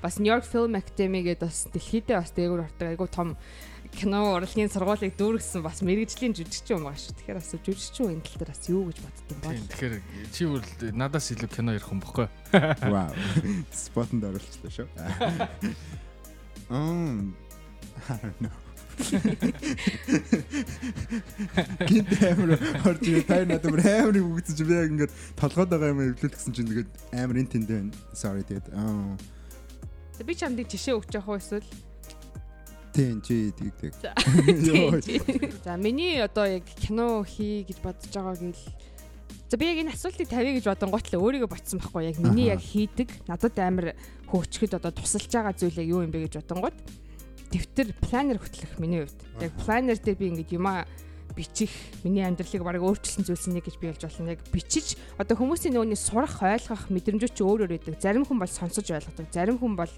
Бас 0.01 0.19
New 0.19 0.27
York 0.27 0.43
Film 0.43 0.75
Academy 0.75 1.23
гэдэг 1.23 1.47
бас 1.47 1.67
дэлхийдээ 1.71 2.17
бас 2.19 2.31
дээгүүр 2.35 2.67
ордог 2.67 2.87
айгу 2.89 3.07
том 3.07 3.37
кино 3.93 4.19
урлагийн 4.35 4.69
сургуулийг 4.73 5.13
дүүргэсэн 5.17 5.61
бас 5.63 5.79
мэрэгжлийн 5.85 6.33
жүжигчин 6.33 6.81
хүн 6.81 6.87
байгаа 6.89 6.99
шүү. 6.99 7.15
Тэгэхээр 7.21 7.39
бас 7.39 7.49
жүжигчин 7.53 8.03
хүн 8.03 8.13
энэ 8.17 8.25
тал 8.25 8.37
дээр 8.41 8.51
бас 8.51 8.63
юу 8.69 8.83
гэж 8.89 8.97
бол. 9.05 9.17
Тийм 9.43 9.65
тэгэхээр 9.69 9.95
чи 10.33 10.41
бүр 10.49 10.61
надаас 10.97 11.27
илүү 11.31 11.49
кино 11.53 11.77
ярих 11.77 11.89
юм 11.93 12.01
бохгүй. 12.01 12.27
Вау. 12.89 13.13
Спотонд 13.71 14.25
оруулчихлаа 14.27 14.73
шүү. 14.73 14.87
Um 16.73 17.35
I 18.09 18.17
don't 18.17 18.41
know. 18.41 18.63
Гинт 21.89 22.13
амар 22.29 22.57
орж 22.85 23.01
ирээ 23.09 23.25
тай 23.25 23.45
надад 23.45 23.69
амар 23.69 23.81
амар 23.85 24.17
үгдэж 24.21 24.57
би 24.65 24.73
яг 24.73 24.89
ингээд 24.93 25.13
толгойд 25.39 25.69
байгаа 25.73 25.93
юм 25.93 26.01
эвлүүл 26.13 26.33
гэсэн 26.33 26.53
чинь 26.53 26.69
тэгээд 26.69 26.91
амар 27.17 27.37
эн 27.41 27.49
тэнд 27.49 27.69
байна. 27.69 27.91
Sorry 28.13 28.43
тэгээд. 28.45 28.69
Аа. 28.73 29.17
Би 30.21 30.33
ч 30.37 30.45
амдыг 30.45 30.69
жишээ 30.69 30.93
өгч 30.97 31.09
явах 31.17 31.29
уу 31.33 31.41
эсвэл 31.41 31.65
Тэн 32.93 33.21
чи 33.25 33.51
тийг 33.57 33.73
тийг. 33.81 33.93
За. 35.65 35.77
Миний 35.77 36.21
одоо 36.21 36.45
яг 36.45 36.63
кино 36.77 37.25
хий 37.25 37.65
гэж 37.65 37.81
бодож 37.81 38.13
байгаа 38.13 38.37
гэл 38.37 38.61
За 39.53 39.57
би 39.57 39.69
яг 39.69 39.85
энэ 39.85 39.93
асуултыг 39.93 40.29
тавья 40.29 40.53
гэж 40.57 40.65
бодон 40.65 40.89
готлоо 40.89 41.21
өөрийгөө 41.29 41.49
ботсон 41.49 41.77
байхгүй. 41.77 42.09
Яг 42.09 42.17
миний 42.17 42.49
яг 42.49 42.57
хийдэг 42.57 43.09
надад 43.29 43.53
амар 43.61 43.93
хөөчгöd 44.25 44.81
одоо 44.81 44.89
тусалж 44.89 45.29
байгаа 45.29 45.53
зүйл 45.53 45.77
яг 45.77 45.89
юу 45.93 46.01
юм 46.01 46.09
бэ 46.09 46.25
гэж 46.25 46.41
бодонгууд 46.41 46.77
дэвтэр 47.53 47.93
планер 48.01 48.41
хөтлөх 48.41 48.81
миний 48.81 49.05
хувьд. 49.05 49.21
Яг 49.45 49.53
планер 49.61 50.01
дээр 50.01 50.17
би 50.17 50.25
ингээд 50.33 50.57
юмаа 50.57 50.89
бичих 51.37 51.69
миний 52.01 52.25
амьдралыг 52.25 52.65
баг 52.65 52.81
өөрчилсөн 52.81 53.29
зүйлс 53.29 53.45
нэг 53.53 53.69
гэж 53.69 53.77
би 53.77 53.93
болж 53.93 54.01
болно 54.01 54.33
яг 54.33 54.41
бичиж 54.49 54.97
одоо 55.21 55.37
хүмүүсийн 55.37 55.77
нөгөөний 55.77 56.01
сурах 56.01 56.41
ойлгох 56.41 56.89
мэдрэмжүүд 56.89 57.33
чи 57.37 57.45
өөр 57.45 57.69
өөр 57.69 57.73
байдаг. 57.77 58.01
Зарим 58.01 58.25
хүн 58.25 58.41
бол 58.41 58.49
сонсож 58.49 58.89
ойлгодог. 58.89 59.29
Зарим 59.29 59.61
хүн 59.61 59.77
бол 59.77 59.93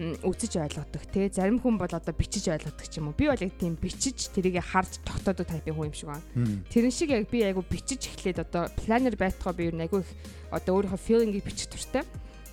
үзэж 0.00 0.56
ойлгодог 0.56 1.02
те 1.12 1.28
зарим 1.28 1.60
хүн 1.60 1.76
бол 1.76 1.92
одоо 1.92 2.14
бичиж 2.16 2.48
ойлгодог 2.48 2.88
ч 2.88 2.98
юм 2.98 3.12
уу 3.12 3.16
би 3.16 3.28
бол 3.28 3.36
яг 3.36 3.52
тийм 3.60 3.76
бичиж 3.76 4.32
тэрийг 4.32 4.64
харж 4.64 5.04
тогтоодог 5.04 5.44
тайпын 5.44 5.76
хүн 5.76 5.92
юм 5.92 5.96
шиг 5.96 6.08
байна. 6.08 6.24
Тэрэн 6.72 6.92
шиг 6.92 7.12
яг 7.12 7.28
би 7.28 7.44
айгу 7.44 7.60
бичиж 7.60 8.08
эхлээд 8.08 8.40
одоо 8.48 8.72
планер 8.80 9.16
байтгаа 9.20 9.52
би 9.52 9.68
юу 9.68 9.76
нэг 9.76 9.92
айгу 9.92 10.00
их 10.00 10.10
одоо 10.48 10.80
өөрийнхөө 10.80 11.04
филингийг 11.04 11.44
бичих 11.44 11.68
туртай. 11.68 12.04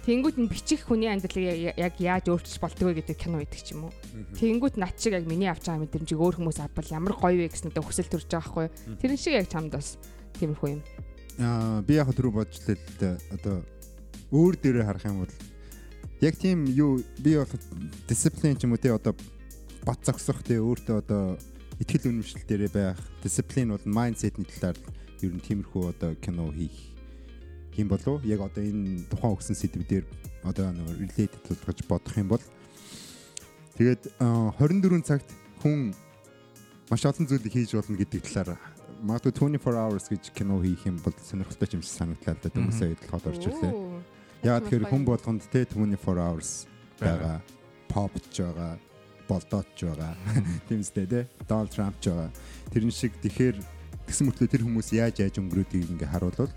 Тэнгүүд 0.03 0.39
нь 0.39 0.47
бичих 0.51 0.87
хүний 0.87 1.11
амьдралыг 1.11 1.75
яг 1.75 1.95
яаж 1.99 2.31
өөрчилж 2.31 2.59
болдгоо 2.63 2.95
гэдэг 2.95 3.15
кино 3.15 3.43
байдаг 3.43 3.59
ч 3.59 3.75
юм 3.75 3.87
уу. 3.87 3.93
Тэнгүүд 4.39 4.75
над 4.79 4.95
шиг 4.99 5.15
яг 5.15 5.27
миний 5.27 5.51
авч 5.51 5.67
байгаа 5.67 5.83
мэдрэмжийг 5.83 6.19
өөр 6.19 6.35
хүмүүс 6.39 6.63
авбал 6.63 6.87
ямар 6.91 7.15
гоё 7.15 7.35
вэ 7.43 7.51
гэсэн 7.51 7.75
одоо 7.75 7.83
хүсэл 7.83 8.07
төрж 8.07 8.31
байгаа 8.31 8.71
юу. 8.71 8.75
Тэрэн 9.03 9.19
шиг 9.19 9.35
яг 9.35 9.51
чамд 9.51 9.75
бас 9.75 9.99
тиймэрхүү 10.39 10.69
юм. 10.79 10.81
Аа 11.43 11.83
би 11.83 11.99
яг 11.99 12.07
түрүү 12.15 12.39
бодчихлээ 12.39 12.75
л 12.79 12.95
дээ. 13.03 13.15
Одоо 13.35 13.55
өөр 14.31 14.55
дээрээ 14.63 14.87
харах 14.87 15.05
юм 15.11 15.27
бол 15.27 15.33
яг 16.21 16.35
тийм 16.37 16.65
юу 16.65 17.03
би 17.19 17.37
бол 17.37 17.45
дисциплин 18.07 18.57
ч 18.57 18.65
юм 18.65 18.73
уу 18.73 18.81
те 18.81 18.93
одоо 18.93 19.13
бат 19.85 20.01
зогсох 20.03 20.41
те 20.43 20.57
өөртөө 20.57 20.97
одоо 20.97 21.37
ихтгэл 21.77 22.09
үнэмшил 22.09 22.41
дээрээ 22.41 22.71
байх 22.73 22.97
дисциплин 23.21 23.77
бол 23.77 23.85
майндсетний 23.85 24.49
талаар 24.49 24.77
ер 25.21 25.33
нь 25.33 25.45
тиймэрхүү 25.45 25.83
одоо 25.93 26.11
кино 26.17 26.49
хийх 26.51 26.73
юм 27.77 27.87
болов 27.87 28.25
яг 28.25 28.41
одоо 28.41 28.63
энэ 28.65 29.05
тухайн 29.13 29.37
өгсөн 29.37 29.53
сэдвээр 29.53 30.05
одоо 30.41 30.73
нэг 30.73 30.89
related 31.05 31.41
болгож 31.45 31.79
бодох 31.85 32.17
юм 32.17 32.29
бол 32.33 32.43
тэгээд 33.77 34.17
аа, 34.17 34.49
24 34.57 35.05
цагт 35.05 35.29
хүн 35.61 35.93
маш 36.89 37.05
олон 37.05 37.29
зүйлийг 37.29 37.53
хийж 37.53 37.77
болно 37.77 37.93
гэдэг 37.93 38.25
талаар 38.25 38.57
магадгүй 39.05 39.33
24 39.61 39.77
hours 39.77 40.09
гэж 40.09 40.33
кино 40.33 40.57
хийх 40.65 40.81
юм 40.89 40.97
бол 41.05 41.13
сонирхолтой 41.21 41.77
юм 41.77 41.85
шиг 41.85 41.93
санагдлаа 41.93 42.35
да 42.41 42.49
хүмүүсээ 42.49 42.97
толгойд 43.05 43.29
орчихлээ. 43.37 43.73
Оо. 43.73 43.86
Яа 44.45 44.61
тэгэхээр 44.61 44.85
хүн 44.89 45.03
болгонд 45.05 45.47
те 45.49 45.65
24 45.65 46.21
hours 46.21 46.67
байгаа. 47.01 47.41
Попч 47.89 48.41
байгаа, 48.41 48.77
болдооч 49.25 49.77
байгаа. 49.81 50.13
Тэмстэй 50.69 51.07
те. 51.09 51.19
Donald 51.49 51.73
Trump 51.73 51.97
ч 51.97 52.13
байгаа. 52.13 52.29
Тэрэн 52.69 52.93
шиг 52.93 53.17
тэгэхээр 53.23 53.57
тэгсэн 54.05 54.29
мөртлөө 54.29 54.49
тэр 54.49 54.63
хүмүүс 54.63 54.93
яаж 54.93 55.25
яаж 55.25 55.35
өнгөрөөдгийг 55.41 55.91
ингээ 55.97 56.13
харуулвал 56.13 56.53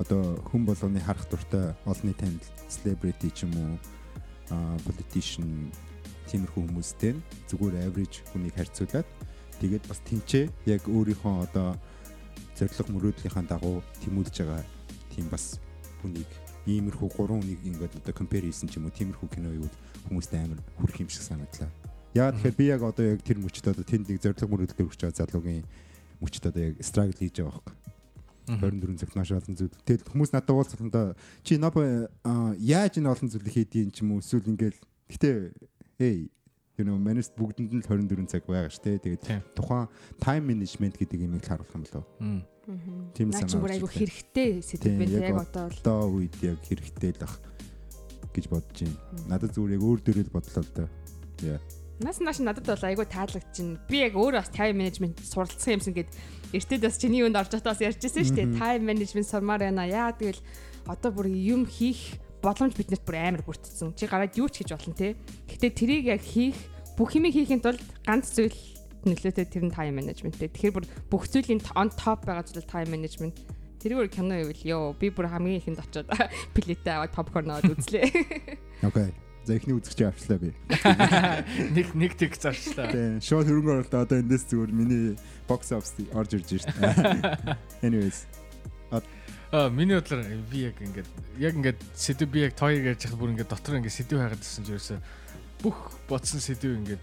одоо 0.00 0.40
хүн 0.48 0.64
болгоны 0.64 1.00
харах 1.04 1.28
дуртай 1.28 1.76
олонний 1.84 2.16
танил 2.16 2.40
celebrity 2.66 3.28
ч 3.30 3.44
юм 3.44 3.52
уу 3.60 3.72
а 4.50 4.76
politician 4.88 5.68
тиймэрхүү 6.26 6.64
хүмүүстэй 6.64 7.12
зүгээр 7.52 7.86
average 7.86 8.24
хүнийг 8.32 8.56
харьцуулаад 8.56 9.06
тэгээд 9.60 9.84
бас 9.86 10.00
тэнцээ 10.08 10.48
яг 10.66 10.82
өөрийнхөө 10.88 11.34
одоо 11.46 11.76
зориг 12.56 12.88
мөрөөдлийнхаа 12.88 13.44
дагуу 13.46 13.84
тэмүүлж 14.00 14.34
байгаа 14.42 14.64
тийм 15.12 15.28
бас 15.28 15.60
хүнийг 16.00 16.30
иймэрхүү 16.66 17.08
гурван 17.16 17.42
хүнийг 17.42 17.62
ингээд 17.66 17.98
одоо 17.98 18.14
compare 18.14 18.46
хийсэн 18.46 18.68
ч 18.70 18.78
юм 18.78 18.86
уу 18.86 18.94
тиймэрхүү 18.94 19.28
кино 19.34 19.50
юу 19.50 19.68
хүмүүст 20.06 20.32
амар 20.38 20.60
хүрх 20.78 20.96
юм 21.02 21.10
шиг 21.10 21.22
санагдлаа. 21.26 21.70
Яа 22.14 22.30
тэгэхээр 22.30 22.56
би 22.58 22.64
яг 22.70 22.82
одоо 22.82 23.04
яг 23.16 23.22
тэр 23.24 23.38
мөчд 23.40 23.66
одоо 23.66 23.82
тэнд 23.82 24.06
нэг 24.10 24.20
зориг 24.22 24.44
мөрөөдөл 24.44 24.84
өргөж 24.84 25.00
байгаа 25.00 25.18
залуугийн 25.26 25.64
мөчд 26.20 26.44
одоо 26.46 26.62
яг 26.70 26.74
struggle 26.84 27.18
хийж 27.18 27.40
байгаа 27.40 27.58
байхгүй. 27.58 27.76
24 28.46 28.98
цагт 28.98 29.16
маш 29.16 29.30
олон 29.30 29.56
зүйл. 29.56 29.74
Тэгэл 29.86 30.10
хүмүүс 30.10 30.30
надад 30.34 30.50
уулзалтанда 30.50 31.16
чи 31.46 31.56
ноб 31.56 31.78
яаж 32.58 32.98
энэ 32.98 33.10
олон 33.10 33.28
зүйлийг 33.30 33.54
хийдийн 33.54 33.90
ч 33.94 34.02
юм 34.02 34.18
уу 34.18 34.22
эсвэл 34.22 34.50
ингээл 34.50 34.78
гэтээ 35.08 35.36
эй 36.02 36.30
you 36.82 36.86
know 36.90 36.98
манайс 36.98 37.30
бүгдэнд 37.38 37.70
нь 37.70 37.82
л 37.82 37.86
24 37.86 38.26
цаг 38.26 38.42
байгаа 38.50 38.66
ш 38.66 38.82
тэ 38.82 38.98
Тийм. 38.98 39.22
тэгээд 39.22 39.54
тухайн 39.54 39.86
time 40.18 40.44
management 40.50 40.94
гэдэг 40.98 41.18
юмыг 41.22 41.46
л 41.46 41.48
харуулах 41.48 41.74
юм 41.78 41.82
болов. 41.86 42.04
Тийм 43.14 43.30
Наа 43.30 43.46
чи 43.46 43.54
бүр 43.56 43.70
санаа 43.70 43.78
айгу 43.78 43.88
хэрэгтэй 43.90 44.50
сэдв 44.66 44.90
байна 44.98 45.22
яг 45.22 45.38
одоо 45.46 45.64
бол 45.70 45.78
Одоо 45.78 46.00
үед 46.18 46.34
яг 46.42 46.58
хэрэгтэй 46.66 47.10
л 47.14 47.24
ах. 47.26 47.38
гэж 48.34 48.44
бодож 48.50 48.78
байна. 48.82 48.98
Надад 49.28 49.54
зүгээр 49.54 49.76
яг 49.78 49.82
өөр 49.86 50.00
дөрөв 50.02 50.28
бодлоо 50.32 50.62
л 50.66 50.72
да. 50.74 50.84
Яа. 51.42 51.60
Нас 52.02 52.18
нааш 52.18 52.38
надад 52.42 52.66
бол 52.66 52.82
айгүй 52.88 53.06
таалагдчихна. 53.06 53.78
Би 53.86 54.02
яг 54.02 54.14
өөрөө 54.16 54.40
бас 54.40 54.50
time 54.50 54.76
management 54.80 55.20
суралцсан 55.22 55.78
юмсан 55.78 55.94
гэд 55.94 56.10
эртээд 56.56 56.82
бас 56.82 56.98
чиний 56.98 57.22
юунд 57.22 57.36
орж 57.36 57.52
байгааз 57.52 57.78
ярьжсэн 57.78 58.24
шүү 58.26 58.36
дээ. 58.36 58.58
Time 58.58 58.82
management 58.88 59.28
сурмаар 59.28 59.62
байна. 59.68 59.86
Яа 59.86 60.10
тэгэл 60.16 60.40
одоо 60.88 61.10
бүр 61.12 61.28
юм 61.30 61.68
хийх 61.68 62.18
боломж 62.42 62.74
биднэрт 62.74 63.06
бүр 63.06 63.16
амар 63.20 63.42
бүрдсэн. 63.46 63.94
Чи 63.94 64.08
гараад 64.10 64.34
юу 64.34 64.48
ч 64.50 64.64
хийж 64.64 64.74
болно 64.74 64.94
те. 64.96 65.14
Гэтэ 65.46 65.68
тэрийг 65.76 66.04
яг 66.10 66.22
хийх 66.24 66.58
бүх 66.96 67.16
юмыг 67.16 67.34
хийхин 67.34 67.62
тулд 67.64 67.82
ганц 68.04 68.32
зүйл 68.36 68.56
нөлөөтэй 69.02 69.46
тэр 69.50 69.64
нь 69.66 69.74
management 69.74 70.38
те. 70.38 70.46
Тэгэхээр 70.46 70.74
бүр 70.76 70.86
бүх 71.10 71.26
зүйлийн 71.26 71.62
on 71.74 71.90
top 71.90 72.26
байгаа 72.26 72.46
зүйл 72.46 72.66
time 72.66 72.94
management. 72.94 73.34
Тэргээр 73.82 74.10
кино 74.14 74.38
ивэл 74.38 74.62
ёо 74.62 74.94
би 74.94 75.10
бүр 75.10 75.26
хамгийн 75.26 75.58
ихэнд 75.58 75.82
очиод 75.82 76.06
плетээ 76.54 77.02
аваад 77.02 77.12
попкорн 77.16 77.50
аваад 77.50 77.74
үзлээ. 77.74 78.06
Окей. 78.88 79.10
За 79.42 79.58
ихний 79.58 79.74
үзэгч 79.74 80.06
авчлаа 80.06 80.38
би. 80.38 80.54
Нэг 81.74 81.98
нэг 81.98 82.14
тэг 82.14 82.38
зарчлаа. 82.38 82.94
Тийм. 82.94 83.18
Шууд 83.18 83.50
хөрөнгө 83.50 83.74
оруулалт 83.74 84.06
одоо 84.06 84.22
эндээс 84.22 84.46
зүгээр 84.54 84.70
миний 84.70 85.18
box 85.50 85.74
office 85.74 85.98
орж 86.14 86.38
ирж 86.38 86.70
байна. 86.78 87.58
Anyways. 87.82 88.30
Аа 89.52 89.68
миний 89.68 89.98
бодлоор 89.98 90.22
би 90.46 90.70
яг 90.70 90.78
ингээд 90.78 91.10
яг 91.42 91.52
ингээд 91.58 91.80
сэдв 91.90 92.30
би 92.30 92.46
яг 92.46 92.54
тоёг 92.54 92.86
ярьж 92.86 93.02
хахад 93.02 93.18
бүр 93.18 93.34
ингээд 93.34 93.50
дотор 93.50 93.82
ингээд 93.82 93.98
сэдв 93.98 94.16
хайгаад 94.16 94.40
байсан 94.40 94.62
ч 94.62 94.68
ерөөсө 94.72 94.96
бүх 95.62 95.78
бодсон 96.10 96.42
сэдв 96.42 96.74
ингээд 96.82 97.02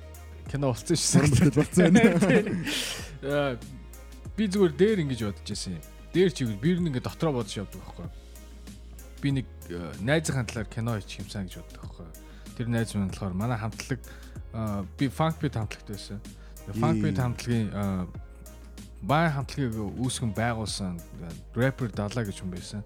кино 0.52 0.74
шүү. 0.76 0.96
Сурмалт 1.00 1.56
болсон 1.56 1.94
байна. 1.96 3.58
Би 4.40 4.48
зүгээр 4.48 4.74
дээр 4.76 5.04
ингэж 5.04 5.24
бодож 5.28 5.48
байсан 5.48 5.76
юм. 5.76 5.84
Дээр 6.14 6.32
чигээр 6.32 6.60
би 6.64 6.70
нэг 6.80 6.88
ингээд 6.96 7.08
дотроо 7.10 7.34
бодож 7.36 7.56
явдаг 7.60 7.82
байхгүй. 7.84 8.08
Би 9.20 9.30
нэг 9.36 9.48
э, 9.68 9.92
найзынхаа 10.00 10.48
талаар 10.48 10.70
кино 10.72 10.96
хийчих 10.96 11.28
юмсан 11.28 11.44
гэж 11.48 11.60
боддог 11.60 11.84
байхгүй. 11.84 12.08
Тэр 12.56 12.68
найз 12.72 12.96
минь 12.96 13.12
болохоор 13.12 13.36
манай 13.36 13.60
хамтлаг 13.60 14.00
би 14.96 15.12
Funk 15.12 15.44
Beat 15.44 15.60
хамтлагт 15.60 15.92
байсан. 15.92 16.24
Beat 16.72 17.04
Ээ. 17.04 17.20
хамтлагийн 17.20 17.70
бай 19.04 19.30
хамтлагийг 19.32 19.76
үүсгэн 19.76 20.34
байгуулсан 20.36 21.00
рэпер 21.56 21.92
далаа 21.92 22.24
гэж 22.24 22.42
хүн 22.42 22.52
байсан. 22.56 22.82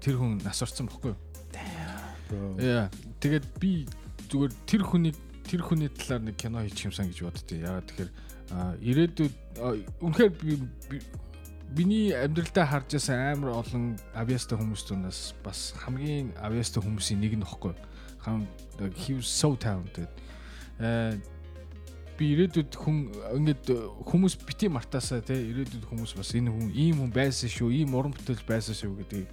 Тэр 0.00 0.16
хүн 0.16 0.40
нас 0.44 0.60
орсон 0.64 0.88
бохгүй 0.88 1.12
юу? 1.12 2.56
Яа. 2.60 2.90
Тэгээд 3.20 3.46
би 3.60 3.86
зүгээр 4.30 4.52
тэр 4.66 4.82
хүний 4.86 5.14
тэр 5.46 5.62
хүний 5.62 5.90
талаар 5.90 6.22
нэг 6.26 6.36
кино 6.36 6.62
хийчих 6.62 6.90
юмсан 6.90 7.10
гэж 7.10 7.22
боддتي. 7.22 7.62
Яагаад 7.62 7.86
тэгэхээр 7.86 8.10
ирээдүйд 8.82 9.34
үнэхээр 10.02 10.32
би 10.38 11.00
миний 11.74 12.14
амьдралдаа 12.14 12.66
харж 12.66 12.98
байсан 12.98 13.34
амар 13.34 13.58
олон 13.62 13.98
авьяастай 14.14 14.58
хүмүүс 14.58 14.82
дундаас 14.86 15.34
бас 15.42 15.74
хамгийн 15.82 16.34
авьяастай 16.38 16.82
хүмүүсийн 16.82 17.20
нэг 17.22 17.34
нь 17.38 17.46
бохгүй. 17.46 17.74
Хам 18.22 18.46
he 18.78 19.14
was 19.14 19.26
so 19.26 19.56
talented. 19.56 20.10
Э 20.78 21.18
би 22.16 22.32
ирээдүйд 22.32 22.72
хүн 22.72 23.12
ингээд 23.36 23.68
хүмүүс 24.08 24.40
бити 24.48 24.70
мартаасаа 24.72 25.20
те 25.20 25.36
ирээдүйд 25.36 25.84
хүмүүс 25.84 26.16
бас 26.16 26.32
энэ 26.32 26.48
хүн 26.48 26.72
ийм 26.72 27.04
хүн 27.04 27.12
байсан 27.12 27.50
шүү, 27.52 27.68
ийм 27.84 27.92
уран 27.92 28.16
бүтээл 28.16 28.40
байсан 28.48 28.72
шүү 28.72 29.04
гэдэг 29.04 29.28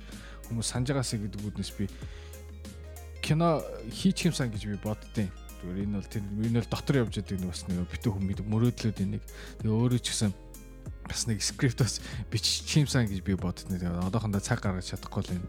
хүмүүс 0.51 0.67
санаж 0.67 0.91
байгаасаа 0.91 1.19
гэдэг 1.23 1.47
үднэс 1.47 1.71
би 1.79 1.87
кино 3.23 3.63
хийчих 3.87 4.35
юмсан 4.35 4.51
гэж 4.51 4.67
би 4.67 4.77
боддیں۔ 4.83 5.31
Зүгээр 5.63 5.79
энэ 5.87 5.95
бол 5.95 6.11
тэр 6.11 6.23
энэ 6.27 6.59
бол 6.59 6.71
дотор 6.75 6.95
явж 7.07 7.15
байгаа 7.23 7.39
нэг 7.39 7.51
бас 7.55 7.63
нэг 7.71 7.87
битүү 7.87 8.11
хүмүүс 8.11 8.43
мөрөөдлүүд 8.43 8.99
энийг. 8.99 9.23
Тэгээ 9.63 9.71
өөрөө 9.71 10.01
ч 10.03 10.07
гэсэн 10.11 10.31
бас 11.07 11.23
нэг 11.31 11.39
скрипт 11.39 11.79
бас 11.79 12.03
бичих 12.27 12.67
юмсан 12.83 13.07
гэж 13.07 13.23
би 13.23 13.39
боддیں۔ 13.39 13.71
Тэгээ 13.71 14.11
одоохондоо 14.11 14.43
цаг 14.43 14.59
гаргаж 14.59 14.91
чадахгүй 14.91 15.23
л 15.23 15.33
энэ. 15.39 15.47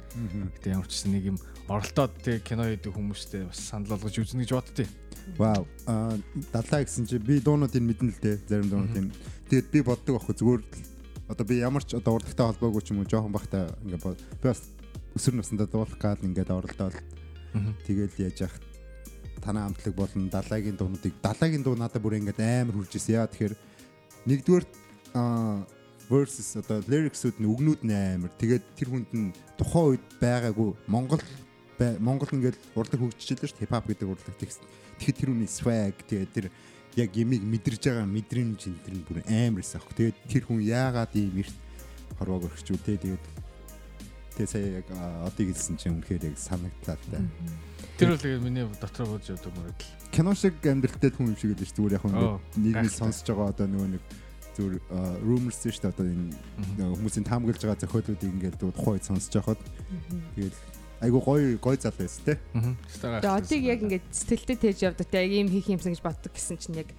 Гэтэ 0.55 0.71
ямар 0.71 0.87
ч 0.87 1.03
гэсэн 1.03 1.11
нэг 1.19 1.25
юм 1.35 1.39
оролдоод 1.67 2.15
тэгээ 2.23 2.47
кино 2.47 2.63
хийдэг 2.71 2.95
хүмүүстэй 2.95 3.43
бас 3.51 3.59
санал 3.59 3.99
болгож 3.99 4.15
үзнэ 4.23 4.47
гэж 4.47 4.51
боддیں۔ 4.55 4.89
Вау. 5.35 5.67
Аа 5.91 6.15
дадлаа 6.55 6.87
гэсэн 6.87 7.11
чи 7.11 7.19
би 7.19 7.43
дуунуудыг 7.43 7.83
мэднэ 7.83 8.15
л 8.15 8.23
дээ. 8.23 8.37
Зарим 8.47 8.71
дуунуудыг. 8.71 9.11
Тэгээд 9.51 9.69
би 9.75 9.79
боддог 9.83 10.23
байхгүй 10.23 10.35
зүгээр 10.39 10.63
одоо 11.29 11.45
би 11.47 11.59
ямар 11.59 11.83
ч 11.83 11.97
одоо 11.97 12.21
урлагтай 12.21 12.47
холбоогүй 12.47 12.83
ч 12.85 12.93
юм 12.93 13.03
уу 13.03 13.09
жоохон 13.09 13.33
бахтай 13.33 13.67
ингээ 13.83 13.99
би 13.99 14.47
бас 14.47 14.69
өсөр 15.17 15.41
насндаа 15.41 15.67
дуулах 15.67 15.97
гал 15.97 16.21
ингээд 16.21 16.53
оролдоод 16.53 16.97
тэгэл 17.87 18.15
яаж 18.19 18.39
яах 18.47 18.57
танаа 19.45 19.69
амтлаг 19.69 19.95
болон 19.95 20.29
далайгийн 20.29 20.77
дуунуудыг 20.77 21.15
далайгийн 21.23 21.63
дуу 21.63 21.77
надад 21.77 22.03
бүр 22.03 22.19
ингээд 22.19 22.41
амар 22.41 22.75
хүрж 22.75 22.97
ирсэн. 22.97 23.15
Яа 23.21 23.29
тэгэхээр 23.29 23.55
нэгдүгээр 24.27 24.67
аа 25.15 25.67
versus 26.11 26.57
одоо 26.61 26.85
lyrics-үүд 26.85 27.41
нь 27.41 27.49
үгнүүд 27.49 27.81
нь 27.85 27.95
амар. 27.95 28.33
Тэгээд 28.41 28.65
тэр 28.77 28.89
хүнд 28.93 29.11
нь 29.13 29.33
тухайн 29.57 29.97
үед 29.97 30.05
байгаагүй 30.21 30.71
Монгол 30.89 31.25
Монгол 31.79 32.31
ингээд 32.31 32.59
урлаг 32.77 33.01
хөгжчихлээ 33.01 33.49
шүү 33.49 33.59
дээ. 33.59 33.65
Хипхоп 33.67 33.87
гэдэг 33.89 34.09
урлаг 34.09 34.37
текст. 34.39 34.61
Тэгэхээр 35.01 35.19
тэр 35.19 35.31
хүний 35.33 35.51
swag 35.51 35.97
тэгээд 36.07 36.33
тэр 36.33 36.47
яг 36.95 37.11
ямиг 37.17 37.43
мэдэрж 37.43 37.83
байгаа 37.83 38.07
мэдрэмж 38.07 38.61
энэ 38.69 38.83
тэр 38.85 38.95
нь 38.95 39.07
бүр 39.09 39.19
амар 39.27 39.63
эсэх. 39.65 39.83
Тэгээд 39.97 40.17
тэр 40.31 40.43
хүн 40.47 40.61
яагаад 40.63 41.13
ийм 41.19 41.43
эрт 41.43 41.57
хорвоог 42.21 42.47
өргөчүү 42.53 42.79
те 42.85 42.95
тэгээд 43.01 43.25
тэгээд 44.35 44.51
сая 44.51 44.83
яг 44.83 44.87
одыг 45.27 45.47
хэлсэн 45.55 45.77
чинь 45.79 45.95
үнэхээр 45.99 46.29
яг 46.31 46.37
санагдлаа 46.39 46.99
та. 47.11 47.23
Тэр 47.99 48.09
бол 48.11 48.23
тэгээд 48.23 48.43
миний 48.43 48.67
дотор 48.81 49.07
бодож 49.07 49.31
явдаг 49.31 49.53
мөрөдөл. 49.55 49.91
Кино 50.11 50.35
шиг 50.35 50.59
амьдралтай 50.63 51.11
хүн 51.15 51.31
юм 51.31 51.39
шиг 51.39 51.55
л 51.55 51.63
шүү 51.63 51.77
зүгээр 51.79 51.95
яг 51.95 52.05
гайхалтай. 52.05 52.91
сонсож 52.91 53.27
байгаа 53.31 53.55
одоо 53.55 53.67
нөгөө 53.71 53.89
нэг 53.95 54.03
зүгээр 54.55 54.75
rumors 55.23 55.59
шүү 55.63 55.83
дээ 55.83 55.93
одоо 55.95 56.07
энэ 56.07 56.35
хүмүүсийн 56.99 57.27
таамаглаж 57.27 57.61
байгаа 57.63 57.83
зохиолуудыг 57.83 58.31
ингээд 58.35 58.59
тухайн 58.59 58.95
үед 58.99 59.07
сонсож 59.07 59.35
байхад 59.35 59.61
тэгээд 60.35 60.57
айгу 61.05 61.19
гоё 61.21 61.59
гоё 61.59 61.77
зал 61.79 61.95
байсан 61.99 62.23
те. 62.25 62.35
Аа. 62.55 62.75
Тэгээ 63.23 63.37
одыг 63.39 63.63
яг 63.63 63.81
ингээд 63.83 64.07
сэтгэлдээ 64.11 64.59
тээж 64.63 64.79
явдаг. 64.89 65.07
Тэг 65.11 65.27
яг 65.27 65.33
ийм 65.35 65.49
хийх 65.51 65.69
юмсан 65.69 65.93
гэж 65.93 66.03
боддог 66.03 66.33
гэсэн 66.33 66.57
чинь 66.59 66.81
яг 66.81 66.91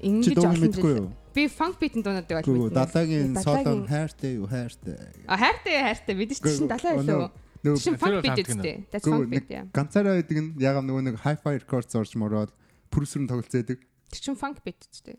ингэж 0.00 0.38
олон 0.38 0.72
жил. 0.72 1.10
Би 1.34 1.46
funk 1.50 1.76
beat-ийн 1.82 2.02
дуунуудыг 2.06 2.30
бол 2.30 2.46
Гүү 2.46 2.58
мэднэ. 2.70 2.78
Далайгийн- 2.78 3.34
солон 3.42 3.86
хайртай 3.90 4.32
юу 4.38 4.46
хайртай. 4.46 4.94
А 5.26 5.34
хайртай 5.36 5.74
хайртай 5.82 6.14
бид 6.14 6.30
чинь 6.30 6.68
гүү, 6.70 6.78
илүү. 7.02 7.30
Нөгөө 7.64 7.96
funk 7.98 8.22
beat 8.22 8.38
үстэй. 8.44 8.76
That's 8.92 9.02
funk 9.08 9.26
нэг 9.26 9.32
beat 9.32 9.48
яа. 9.50 9.64
ганцаараа 9.72 10.14
байдаг 10.20 10.38
нь 10.38 10.50
ягаад 10.60 10.84
нөгөө 10.86 11.02
нэг 11.10 11.16
hi-fi 11.24 11.58
records 11.58 11.94
орж 11.98 12.14
мороод 12.14 12.52
продюсер 12.92 13.24
нь 13.24 13.28
тоглолцоодаг. 13.28 13.78
Тэр 14.12 14.20
чинь 14.22 14.38
funk 14.38 14.62
beat 14.62 14.78
үстэй. 14.86 15.16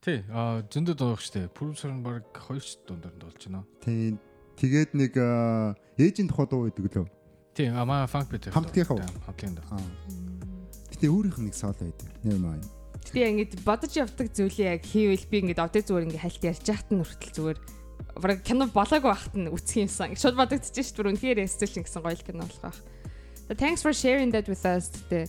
Тий, 0.00 0.24
а 0.32 0.64
зөндөө 0.64 0.96
дуух 0.96 1.20
штэ. 1.20 1.52
Producer 1.52 1.92
нь 1.92 2.00
баг 2.00 2.24
2 2.32 2.56
ч 2.64 2.80
дундаар 2.88 3.12
нь 3.12 3.20
болж 3.20 3.36
байна. 3.44 3.66
Тийм. 3.84 4.16
Тэгээд 4.56 4.96
нэг 4.96 5.12
ээжийн 6.00 6.28
тухай 6.32 6.46
дуу 6.48 6.64
байдаг 6.72 6.88
лөө. 6.88 7.08
Тий, 7.52 7.68
а 7.68 7.84
маа 7.84 8.08
funk 8.08 8.32
beat. 8.32 8.48
Хамтгийнхаа? 8.48 8.96
Хамтгийн. 9.28 9.60
Аа. 9.68 9.76
Гэтэ 10.88 11.04
өөрийнх 11.04 11.36
нь 11.36 11.52
нэг 11.52 11.54
соло 11.58 11.76
байдаг. 11.76 12.08
Never 12.24 12.40
mind. 12.40 12.64
Тэгээ 13.08 13.30
ингээд 13.32 13.52
бодож 13.64 13.92
явдаг 13.96 14.28
зүйлийг 14.30 14.80
яг 14.80 14.84
хийвэл 14.84 15.26
би 15.26 15.36
ингээд 15.40 15.64
одыг 15.64 15.82
зүгээр 15.88 16.06
ингээд 16.06 16.24
хальт 16.24 16.44
ярьж 16.44 16.66
яхад 16.68 16.90
нь 16.92 17.00
хүртэл 17.00 17.36
зүгээр 17.36 17.58
бараг 18.20 18.42
кино 18.44 18.68
болоогүй 18.68 19.10
байхад 19.10 19.34
нь 19.34 19.50
үсэх 19.50 19.88
юмсан. 19.88 20.14
Шууд 20.14 20.36
бодогдчихэж 20.36 20.86
шүү 20.92 21.02
дээ. 21.02 21.12
Үнэхээр 21.16 21.38
эсэлшин 21.46 21.84
гэсэн 21.86 22.02
гоё 22.04 22.20
кино 22.20 22.44
болох 22.44 22.62
байх. 22.62 22.78
Thanks 23.58 23.82
for 23.82 23.92
sharing 23.92 24.30
that 24.30 24.46
with 24.46 24.62
us 24.62 24.90
today. 24.90 25.26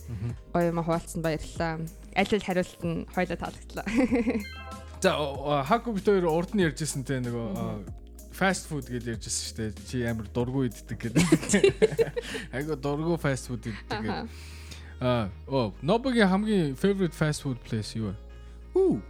Гоё 0.54 0.70
юм 0.70 0.78
хуваалцсан 0.78 1.22
баярлалаа. 1.22 1.82
Аль 2.14 2.32
аль 2.32 2.46
хариулт 2.46 2.82
нь 2.84 3.06
хоёлоо 3.10 3.38
таалагдлаа. 3.38 3.86
За 5.02 5.18
бит 5.90 6.06
хоёр 6.06 6.26
урд 6.30 6.54
нь 6.54 6.62
ярьжсэн 6.62 7.02
те 7.02 7.18
нөгөө 7.18 7.82
фаст 8.30 8.70
фуд 8.70 8.86
гэж 8.86 9.18
ярьжсэн 9.18 9.74
штэ. 9.74 9.74
Чи 9.90 10.06
амар 10.06 10.30
дургу 10.30 10.70
иддэг 10.70 10.98
гэдэг. 11.02 11.26
Айгу 12.54 12.78
дургу 12.78 13.18
фаст 13.18 13.50
фуд 13.50 13.66
иддэг 13.66 13.90
гэдэг. 13.90 14.30
Аа, 15.02 15.28
оо, 15.50 15.74
Нобогийн 15.82 16.30
хамгийн 16.30 16.78
favorite 16.78 17.14
fast 17.18 17.42
food 17.42 17.58
place 17.66 17.98
юу 17.98 18.14
вэ? 18.14 18.14
Үу. 18.78 19.02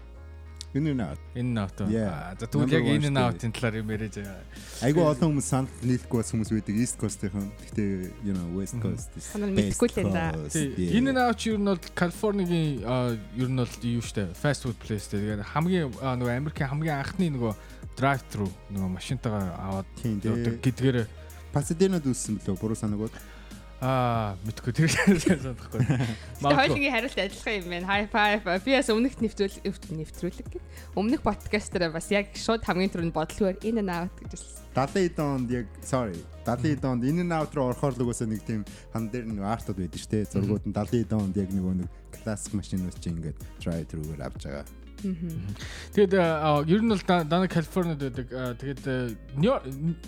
Энэ 0.72 0.94
наа. 0.96 1.16
Энэ 1.36 1.52
наут. 1.52 1.76
Yeah. 1.92 2.32
За 2.40 2.48
тэгвэл 2.48 2.72
яг 2.72 2.88
энэ 2.88 3.04
штэ. 3.04 3.12
наутын 3.12 3.52
талаар 3.52 3.76
юм 3.76 3.92
яриаж 3.92 4.16
байгаа. 4.16 4.40
Айгу 4.80 5.04
олон 5.04 5.28
хүмүүс 5.36 5.44
санал 5.52 5.84
нийлэхгүй 5.84 6.16
бас 6.16 6.32
хүмүүс 6.32 6.48
байдаг 6.48 6.76
East 6.80 6.96
Coast-ийн. 6.96 7.52
Гэтэ 7.60 7.84
you 8.24 8.32
know 8.32 8.48
West 8.56 8.80
Coast. 8.80 9.12
best 9.12 9.36
мэдхгүй 9.36 9.88
л 9.92 10.00
энэ 10.00 10.12
да. 10.16 10.32
энэ 10.96 11.12
наут 11.12 11.36
чи 11.36 11.52
ер 11.52 11.60
нь 11.60 11.68
бол 11.68 11.84
Калифорнигийн 11.92 12.88
аа, 12.88 13.12
ер 13.36 13.50
нь 13.52 13.60
бол 13.60 13.74
юу 13.84 14.00
штэ? 14.00 14.32
Fast 14.32 14.64
food 14.64 14.80
place. 14.80 15.12
Тэгээд 15.12 15.44
хамгийн 15.44 15.92
аа, 16.00 16.16
нөгөө 16.16 16.40
Америкийн 16.40 16.72
хамгийн 16.72 17.04
анхны 17.04 17.28
нөгөө 17.36 17.52
drive 17.92 18.24
thru 18.32 18.48
нөгөө 18.72 18.90
машинтайгаар 18.96 19.52
аваад 19.52 19.88
явдаг 20.24 20.56
гэдгээр 20.64 21.04
Pasadena-д 21.52 22.08
үссэн 22.08 22.40
билүү? 22.40 22.56
Буруу 22.56 22.72
санаагүй. 22.80 23.12
Аа 23.82 24.38
мэдгүй 24.46 24.72
тэр 24.78 24.90
санахгүй. 24.94 25.82
Хоёулынгийн 26.38 26.94
хариулт 26.94 27.18
адилхан 27.18 27.54
юм 27.58 27.66
байна. 27.66 27.86
High 27.90 28.06
five. 28.14 28.46
Би 28.62 28.78
бас 28.78 28.86
өмнөх 28.94 29.18
нэвтрүүл 29.18 29.58
нэвтрүүлэг 29.66 30.48
гэд. 30.54 30.64
Өмнөх 30.94 31.26
подкастера 31.26 31.90
бас 31.90 32.06
яг 32.14 32.30
шууд 32.38 32.62
хамгийн 32.62 32.94
түрүүнд 32.94 33.66
in 33.66 33.82
and 33.82 33.90
out 33.90 34.14
гэж 34.22 34.38
хэлсэн. 34.38 34.62
70 34.72 35.18
донд 35.18 35.50
яг 35.50 35.66
sorry 35.82 36.16
70 36.46 36.78
донд 36.78 37.02
энэ 37.02 37.26
and 37.26 37.34
out 37.34 37.50
руу 37.58 37.74
орохоор 37.74 37.98
л 37.98 38.06
угаасаа 38.06 38.30
нэг 38.30 38.46
тийм 38.46 38.62
хан 38.94 39.10
дээр 39.10 39.26
нэг 39.26 39.42
артууд 39.42 39.82
байдаг 39.82 39.98
шүү 39.98 40.10
дээ. 40.14 40.30
Зургууд 40.30 40.64
нь 40.64 40.74
70 40.78 41.10
донд 41.10 41.34
яг 41.34 41.50
нөгөө 41.50 41.74
нэг 41.82 41.90
классик 42.22 42.54
машинууд 42.54 42.96
чинь 43.02 43.18
ингээд 43.18 43.38
drive 43.58 43.90
thru-гаар 43.90 44.30
авч 44.30 44.46
байгаа. 44.46 44.81
Тэгээд 45.92 46.12
ер 46.68 46.80
нь 46.82 46.88
бол 46.88 47.02
да- 47.06 47.24
дана 47.24 47.48
Калифорнид 47.48 47.98
байдаг. 47.98 48.26
Тэгээд 48.58 49.16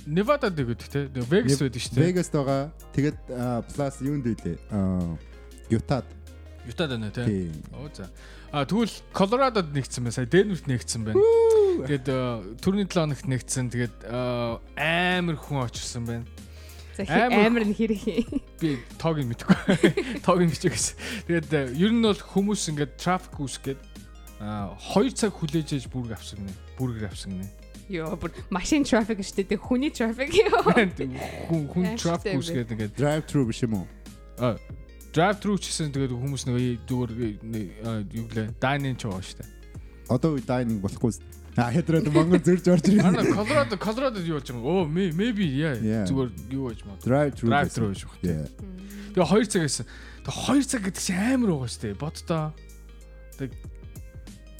Невадад 0.07 0.55
байдаг 0.55 0.89
те. 0.89 1.09
Вегас 1.11 1.59
байдаг 1.61 1.81
шүү 1.83 1.95
дээ. 1.95 2.05
Vegas 2.05 2.29
байгаа. 2.31 2.71
Тэгээд 2.95 3.19
плюс 3.75 3.97
юунд? 4.01 4.27
Аа 4.71 5.19
Utah. 5.71 6.05
Ютад 6.67 6.91
байна 6.91 7.11
те. 7.11 7.51
Оо 7.73 7.89
за. 7.93 8.09
А 8.53 8.65
тэгвэл 8.65 8.91
Колорадод 9.13 9.75
нэгдсэн 9.75 10.05
байна. 10.05 10.13
Сая 10.15 10.27
Денверт 10.27 10.67
нэгдсэн 10.67 11.05
байна. 11.05 11.21
Тэгээд 11.85 12.07
а, 12.09 12.41
түрүүний 12.63 12.87
7 12.87 13.11
хоногт 13.11 13.27
нэгдсэн. 13.27 13.67
Тэгээд 13.69 13.97
амар 14.79 15.37
хүн 15.37 15.67
очирсан 15.67 16.07
байна. 16.07 16.25
Амар- 16.97 17.67
нь 17.67 17.75
хэрэг 17.75 18.01
юм. 18.07 18.41
Би 18.63 18.79
тоог 18.97 19.19
нь 19.19 19.29
мэдэхгүй. 19.29 20.23
Тоог 20.25 20.41
нь 20.47 20.53
бичээс. 20.55 20.95
Тэгээд 21.27 21.51
а, 21.51 21.67
ер 21.75 21.91
нь 21.91 22.01
бол 22.07 22.15
хүмүүс 22.15 22.71
ингээд 22.71 22.95
трафик 22.97 23.35
үүсгээд 23.43 23.81
а 24.41 24.75
2 24.95 25.15
цаг 25.15 25.33
хүлээж 25.35 25.69
ээж 25.79 25.85
бүрг 25.91 26.15
авсан 26.15 26.43
гинэ. 26.43 26.55
Бүргэр 26.79 27.11
авсан 27.11 27.39
гинэ. 27.39 27.49
Йоо 27.93 28.17
бүр 28.17 28.33
машин 28.51 28.83
трафик 28.83 29.21
шүү 29.21 29.45
дээ. 29.45 29.61
Хүний 29.61 29.93
трафик 29.93 30.33
ёо. 30.33 30.65
Хүн 31.51 31.69
хүн 31.69 31.95
трафик 32.01 32.33
бэ. 32.33 32.39
үүсгээд 32.41 32.73
ингээд 32.73 32.97
Drive 32.97 33.25
through 33.29 33.47
биш 33.49 33.63
юм 33.63 33.85
уу? 33.85 33.89
drive 35.15 35.39
through 35.39 35.59
гэсэн 35.63 35.95
тэгээд 35.95 36.11
хүмүүс 36.11 36.43
нэг 36.51 36.83
зүгээр 36.91 37.39
юу 38.11 38.27
гэлээ 38.27 38.59
дайнинг 38.59 38.99
ч 38.99 39.07
байгаа 39.07 39.23
шүү 39.23 39.39
дээ. 39.39 39.51
Одоо 40.11 40.35
үе 40.35 40.43
dining 40.43 40.83
болохгүй. 40.83 41.15
А 41.55 41.71
хэдрээд 41.71 42.11
Монгол 42.11 42.43
зөрж 42.43 42.67
орж 42.67 42.87
ирсэн. 42.91 43.15
Ана 43.15 43.23
Колорадо 43.31 43.79
Колорадод 43.79 44.27
юу 44.27 44.43
болж 44.43 44.51
байгаа 44.51 44.59
юм? 44.59 44.67
Оо 44.67 44.85
maybe 44.91 45.47
яа. 45.55 45.79
Yeah. 45.79 46.03
Зүгээр 46.11 46.31
юу 46.51 46.67
байж 46.67 46.83
маа. 46.83 46.99
Drive 46.99 47.39
through. 47.39 47.51
Drive 47.55 47.71
through 47.71 47.95
байна. 47.95 48.27
Yeah. 48.27 48.47
Тэгээ 49.15 49.31
2 49.39 49.55
цаг 49.55 49.63
гэсэн. 49.71 49.87
Тэгээ 50.27 50.43
2 50.51 50.67
цаг 50.67 50.81
гэдэг 50.83 51.03
чинь 51.07 51.23
амар 51.23 51.51
байгаа 51.55 51.71
шүү 51.71 51.83
дээ. 51.87 51.95
Боддоо. 52.03 52.45
Тэг 53.39 53.51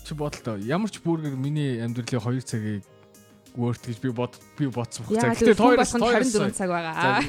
чи 0.05 0.15
бодлоо. 0.15 0.57
Ямар 0.61 0.91
ч 0.93 1.01
бүргэр 1.01 1.35
миний 1.35 1.81
амьдралын 1.81 2.21
2 2.21 2.45
цагийг 2.45 2.85
worth 3.57 3.87
гэж 3.89 3.99
би 4.03 4.11
бод 4.13 4.37
би 4.59 4.67
бодсон 4.69 5.07
баг. 5.09 5.17
Яа 5.17 5.33
Гэтэ 5.35 5.55
тооёроос 5.57 5.93
болгонд 5.97 6.05
тооёроос 6.05 6.33
24 6.37 6.53
цаг 6.53 6.69
байгаа. 6.69 7.23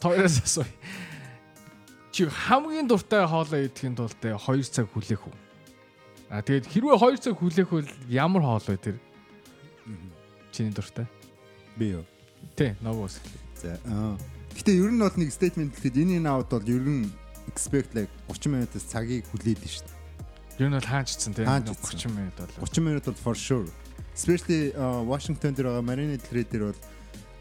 тооёроос 0.00 0.36
асуу. 0.44 0.64
Чи 2.14 2.28
хамгийн 2.30 2.86
дуртай 2.86 3.26
хоолоо 3.26 3.58
идэхин 3.58 3.96
тулд 3.98 4.14
2 4.22 4.38
цаг 4.70 4.86
хүлээх 4.94 5.26
үү? 5.26 5.34
А 6.30 6.42
тэгээд 6.42 6.70
хэрвээ 6.70 6.96
2 7.02 7.18
цаг 7.18 7.34
хүлээх 7.40 7.68
бол 7.74 7.88
ямар 8.06 8.42
хоолой 8.46 8.78
тэр? 8.78 8.96
Чиний 10.52 10.70
дуртай. 10.70 11.06
Би 11.74 11.98
юу. 11.98 12.04
Тэ, 12.54 12.76
новоос. 12.80 13.18
За. 13.58 13.74
Гэтэ 14.54 14.70
ер 14.78 14.92
нь 14.94 15.02
бол 15.02 15.16
нэг 15.18 15.34
statement 15.34 15.74
хэлэхэд 15.74 15.98
энэ 15.98 16.22
энэ 16.22 16.30
out 16.30 16.52
бол 16.54 16.62
ер 16.62 16.84
нь 16.86 17.10
expect 17.50 17.90
like 17.98 18.12
30 18.30 18.52
минутаас 18.54 18.86
цагийг 18.86 19.26
хүлээдэж 19.34 19.82
шүү 19.82 19.86
дээ. 19.90 20.03
Ер 20.58 20.68
нь 20.70 20.76
бол 20.78 20.86
хаанчдсан 20.86 21.34
тийм 21.34 21.46
Хаанчдсан. 21.50 21.76
30 21.82 22.14
минут 22.14 22.36
бол. 22.38 22.66
30 22.66 22.80
минут 22.86 23.04
бол 23.04 23.18
for 23.18 23.34
sure. 23.34 23.66
Especially 24.14 24.70
Washington 25.02 25.50
дээр 25.54 25.66
байгаа 25.66 25.82
Marine 25.82 26.18
Trail 26.22 26.46
дээр 26.46 26.64
бол 26.70 26.80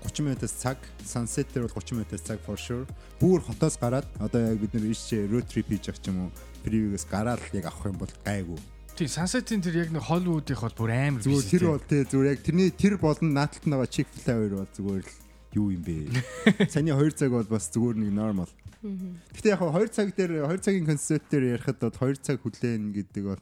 30 0.10 0.26
минутаас 0.26 0.54
цаг, 0.58 0.78
Sunset 1.06 1.48
дээр 1.54 1.70
бол 1.70 1.78
30 1.78 2.02
минутаас 2.02 2.26
цаг 2.26 2.40
for 2.42 2.58
sure. 2.58 2.90
Бүр 3.22 3.40
хотоос 3.46 3.78
гараад 3.78 4.10
одоо 4.18 4.42
яг 4.42 4.58
бид 4.58 4.74
нэр 4.74 4.90
ийшээ 4.90 5.30
road 5.30 5.46
trip 5.46 5.70
хийж 5.70 5.94
явах 5.94 6.02
ч 6.02 6.10
юм 6.10 6.28
уу, 6.28 6.32
preview-гээс 6.66 7.06
гараад 7.06 7.42
яг 7.54 7.66
авах 7.70 7.86
юм 7.94 7.98
бол 8.02 8.14
гайгүй. 8.26 8.60
Тий, 8.98 9.08
Sunset-ийн 9.10 9.62
тэр 9.62 9.86
яг 9.86 9.90
нэг 9.94 10.06
Hollywood-ийн 10.06 10.58
бол 10.58 10.78
бүр 10.78 10.92
амар 10.94 11.22
Зүгээр 11.22 11.42
биш 11.42 11.50
тэр 11.54 11.66
бол 11.70 11.82
тий 11.82 12.02
зүгээр 12.06 12.30
яг 12.34 12.40
тэрний 12.46 12.70
тэр 12.70 12.94
болон 13.02 13.34
нааталт 13.34 13.66
байгаа 13.66 13.90
Chick-fil-A 13.90 14.34
хоёр 14.38 14.54
бол 14.58 14.70
зүгээр 14.74 15.06
л 15.06 15.14
юу 15.58 15.68
юм 15.74 15.82
бэ? 15.82 15.98
Саний 16.74 16.94
2 16.94 17.14
цаг 17.18 17.34
бол 17.34 17.50
бас 17.50 17.70
зүгээр 17.74 17.98
нэг 17.98 18.12
normal. 18.14 18.50
Гэтэ 18.84 19.56
яг 19.56 19.64
2 19.64 19.88
цаг 19.96 20.12
дээр 20.12 20.44
2 20.44 20.60
цагийн 20.60 20.84
концерт 20.84 21.24
дээр 21.32 21.56
ярихад 21.56 21.80
бол 21.80 21.96
2 21.96 22.20
цаг 22.20 22.44
хүлээн 22.44 22.92
гэдэг 22.92 23.24
бол 23.24 23.42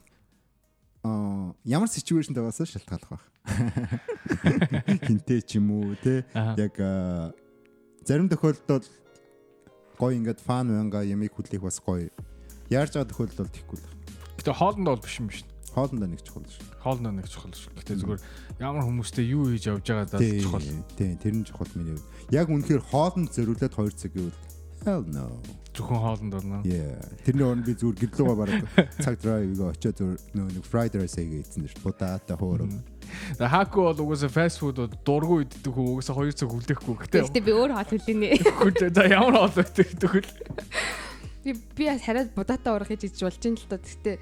аа 1.02 1.50
ямар 1.66 1.90
ситүэйшн 1.90 2.38
таваас 2.38 2.62
шалтгаалах 2.62 3.10
байх. 3.10 3.26
Хинтээ 5.10 5.42
ч 5.42 5.58
юм 5.58 5.74
уу 5.74 5.98
те 5.98 6.22
яг 6.54 6.78
зарим 8.06 8.30
тохиолдолд 8.30 8.86
гоё 9.98 10.14
ингээд 10.14 10.38
фан 10.38 10.70
байнга 10.70 11.02
ямиг 11.02 11.34
хүлээх 11.34 11.66
бас 11.66 11.82
гоё. 11.82 12.06
Яарж 12.70 12.94
байгаа 12.94 13.10
тохиолдолд 13.10 13.42
бол 13.42 13.56
тэггүй 13.58 13.78
л. 13.82 13.82
байна. 13.82 13.98
Гэтэ 14.38 14.52
хоолндоо 14.54 14.94
бол 14.94 15.02
биш 15.02 15.18
юм 15.18 15.26
биш. 15.26 15.42
Хоолндоо 15.74 16.06
нэг 16.06 16.22
чухал 16.22 16.46
шүү. 16.46 16.66
Хоолндоо 16.86 17.12
нэг 17.18 17.26
чухал 17.26 17.50
шүү. 17.50 17.74
Гэтэ 17.82 17.98
зүгээр 17.98 18.22
ямар 18.62 18.84
хүмүүстэй 18.86 19.26
юу 19.26 19.50
хийж 19.50 19.66
явж 19.72 19.86
байгаа 19.90 20.06
даа 20.06 20.22
чухал. 20.22 20.62
тий, 20.94 21.16
тэр 21.18 21.34
нь 21.34 21.46
чухал 21.48 21.70
миний. 21.74 21.98
Яг 22.30 22.46
үнэхээр 22.52 22.82
хоолнд 22.92 23.32
зориулаад 23.32 23.72
2 23.72 23.90
цаг 23.96 24.12
гэвэл 24.12 24.51
hell 24.84 25.04
no. 25.06 25.40
Зөвхөн 25.72 26.00
хоолнд 26.04 26.34
орно. 26.36 26.60
Yeah. 26.68 27.00
Тэрний 27.24 27.46
орнд 27.48 27.64
би 27.64 27.72
зүгээр 27.72 27.96
гэрлүүгээ 28.12 28.36
бараг 28.36 28.64
цаг 29.00 29.16
drive-ийг 29.24 29.60
очиод 29.64 29.96
зүгээр 29.96 30.52
нэг 30.52 30.66
fried 30.68 30.94
rice 31.00 31.16
хийгээдсэн 31.16 31.64
шүү. 31.64 31.80
Будаатай 31.86 32.36
хоороо. 32.36 32.68
За 33.40 33.48
хааку 33.48 33.88
бол 33.88 34.00
угаасаа 34.04 34.28
фаст 34.28 34.60
фуд 34.60 34.76
дургу 35.00 35.40
иддэг 35.40 35.72
хүү 35.72 35.96
угаасаа 35.96 36.20
2 36.20 36.36
цаг 36.36 36.52
хүлээхгүй. 36.52 36.94
Гэтэ 37.08 37.24
Гэхдээ 37.24 37.46
би 37.48 37.52
өөр 37.56 37.72
хоол 37.72 37.88
хүлээнэ. 37.88 38.28
хүлээ 38.60 38.90
за 38.92 39.02
ямар 39.08 39.34
хоол 39.36 39.56
байдаг 39.56 39.88
тэгвэл 39.96 40.30
Би 41.42 41.50
би 41.56 41.84
хараад 41.88 42.30
будаатай 42.36 42.72
урах 42.72 42.88
хийж 42.92 43.08
иж 43.08 43.18
болж 43.24 43.42
юм 43.42 43.56
л 43.56 43.66
та. 43.66 43.80
Гэхдээ 43.80 44.16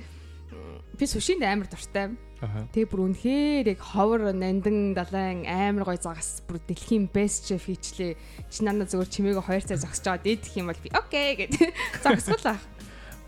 би 0.96 1.04
сушинд 1.04 1.42
амар 1.42 1.66
дуртай. 1.66 2.14
Тэгээ 2.40 2.88
бүр 2.88 3.00
үнэхээр 3.12 3.66
яг 3.76 3.80
ховор 3.84 4.32
нандан 4.32 4.96
далайн 4.96 5.44
амар 5.44 5.84
гой 5.84 5.98
загас 6.00 6.40
бүр 6.48 6.56
дэлхийн 6.64 7.12
best 7.12 7.52
chef 7.52 7.68
хийчлээ. 7.68 8.16
Чи 8.48 8.64
нана 8.64 8.88
зөвөр 8.88 9.12
чимээгээ 9.12 9.44
2 9.44 9.68
цаг 9.68 9.84
зогсож 9.84 10.04
байгаа 10.08 10.24
дээдх 10.24 10.56
юм 10.56 10.72
бол 10.72 10.80
би 10.80 10.88
окей 10.96 11.36
гэд 11.36 11.52
зогсгол 12.04 12.56
ах. 12.56 12.64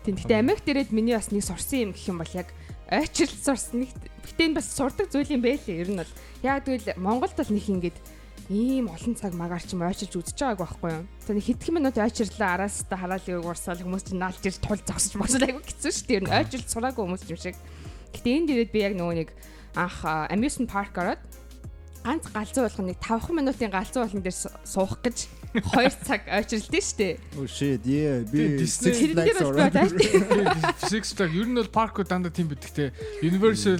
Тийм. 0.01 0.17
Гэтэ 0.17 0.41
Америк 0.41 0.65
дээрээд 0.65 0.89
миний 0.89 1.13
бас 1.13 1.29
нэг 1.29 1.45
сурсан 1.45 1.89
юм 1.89 1.91
гэх 1.93 2.09
юм 2.09 2.17
бол 2.25 2.33
яг 2.33 2.49
ойчрал 2.89 3.37
сурсан 3.37 3.85
нэг 3.85 3.91
гэтээ 4.25 4.45
энэ 4.49 4.57
бас 4.57 4.67
сурдаг 4.73 5.07
зүйл 5.13 5.37
юм 5.37 5.45
байлээ. 5.45 5.81
Ер 5.85 5.89
нь 5.93 6.01
бол 6.01 6.13
яг 6.41 6.65
тэгвэл 6.65 6.97
Монголд 6.97 7.37
бол 7.37 7.53
нэг 7.53 7.69
ингэдэг 7.69 8.05
ийм 8.49 8.91
олон 8.91 9.15
цаг 9.15 9.31
магаар 9.33 9.63
ч 9.63 9.71
юм 9.71 9.87
ойчилж 9.87 10.13
үзэж 10.19 10.35
байгааг 10.35 10.59
байхгүй 10.59 10.91
юу. 10.91 11.05
За 11.23 11.31
нэг 11.31 11.47
хэдхэн 11.47 11.75
минут 11.79 11.95
ойчирлаа 11.95 12.59
араас 12.59 12.83
та 12.83 12.99
хараал 12.99 13.23
юу 13.23 13.47
уурсаал 13.47 13.79
хүмүүс 13.79 14.03
чинь 14.11 14.19
наалж 14.19 14.43
ир 14.43 14.57
тул 14.59 14.81
зогсож 14.83 15.15
мосол 15.15 15.47
айгу 15.47 15.63
хэцүү 15.63 15.91
шүү 15.95 16.07
дээ. 16.11 16.17
Ер 16.19 16.25
нь 16.27 16.35
ойчилж 16.35 16.67
сураагүй 16.67 17.03
хүмүүс 17.07 17.23
юм 17.31 17.39
шиг. 17.39 17.55
Гэтэ 18.13 18.29
энэ 18.29 18.47
дээрээ 18.49 18.69
би 18.73 18.79
яг 18.85 18.93
нөгөө 18.97 19.15
нэг 19.25 19.29
анх 19.75 19.97
amusement 20.29 20.69
park 20.69 20.93
ороод 21.01 21.21
ганц 22.03 22.27
галзуу 22.35 22.63
болгох 22.67 22.83
нэг 22.83 22.97
5 22.99 23.31
минутын 23.33 23.71
галзуу 23.71 24.03
болгон 24.05 24.21
дээр 24.21 24.35
су- 24.35 24.53
суух 24.67 24.99
гэж 25.01 25.27
2 25.53 25.87
цаг 26.09 26.21
ойчирлээ 26.27 26.81
шүү 26.83 26.97
дээ. 26.97 27.13
Oh 27.39 27.45
shit, 27.47 27.81
yeah. 27.85 28.25
Би 28.27 28.65
Six 28.65 29.13
Flags 29.13 29.37
ороод 29.39 29.77
Six 30.81 31.13
Flags 31.13 31.31
ер 31.37 31.47
нь 31.47 31.55
бол 31.57 31.69
паркууд 31.69 32.09
дандаа 32.09 32.33
тийм 32.33 32.49
байдаг 32.51 32.73
те. 32.73 32.89
Universal 33.23 33.77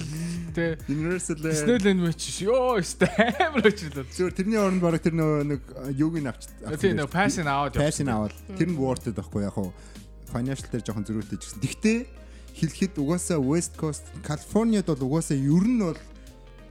те. 0.54 0.78
Universal 0.88 1.36
э, 1.42 1.50
Disneyland 1.50 2.00
мэч 2.06 2.22
ёо 2.46 2.78
өстэй 2.78 3.10
амар 3.50 3.66
очирлаа. 3.68 4.06
Зүгээр 4.08 4.34
тэрний 4.38 4.56
оронд 4.62 4.80
бараг 4.86 5.02
тэр 5.02 5.18
нөгөө 5.18 5.44
нэг 5.50 5.60
юуг 5.98 6.14
нь 6.22 6.30
авч 6.30 6.46
Тийм 6.80 6.96
нэг 7.02 7.10
passing 7.10 7.50
out. 7.50 7.74
пассын 7.76 8.08
аваад 8.08 8.32
тэр 8.54 8.70
нь 8.70 8.78
worth 8.78 9.10
it 9.10 9.18
байхгүй 9.18 9.42
яг 9.44 9.52
хуу 9.58 9.74
financial 10.30 10.70
дээр 10.70 10.86
жоохон 10.86 11.04
зөрүүтэй 11.10 11.38
ч 11.42 11.42
гэсэн. 11.42 11.58
Гэхдээ 11.60 11.98
хэлэхэд 12.54 12.98
угаасаа 13.02 13.38
West 13.42 13.74
Coast 13.74 14.06
Californiад 14.22 14.86
бол 14.86 15.18
угаасаа 15.18 15.36
ер 15.36 15.66
нь 15.66 15.82
бол 15.82 15.98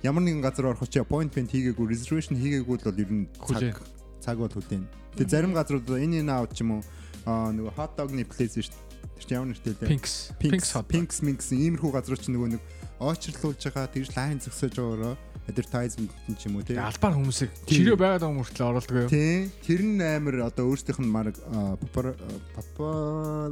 ямар 0.04 0.24
нэгэн 0.24 0.44
газар 0.44 0.72
орох 0.72 0.88
чи 0.88 1.00
appointment 1.00 1.52
хийгээгүй 1.52 1.86
reservation 1.88 2.40
хийгээгүй 2.40 2.80
бол 2.80 3.00
ер 3.04 3.12
нь 3.12 3.28
цаг 3.40 3.84
цаг 4.24 4.38
бол 4.40 4.52
хүлээн. 4.52 4.88
Тэгээ 5.20 5.32
зарим 5.32 5.52
газрууд 5.52 5.88
энэ 5.88 6.24
энэ 6.24 6.32
out 6.32 6.56
ч 6.56 6.64
юм 6.64 6.80
уу 6.80 6.84
нөгөө 7.28 7.76
hot 7.76 8.00
dog-ны 8.00 8.24
place 8.24 8.56
шүү 8.56 8.72
дээ. 8.72 8.92
Тэр 9.20 9.24
чинь 9.28 9.36
ямар 9.36 9.50
нэртэй 9.52 9.74
лээ? 9.76 9.92
Pinks. 9.92 10.14
Pinks 10.40 10.70
hot. 10.72 10.88
Pinks 10.88 11.20
Minks 11.20 11.52
иймэрхүү 11.52 11.92
газрууд 11.92 12.24
чинь 12.24 12.36
нөгөө 12.36 12.50
нэг 12.56 12.62
очрлуулж 13.04 13.60
байгаа 13.60 13.92
тэгж 13.92 14.10
лайн 14.16 14.40
зөксөж 14.40 14.80
байгаараа 14.80 15.16
advertisement 15.48 16.12
ч 16.40 16.48
юм 16.48 16.56
уу 16.60 16.64
тий. 16.64 16.80
Албаар 16.80 17.16
хүмүүсийг 17.20 17.52
чирээ 17.68 18.00
байгаад 18.00 18.24
байгаа 18.24 18.40
мөртлөө 18.40 18.68
оруулдаг 18.72 18.98
юу? 19.04 19.12
Тий. 19.12 19.52
Тэр 19.68 19.82
нь 19.84 20.00
амар 20.00 20.48
одоо 20.48 20.72
өөрсдийнх 20.72 21.04
нь 21.04 21.12
папар 21.12 22.16
папа 22.56 23.52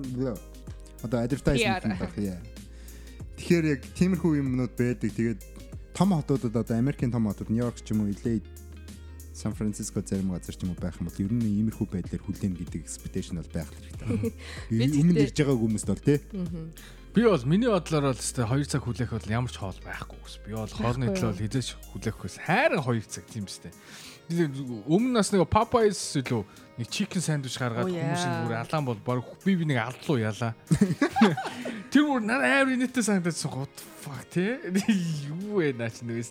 одоо 1.03 1.19
advertisement 1.25 1.99
байх 1.99 2.15
яа. 2.17 2.39
Тэгэхээр 3.37 3.65
яг 3.73 3.81
тиймэрхүү 3.97 4.31
юмнууд 4.41 4.73
байдаг. 4.77 5.09
Тэгээд 5.11 5.41
том 5.97 6.13
хотуудад 6.15 6.55
одоо 6.55 6.77
Америкийн 6.77 7.11
том 7.11 7.25
хотууд 7.27 7.49
Нью-Йорк 7.49 7.81
ч 7.81 7.91
юм 7.91 8.05
уу 8.05 8.13
LA 8.23 8.41
Сан 9.33 9.55
Франциско 9.55 10.03
зарим 10.05 10.31
газар 10.31 10.55
ч 10.55 10.61
юм 10.61 10.71
уу 10.71 10.79
байх 10.79 10.95
юм 11.01 11.09
бол 11.09 11.17
ер 11.17 11.31
нь 11.33 11.41
иймэрхүү 11.41 11.87
байдлаар 11.89 12.21
хүлээн 12.21 12.53
гэдэг 12.61 12.85
expectation 12.85 13.41
бол 13.41 13.49
байх 13.49 13.69
хэрэгтэй. 13.73 14.33
Би 14.69 14.85
Өмнө 15.01 15.25
ирж 15.25 15.35
байгаа 15.41 15.57
хүмүүст 15.57 15.87
бол 15.89 16.03
тий. 16.05 16.19
Би 17.11 17.21
бол 17.25 17.45
миний 17.49 17.71
бодлоор 17.71 18.13
бол 18.13 18.21
өстэй 18.21 18.45
2 18.45 18.69
цаг 18.69 18.85
хүлээх 18.85 19.11
бол 19.17 19.33
ямар 19.33 19.51
ч 19.51 19.57
хоол 19.57 19.79
байхгүй 19.81 20.19
ус. 20.21 20.35
Би 20.45 20.53
бол 20.53 20.69
хоолны 20.69 21.09
төлөө 21.11 21.41
хизээч 21.41 21.69
хүлээхгүйс. 21.89 22.35
Хайран 22.45 22.85
2 22.85 23.01
цаг 23.09 23.25
тийм 23.27 23.49
үстэй. 23.49 23.73
Өмнө 24.29 25.17
нас 25.17 25.31
нэг 25.33 25.43
Popeyes 25.51 25.99
илүү 26.21 26.41
нэг 26.79 26.87
chicken 26.87 27.23
sandwich 27.23 27.57
гаргаад 27.59 27.89
Оо, 27.89 27.91
яа. 27.91 28.13
хүмүүсийн 28.13 28.45
бүр 28.47 28.55
алаан 28.61 28.87
бол 28.87 28.99
баг 29.05 29.25
би 29.45 29.55
би 29.59 29.67
нэг 29.67 29.81
алдлуу 29.83 30.17
ялаа. 30.21 30.53
Тэр 31.91 32.07
бүр 32.07 32.23
нарай 32.23 32.61
амар 32.61 32.87
санагдаж 32.95 33.43
what 33.51 33.71
the 33.75 33.85
fuck 34.03 34.23
те. 34.31 34.59
Юу 35.27 35.59
вэ 35.59 35.73
наач 35.75 36.01
нэг 36.05 36.23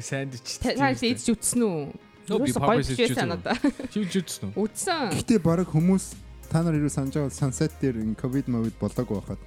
sandwich. 0.00 0.58
Та 0.62 0.72
идэж 0.72 1.28
үтсэн 1.36 1.62
үү? 1.62 2.12
Нөө, 2.28 2.38
би 2.40 2.52
Popeyes 2.56 3.24
надаа. 3.28 3.56
Чи 3.92 4.04
жидсэн 4.08 4.54
үү? 4.54 4.64
Үтсэн. 4.64 5.12
Гэхдээ 5.12 5.40
баг 5.44 5.68
хүмүүс 5.68 6.24
та 6.48 6.62
нар 6.62 6.76
юу 6.78 6.88
санаж 6.88 7.12
байгаа 7.12 7.34
Sunset 7.34 7.72
дээр 7.80 8.00
энэ 8.00 8.16
ковид 8.16 8.48
мовид 8.48 8.76
болоог 8.80 9.08
байхад 9.08 9.40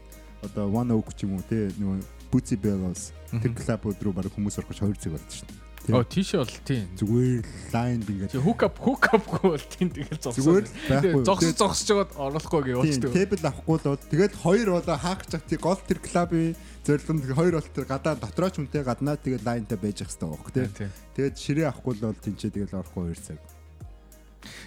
одоо 0.44 0.70
One 0.70 0.94
Oak 0.94 1.16
ч 1.18 1.26
юм 1.26 1.38
уу 1.38 1.44
тий 1.50 1.72
нөгөө 1.80 2.04
Bootsy 2.30 2.60
Bellows 2.60 3.16
тэр 3.32 3.56
клубуд 3.56 3.98
руу 4.04 4.14
баг 4.14 4.30
хүмүүс 4.30 4.60
орох 4.60 4.76
гэж 4.76 4.84
2 4.84 5.16
цаг 5.16 5.32
шин. 5.32 5.67
Оо 5.88 6.04
тийш 6.04 6.36
бол 6.36 6.52
тийм. 6.68 6.88
Зүгээр 7.00 7.46
лайнд 7.72 8.08
ингээд 8.12 8.36
хук 8.44 8.60
ап 8.68 8.76
хук 8.76 9.04
апгүй 9.08 9.44
бол 9.56 9.66
тийм 9.72 9.88
тэгэл 9.96 10.20
зүгээр 10.20 10.20
зогсоо. 10.20 10.60
л 10.60 10.68
байхгүй. 10.92 11.24
Зогс 11.24 11.48
зогсож 11.56 11.88
жоод 11.88 12.12
оруулахгүй 12.20 12.60
гэж 12.60 12.68
Тийм, 12.68 12.76
явуулчихдаг. 12.76 13.12
Тэбл 13.16 13.48
авахгүй 13.48 13.76
л 13.80 13.88
бол 13.88 14.04
тэгэл 14.12 14.36
хоёр 14.44 14.68
болоо 14.76 14.98
хаах 15.00 15.22
чах 15.32 15.44
тий 15.48 15.60
гол 15.60 15.80
тэр 15.80 16.00
клубын 16.04 16.56
зорилго 16.84 17.14
нь 17.16 17.24
хоёр 17.32 17.54
бол 17.56 17.70
тэр 17.72 17.86
гадаа 17.88 18.16
дотроо 18.20 18.50
ч 18.52 18.56
хүнтэй 18.60 18.84
гаднаа 18.84 19.16
тэгэл 19.16 19.48
лайнтай 19.48 19.80
байж 19.80 20.04
ах 20.04 20.12
хэрэгтэй 20.12 20.28
байхгүй 20.28 20.52
тий. 20.52 20.90
Тэгээд 21.16 21.36
ширээ 21.40 21.68
авахгүй 21.72 21.94
л 21.96 22.04
бол 22.12 22.20
тэнцээ 22.20 22.52
тэгэл 22.52 22.80
орохгүй 22.84 23.04
2 23.16 23.24
цаг. 23.24 23.40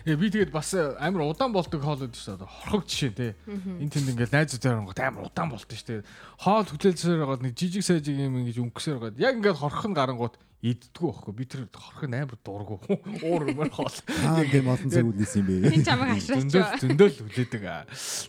Э 0.05 0.17
би 0.17 0.29
тэгээд 0.33 0.53
бас 0.53 0.73
амар 0.73 1.29
удаан 1.29 1.53
болдог 1.53 1.81
хоол 1.81 2.05
үүдэж 2.05 2.17
шүү 2.17 2.37
дээ. 2.41 2.49
Хорхог 2.49 2.85
жишээ 2.89 3.13
те. 3.17 3.37
Энд 3.49 3.93
тэнд 3.93 4.09
ингээд 4.13 4.33
найзуудаар 4.33 4.81
онгот 4.81 5.01
амар 5.01 5.29
удаан 5.29 5.49
болдог 5.53 5.77
шүү 5.77 6.01
дээ. 6.01 6.09
Хоол 6.41 6.69
хөтөлсөөр 6.69 7.21
байгаа 7.21 7.45
нэг 7.45 7.55
жижиг 7.57 7.85
сайжиг 7.85 8.17
юм 8.17 8.41
ингэж 8.41 8.61
өнгөсөөр 8.61 8.99
байгаа. 9.01 9.21
Яг 9.21 9.35
ингээд 9.41 9.61
хорхох 9.61 9.89
нь 9.89 9.97
гарангууд 9.97 10.35
иддгүү 10.61 11.09
байхгүй. 11.09 11.33
Би 11.37 11.45
тэр 11.49 11.63
хорхох 11.73 12.05
нь 12.05 12.17
амар 12.21 12.37
дургу. 12.45 12.77
Уур 13.25 13.49
юмар 13.49 13.71
хоол. 13.73 13.97
Гэм 14.45 14.69
олон 14.69 14.91
цаг 14.93 15.09
үлээс 15.09 15.35
юм 15.41 15.47
бэ. 15.49 15.73
Энд 15.73 15.89
чамайг 15.89 16.21
хашраач. 16.21 16.45
Зөндөл 16.45 16.69
зөндөл 16.85 17.17
хүлээдэг. 17.17 17.65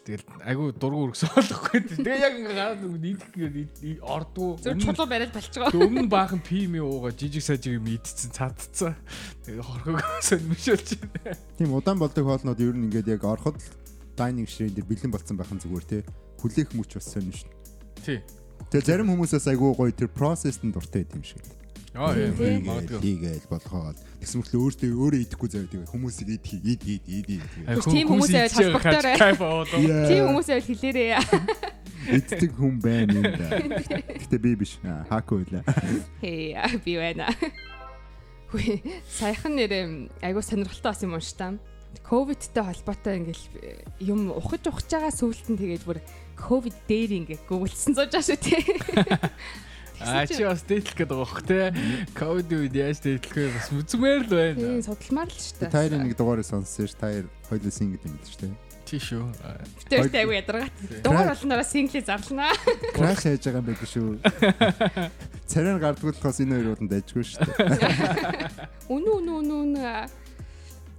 Тэгэл 0.08 0.26
айгу 0.48 0.72
дургу 0.72 1.12
өргсөн 1.12 1.28
болохгүй. 1.36 1.80
Тэгээ 1.92 2.24
яг 2.24 2.34
ингээд 2.40 2.56
гараад 2.56 2.80
идэх 2.88 4.00
ордгоо. 4.00 4.56
Зөв 4.64 4.80
чулуу 4.80 5.08
бариад 5.12 5.36
болчихгоо. 5.36 5.72
Тэг 5.76 5.84
өмнө 5.84 6.08
баахан 6.08 6.40
пим 6.40 6.80
уугаа 6.80 7.12
жижиг 7.12 7.44
сайжиг 7.44 7.76
юм 7.76 7.92
идсэн 7.92 8.32
цадцсан. 8.32 8.96
Тэгээ 9.44 9.68
хорхог 9.68 10.00
сонирмшүүлж 10.24 10.90
байна. 11.04 11.36
Тийм 11.60 11.76
удаан 11.76 12.00
болдог 12.00 12.24
хоолнууд 12.24 12.64
ер 12.64 12.76
нь 12.80 12.88
ингээд 12.88 13.12
яг 13.12 13.28
ороход 13.28 13.60
дайнинг 14.16 14.48
ширээ 14.48 14.80
дээр 14.80 14.88
бэлэн 14.88 15.12
болцсон 15.12 15.36
байх 15.36 15.52
нь 15.52 15.60
зүгээр 15.60 15.84
тий. 15.84 16.02
Хүлээх 16.40 16.72
мөч 16.80 16.96
бас 16.96 17.12
сонь 17.12 17.36
шүү. 17.36 17.52
Тий. 18.08 18.24
Тэгээ 18.72 18.88
зарим 18.88 19.12
хүмүүсээс 19.12 19.52
айгүй 19.52 19.76
гоё 19.76 19.92
тэр 19.92 20.08
нь 20.08 20.72
дуртай 20.72 21.04
байт 21.04 21.16
юм 21.20 21.28
шиг. 21.28 21.44
Яа 21.44 21.61
Тийм, 21.92 22.36
тийм. 22.40 22.64
магадгүй. 22.64 23.00
Тийгээл 23.04 23.48
болохоод 23.52 23.98
тэгсэн 24.24 24.40
мэт 24.40 24.56
өөртөө 24.56 24.92
өөрөө 24.96 25.22
идэхгүй 25.28 25.50
заяа 25.52 25.68
тэгээ 25.68 25.92
хүмүүсийг 25.92 26.30
ид 26.40 26.46
ид 26.48 26.84
ид 26.88 27.04
ид 27.04 27.28
ид. 27.36 27.44
Тийм 27.84 28.08
хүмүүс 28.08 28.32
аваад 28.32 28.56
холбогдоорой. 28.56 29.16
Тийм 30.08 30.24
хүмүүс 30.32 30.48
аваад 30.56 30.68
хэлээрээ. 30.72 31.20
Иддэг 32.16 32.52
хүн 32.56 32.80
байна 32.80 33.14
юм 33.14 33.28
да. 33.36 33.60
Гэтэ 34.24 34.38
би 34.40 34.56
биш. 34.56 34.80
Аа, 34.88 35.04
Хаку 35.12 35.44
байлаа. 35.44 35.68
Хей 36.24 36.56
би 36.82 36.96
байна. 36.96 37.28
Хүй 38.52 38.80
саяхан 39.12 39.60
нэрээ 39.60 39.84
айгуу 40.24 40.42
сонирхолтой 40.42 40.96
бас 40.96 41.04
юм 41.04 41.20
унш 41.20 41.36
та. 41.36 41.54
Ковидтэй 42.08 42.64
холбоотой 42.64 43.20
ингээл 43.20 43.46
юм 44.00 44.32
ухаж 44.32 44.64
ухаж 44.72 44.88
байгаа 44.88 45.12
сүултэн 45.12 45.60
тэгээд 45.60 45.84
бүр 45.84 46.00
ковид 46.40 46.76
дээр 46.88 47.20
ингээ 47.20 47.40
гүйлсэн 47.52 48.00
байгаа 48.00 48.24
шүү 48.24 48.40
тий. 48.40 48.64
А 50.06 50.26
чи 50.28 50.44
бас 50.44 50.64
дээдлэх 50.66 50.98
гэдэг 50.98 51.18
бох 51.18 51.42
те. 51.46 51.74
Ковид 52.18 52.50
үед 52.52 52.74
яаж 52.74 53.00
дээдлэх 53.06 53.36
вэ? 53.38 53.54
Бас 53.54 53.70
үзмээр 53.70 54.26
л 54.26 54.32
байна. 54.34 54.58
Тийм 54.58 54.82
судалмаар 54.82 55.30
л 55.30 55.38
шүү 55.38 55.58
дээ. 55.62 55.72
Тайр 55.72 55.92
нэг 55.98 56.14
дугаарыг 56.18 56.46
сонссон 56.46 56.88
ш. 56.90 56.98
Тайр 56.98 57.30
хоёул 57.50 57.72
сингл 57.72 58.02
юм 58.02 58.18
шүү 58.26 58.50
дээ. 58.50 58.72
Тий 58.92 59.00
шүү. 59.00 59.24
Тэр 59.88 60.10
айгуу 60.10 60.36
ядаргаат. 60.36 60.76
Дугаар 61.06 61.32
болноороо 61.32 61.64
синглээ 61.64 62.04
зарлнаа. 62.04 62.52
Краш 62.92 63.24
хийж 63.24 63.46
байгаа 63.48 63.62
юм 63.62 63.68
байдаг 63.70 63.88
шүү. 63.88 64.10
Царай 65.52 65.74
нь 65.78 65.80
гардгуул 65.80 66.18
болохоос 66.18 66.42
энэ 66.44 66.56
хоёр 66.60 66.68
ууланд 66.76 66.96
ажгүй 67.00 67.24
шүү 67.24 67.40
дээ. 67.46 68.92
Үнү 68.92 69.10
үнү 69.22 69.32
үнү 69.40 69.56
үнү. 69.64 69.80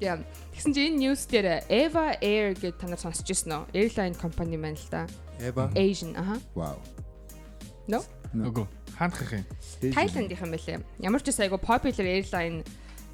Яа. 0.01 0.17
Тэгсэн 0.57 0.73
чинь 0.73 0.89
энэ 0.95 1.01
ньюс 1.05 1.29
дээр 1.29 1.69
Eva 1.69 2.17
Air 2.23 2.57
гэдэг 2.57 2.81
та 2.81 2.89
нар 2.89 3.01
сонсч 3.01 3.29
ирсэн 3.29 3.61
үү? 3.61 3.77
Airline 3.77 4.17
компани 4.17 4.57
маань 4.57 4.81
л 4.81 4.89
да. 4.89 5.05
Эва. 5.41 5.69
Asian 5.77 6.17
аха. 6.17 6.41
Вау. 6.57 6.81
No? 7.89 8.01
Нөгөө 8.33 8.82
хаанах 8.99 9.33
юм. 9.33 9.45
Тайландийнхан 9.93 10.51
байлээ. 10.53 10.79
Ямар 11.01 11.21
ч 11.23 11.29
үс 11.33 11.41
айгу 11.41 11.59
popular 11.59 12.07
airline 12.07 12.63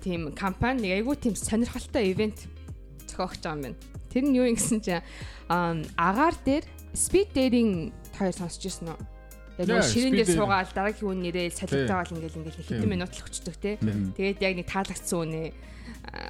тийм 0.03 0.33
компани 0.35 0.83
нэг 0.89 0.93
айгу 1.03 1.15
тийм 1.17 1.35
сонирхолтой 1.35 2.13
ивент 2.13 2.47
зохиогч 3.09 3.41
байгаа 3.43 3.57
юм 3.57 3.63
байна. 3.73 3.79
Тэр 4.13 4.25
нь 4.25 4.35
юу 4.37 4.47
юм 4.49 4.57
гэсэн 4.57 4.81
чинь 4.81 5.03
агаар 5.97 6.37
дээр 6.45 6.65
speed 6.95 7.33
dating 7.37 7.93
хоёр 8.17 8.33
сонсч 8.35 8.67
ирсэн 8.67 8.89
үү? 8.93 8.99
Яг 9.59 9.67
Yeah, 9.69 9.83
нэг 9.83 9.91
ширээн 9.91 10.13
speed 10.15 10.19
дээр 10.23 10.37
суугаад 10.39 10.71
дараагийн 10.71 11.03
хүн 11.03 11.21
нэрээ 11.27 11.49
салхитаавал 11.51 12.15
ингээл 12.15 12.39
ингээл 12.41 12.63
хэдэн 12.63 12.89
минут 12.89 13.11
л 13.11 13.25
өчтдөг 13.27 13.57
те. 13.59 13.71
Тэгээд 13.79 14.39
яг 14.39 14.55
нэг 14.55 14.67
таалагдсан 14.71 15.19
үнэ 15.19 15.43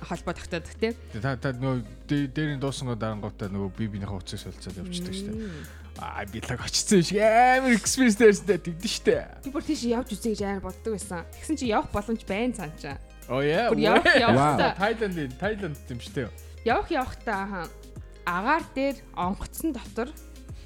холбоо 0.08 0.32
тогтоодог 0.32 0.74
те. 0.80 0.96
Та 1.20 1.36
та 1.36 1.52
нөгөө 1.52 1.76
дэ- 2.08 2.30
дээрийн 2.32 2.60
дуусангоо 2.62 2.96
дарангуудаа 2.96 3.52
нөгөө 3.52 3.70
би 3.76 3.84
бинийхээ 4.00 4.16
уцыг 4.16 4.40
солилцоод 4.40 4.80
явчихдаг 4.80 5.12
шүү 5.12 5.28
дээ. 5.28 5.50
Аа 5.98 6.24
би 6.30 6.38
лаг 6.46 6.62
очсон 6.62 7.02
шиг 7.02 7.18
амар 7.18 7.74
experience 7.74 8.18
дээрсдээ 8.22 8.58
тэгдэж 8.62 8.92
штэ. 9.02 9.16
Би 9.42 9.50
бүр 9.50 9.66
тийш 9.66 9.82
явж 9.82 10.14
үзье 10.14 10.30
гэж 10.30 10.42
амар 10.46 10.70
боддог 10.70 10.94
байсан. 10.94 11.26
Тэгсэн 11.34 11.56
чи 11.58 11.66
явах 11.74 11.90
боломж 11.90 12.22
байна 12.22 12.54
цаанчаа. 12.54 12.96
Yeah. 13.26 13.74
Бүр 13.74 13.82
явах 13.82 14.06
явах 14.14 14.54
та. 14.58 14.68
Тайланд 14.78 15.34
Тайланд 15.42 15.78
юм 15.90 15.98
штэ. 15.98 16.30
Явах 16.62 16.88
явахтаа 16.94 17.66
агаар 18.28 18.64
дээр 18.78 18.96
онгоцсон 19.16 19.74
дотор 19.74 20.08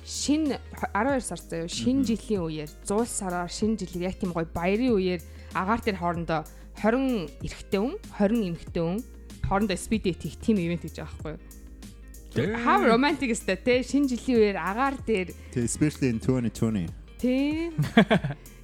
шин 0.05 0.53
12 0.53 1.25
сар 1.25 1.41
заяа 1.41 1.69
шин 1.71 2.03
жилийн 2.05 2.43
үеэр 2.43 2.71
100 2.85 3.07
сараар 3.07 3.49
шин 3.49 3.79
жилээр 3.79 4.11
яг 4.11 4.17
тийм 4.19 4.35
гоё 4.35 4.45
баярын 4.51 4.99
үеэр 4.99 5.21
агаар 5.55 5.81
дээр 5.81 5.97
хоорондоо 6.03 6.43
20 6.83 7.31
эрэгтэй 7.47 7.81
хүн 7.81 7.95
20 8.19 8.51
эмэгтэй 8.51 8.83
хүн 8.83 8.99
хоорондоо 9.47 9.79
speed 9.79 10.03
date 10.11 10.27
хийх 10.27 10.37
тийм 10.43 10.59
ивент 10.59 10.83
гэж 10.83 10.99
байгаа 10.99 11.15
байхгүй 11.15 11.33
юу? 11.39 11.62
How 12.65 12.81
romantic 12.81 13.31
is 13.31 13.45
that 13.45 13.65
те 13.65 13.83
шин 13.83 14.09
жилийн 14.09 14.39
үеэр 14.41 14.59
агаар 14.59 14.97
дээр 15.05 15.37
Тэгээ 15.53 15.69
especially 15.69 16.09
in 16.09 16.19
2020. 16.19 16.89
тийм 17.21 17.77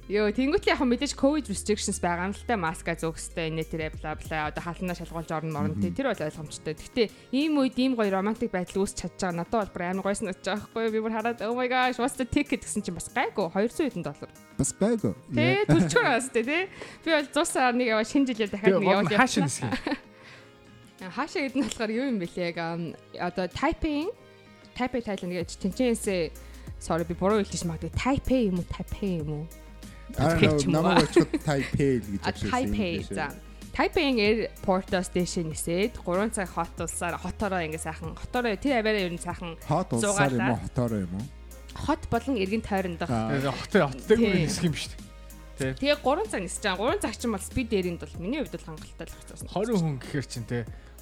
Йоо, 0.09 0.33
тэнгуүтлээ 0.33 0.73
яг 0.73 0.81
мэдээж 0.81 1.13
covid 1.13 1.45
restrictions 1.53 2.01
байгаа 2.01 2.25
юм 2.25 2.33
л 2.33 2.41
та 2.41 2.57
маска 2.57 2.97
зөөхстэй 2.97 3.53
инээ 3.53 3.69
тэрэ 3.69 3.87
бла 4.01 4.17
бла 4.17 4.49
одоо 4.49 4.63
халнаа 4.65 4.97
шалгуулж 4.97 5.29
орно 5.29 5.53
морно 5.53 5.77
тий 5.77 5.93
тэр 5.93 6.09
бол 6.09 6.25
ойлгомжтой. 6.25 6.73
Гэхдээ 6.73 7.07
ийм 7.29 7.61
үед 7.61 7.77
ийм 7.77 7.93
гоё 7.93 8.09
романтик 8.09 8.49
байдал 8.49 8.81
үүсч 8.81 9.05
чадж 9.05 9.21
байгаа 9.21 9.45
надад 9.45 9.69
бол 9.69 9.73
бүр 9.77 9.85
амар 9.85 10.05
гоё 10.09 10.17
санагдаж 10.17 10.41
байгаа 10.41 10.65
байхгүй 10.65 10.81
юу? 10.81 10.93
Би 10.97 11.03
бүр 11.05 11.13
хараад 11.13 11.45
oh 11.45 11.53
my 11.53 11.69
gosh 11.69 12.01
what's 12.01 12.17
the 12.17 12.25
ticket 12.25 12.65
гэсэн 12.65 12.81
чинь 12.81 12.97
бас 12.97 13.05
гайгүй 13.13 13.53
200 13.53 13.85
хэдэн 13.85 14.01
доллар. 14.01 14.29
Бас 14.57 14.73
байгоо. 14.73 15.13
Тий 15.29 15.61
төлчгөр 15.69 16.05
бас 16.09 16.27
тий. 16.33 16.41
Би 17.05 17.09
бол 17.13 17.29
100 17.29 17.45
сар 17.45 17.77
нэг 17.77 17.93
яваа 17.93 18.09
шинэ 18.09 18.33
жилээр 18.33 18.49
дахиад 18.49 18.81
нэг 18.81 18.89
яваад 18.89 19.13
хаашаа 19.13 19.45
явсан. 19.45 19.69
нисгий. 19.69 20.08
Хаашаа 20.99 21.47
гэдэг 21.47 21.55
нь 21.55 21.63
болохоор 21.63 21.91
юу 21.95 22.05
юм 22.11 22.17
бэлээ 22.19 22.47
яг 22.51 22.57
ам, 22.59 22.81
одоо 23.15 23.47
Taipei 23.47 24.11
Taipei 24.75 24.99
Thailand 24.99 25.31
гэж 25.31 25.55
тэнцэнээсээ 25.63 26.21
sorry 26.83 27.07
би 27.07 27.15
буруу 27.15 27.39
хэлж 27.39 27.63
магадгүй 27.63 27.95
Taipei 27.95 28.51
юм 28.51 28.59
уу 28.59 28.67
Taipei 28.67 29.23
юм 29.23 29.29
уу? 29.31 29.45
Аа 30.19 30.35
юм 30.35 30.59
намайг 30.75 31.07
очиход 31.07 31.31
Taipei 31.39 32.03
л 32.03 32.07
гэж 32.19 32.21
А 32.27 32.31
Taipei 32.35 32.99
за. 33.07 33.31
Taipei 33.71 34.11
airport-оос 34.11 35.07
дэше 35.15 35.47
нисээд 35.47 36.03
3 36.03 36.35
цаг 36.35 36.51
хот 36.51 36.75
улсаар 36.83 37.15
хотороо 37.15 37.63
ингээ 37.63 37.79
сайхан 37.79 38.11
хотороо 38.19 38.59
тэр 38.59 38.83
аваараа 38.83 39.07
ер 39.07 39.13
нь 39.15 39.23
сайхан 39.23 39.55
Хот 39.63 39.93
улсаар 39.95 40.35
юм 40.35 40.51
уу? 40.51 40.59
Зугаалаа. 40.59 40.59
Хотоор 40.67 40.93
юм 41.07 41.13
уу? 41.15 41.25
хот 41.79 42.01
болон 42.11 42.35
эргэн 42.35 42.61
тойрондох. 42.65 43.07
Хоттой 43.07 43.81
хоттой 43.87 44.17
Тий. 44.17 44.27
мөр 44.27 44.39
нисэх 44.43 44.63
юм 44.67 44.75
штэ. 44.75 44.95
Тэгээ 45.79 45.95
3 46.03 46.27
цаг 46.27 46.41
нисэж 46.43 46.63
байгаа. 46.65 46.99
3 46.99 47.03
цаг 47.03 47.13
чинь 47.15 47.31
бол 47.31 47.43
speed 47.43 47.67
dairy-нд 47.71 47.99
бол 48.03 48.15
миний 48.19 48.39
хувьд 48.43 48.55
бол 48.55 48.67
хангалттай 48.67 49.05
л 49.07 49.15
хэвчээ. 49.15 49.47
20 49.47 49.79
хүн 49.79 49.95
гэхэр 50.03 50.25
чинь 50.27 50.47
те 50.49 50.59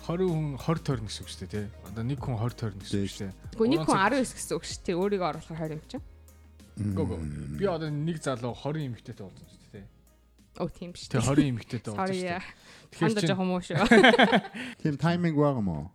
20 0.08 0.32
хүн 0.32 0.56
20 0.56 0.88
тойрно 0.88 1.08
гэсэн 1.12 1.24
үг 1.24 1.30
шүү 1.36 1.42
дээ 1.44 1.52
те. 1.52 1.64
Одоо 1.84 2.04
нэг 2.08 2.20
хүн 2.24 2.40
20 2.40 2.56
тойрно 2.56 2.80
гэсэн 2.80 2.96
үг 2.96 3.12
шүү 3.12 3.28
дээ. 3.28 3.34
Гэхдээ 3.52 3.68
нэг 3.68 3.82
хүн 3.84 3.92
Гурван 3.92 4.16
19 4.16 4.40
гэсэн 4.40 4.56
үг 4.56 4.64
шүү 4.64 4.80
дээ. 4.88 4.96
Өөрийгөө 4.96 5.28
оруулахаар 5.28 5.72
20 5.76 5.76
юм 5.76 5.84
чинь. 5.92 6.06
Го 6.96 7.04
го. 7.04 7.16
Би 7.60 7.66
одоо 7.68 7.90
нэг 7.92 8.18
залуу 8.24 8.56
20 8.56 8.88
эмэгтэйтэй 8.88 9.26
болсон 9.28 9.48
шүү 9.52 9.60
дээ 9.68 9.84
те. 9.84 9.88
Оо 10.64 10.70
тийм 10.72 10.92
шүү 10.96 11.12
Тэгээ 11.12 11.28
20 11.28 11.52
эмэгтэйтэй 11.52 11.92
болсон 11.92 12.08
шүү 12.08 12.24
дээ. 12.24 12.44
Тэгэхээр 12.88 13.28
жоохон 13.28 13.48
муу 13.52 13.60
шүү. 13.60 13.78
Тийм 14.80 14.96
тайминг 14.96 15.36
байгаа 15.36 15.60
мó. 15.60 15.92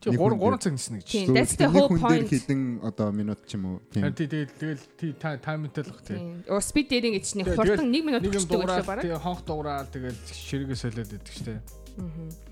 чи 0.00 0.08
нэг 0.08 0.16
3 0.16 0.32
хүн 0.32 0.54
3 0.56 0.64
цаг 0.64 0.72
ниснэ 0.78 0.96
гэж. 1.02 1.08
Тийм. 1.12 1.34
that's 1.36 1.54
the 1.60 1.68
whole 1.68 1.92
point. 1.92 2.24
хэдэн 2.30 2.80
одоо 2.80 3.12
минут 3.12 3.44
ч 3.44 3.58
юм 3.58 3.64
уу. 3.66 3.76
Тийм. 3.92 4.08
Харин 4.08 4.16
тий 4.16 4.28
тэгэл 4.30 4.56
тэгэл 4.56 4.84
тий 4.96 5.12
таймтай 5.12 5.84
л 5.84 5.90
бах 5.92 6.00
тий. 6.06 6.16
Тийм. 6.16 6.40
Оо 6.48 6.60
speed 6.64 6.86
dairy 6.88 7.10
гэж 7.18 7.24
чинь 7.28 7.44
хурдан 7.44 7.92
1 7.92 8.00
минут 8.00 8.22
дуурал 8.24 8.80
байлаа 8.80 8.86
бараг. 8.88 9.04
тий 9.04 9.12
хонх 9.12 9.44
дуурал 9.44 9.84
тэгэл 9.92 10.16
ширгээ 10.32 10.78
солиод 10.80 11.12
идэг 11.12 11.34
штэ. 11.36 11.79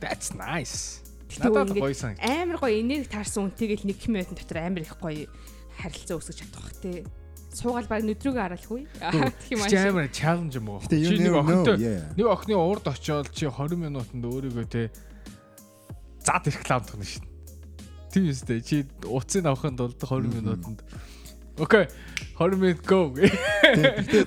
That's 0.00 0.34
nice. 0.34 1.02
Надад 1.38 1.76
гоё 1.76 1.94
сан. 1.94 2.16
амар 2.20 2.56
гоё 2.58 2.80
энерги 2.80 3.08
таарсан 3.12 3.52
үнтэйгэл 3.52 3.84
нэг 3.84 4.00
минутын 4.08 4.36
дотор 4.38 4.58
амар 4.64 4.82
их 4.82 4.96
гоё 4.96 5.28
харилцаа 5.78 6.16
үүсгэж 6.18 6.36
чадах 6.40 6.62
бах 6.64 6.72
те. 6.80 7.04
Суугаал 7.52 7.88
баг 7.88 8.02
нүдрүүгээ 8.04 8.44
харалгүй. 8.44 8.82
Тэгэх 8.96 9.52
юм 9.52 9.60
аа. 9.60 9.88
амар 9.88 10.08
чаленж 10.08 10.52
юм 10.56 10.68
уу? 10.68 10.80
Чи 10.88 10.96
нэг 11.20 11.36
охинтой 11.36 11.76
Yeah. 11.80 12.04
нэг 12.16 12.26
охины 12.32 12.56
урд 12.56 12.84
очиод 12.88 13.28
чи 13.32 13.46
20 13.46 13.76
минутанд 13.76 14.24
өөрийгөө 14.24 14.66
те 14.68 14.90
зад 16.24 16.44
реклам 16.48 16.84
тохно 16.84 17.04
шин. 17.04 17.24
Тийм 18.12 18.28
үстэй. 18.32 18.60
Чи 18.64 18.84
уцыг 19.04 19.44
авахын 19.44 19.76
тулд 19.76 19.96
20 20.00 20.32
минутанд 20.32 20.80
Окей. 21.58 21.88
20 22.38 22.56
минут 22.56 22.80
go. 22.86 23.12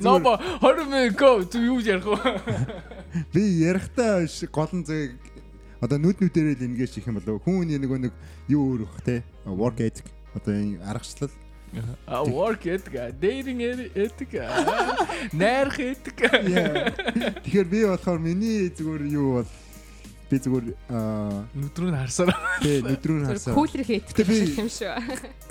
Нобо 0.01 0.37
20 0.61 0.85
минут 0.89 1.15
go. 1.17 1.41
Зүг 1.45 1.61
юу 1.63 1.79
ярих 1.79 2.05
вэ? 2.05 2.17
би 3.33 3.41
ярихтаа 3.65 4.27
ш- 4.27 4.47
голон 4.51 4.85
зэг 4.85 5.15
одоо 5.81 5.97
нүд 5.97 6.21
нүдэрээ 6.21 6.55
л 6.61 6.65
ингэж 6.71 6.97
их 7.01 7.07
юм 7.07 7.17
болов 7.19 7.41
хүн 7.43 7.67
нөгөө 7.81 7.99
нэг 8.09 8.13
юу 8.47 8.77
өөрөх 8.77 9.01
те 9.05 9.23
work 9.45 9.79
ethic 9.81 10.07
одоо 10.35 10.53
энэ 10.53 10.79
аргачлал 10.85 11.31
А 12.05 12.19
work 12.27 12.67
этик, 12.67 12.91
dating 13.23 13.63
этик, 13.95 14.27
найрах 15.31 15.79
этик. 15.79 16.19
Яа. 16.19 16.91
Тэгэхээр 17.47 17.67
би 17.71 17.79
болохоор 17.87 18.19
миний 18.19 18.67
зүгээр 18.67 19.03
юу 19.07 19.39
бол 19.39 19.47
би 20.31 20.37
зүгээр 20.39 20.65
аа 20.87 21.43
Нүдрүү 21.51 21.89
нь 21.91 21.97
харсаар. 21.99 22.31
тий 22.63 22.79
өдрөө 22.79 23.17
нь 23.19 23.27
харсаа. 23.27 23.51
Кулер 23.51 23.83
хийдэг 23.83 24.31
юм 24.55 24.69
шүү. 24.71 24.95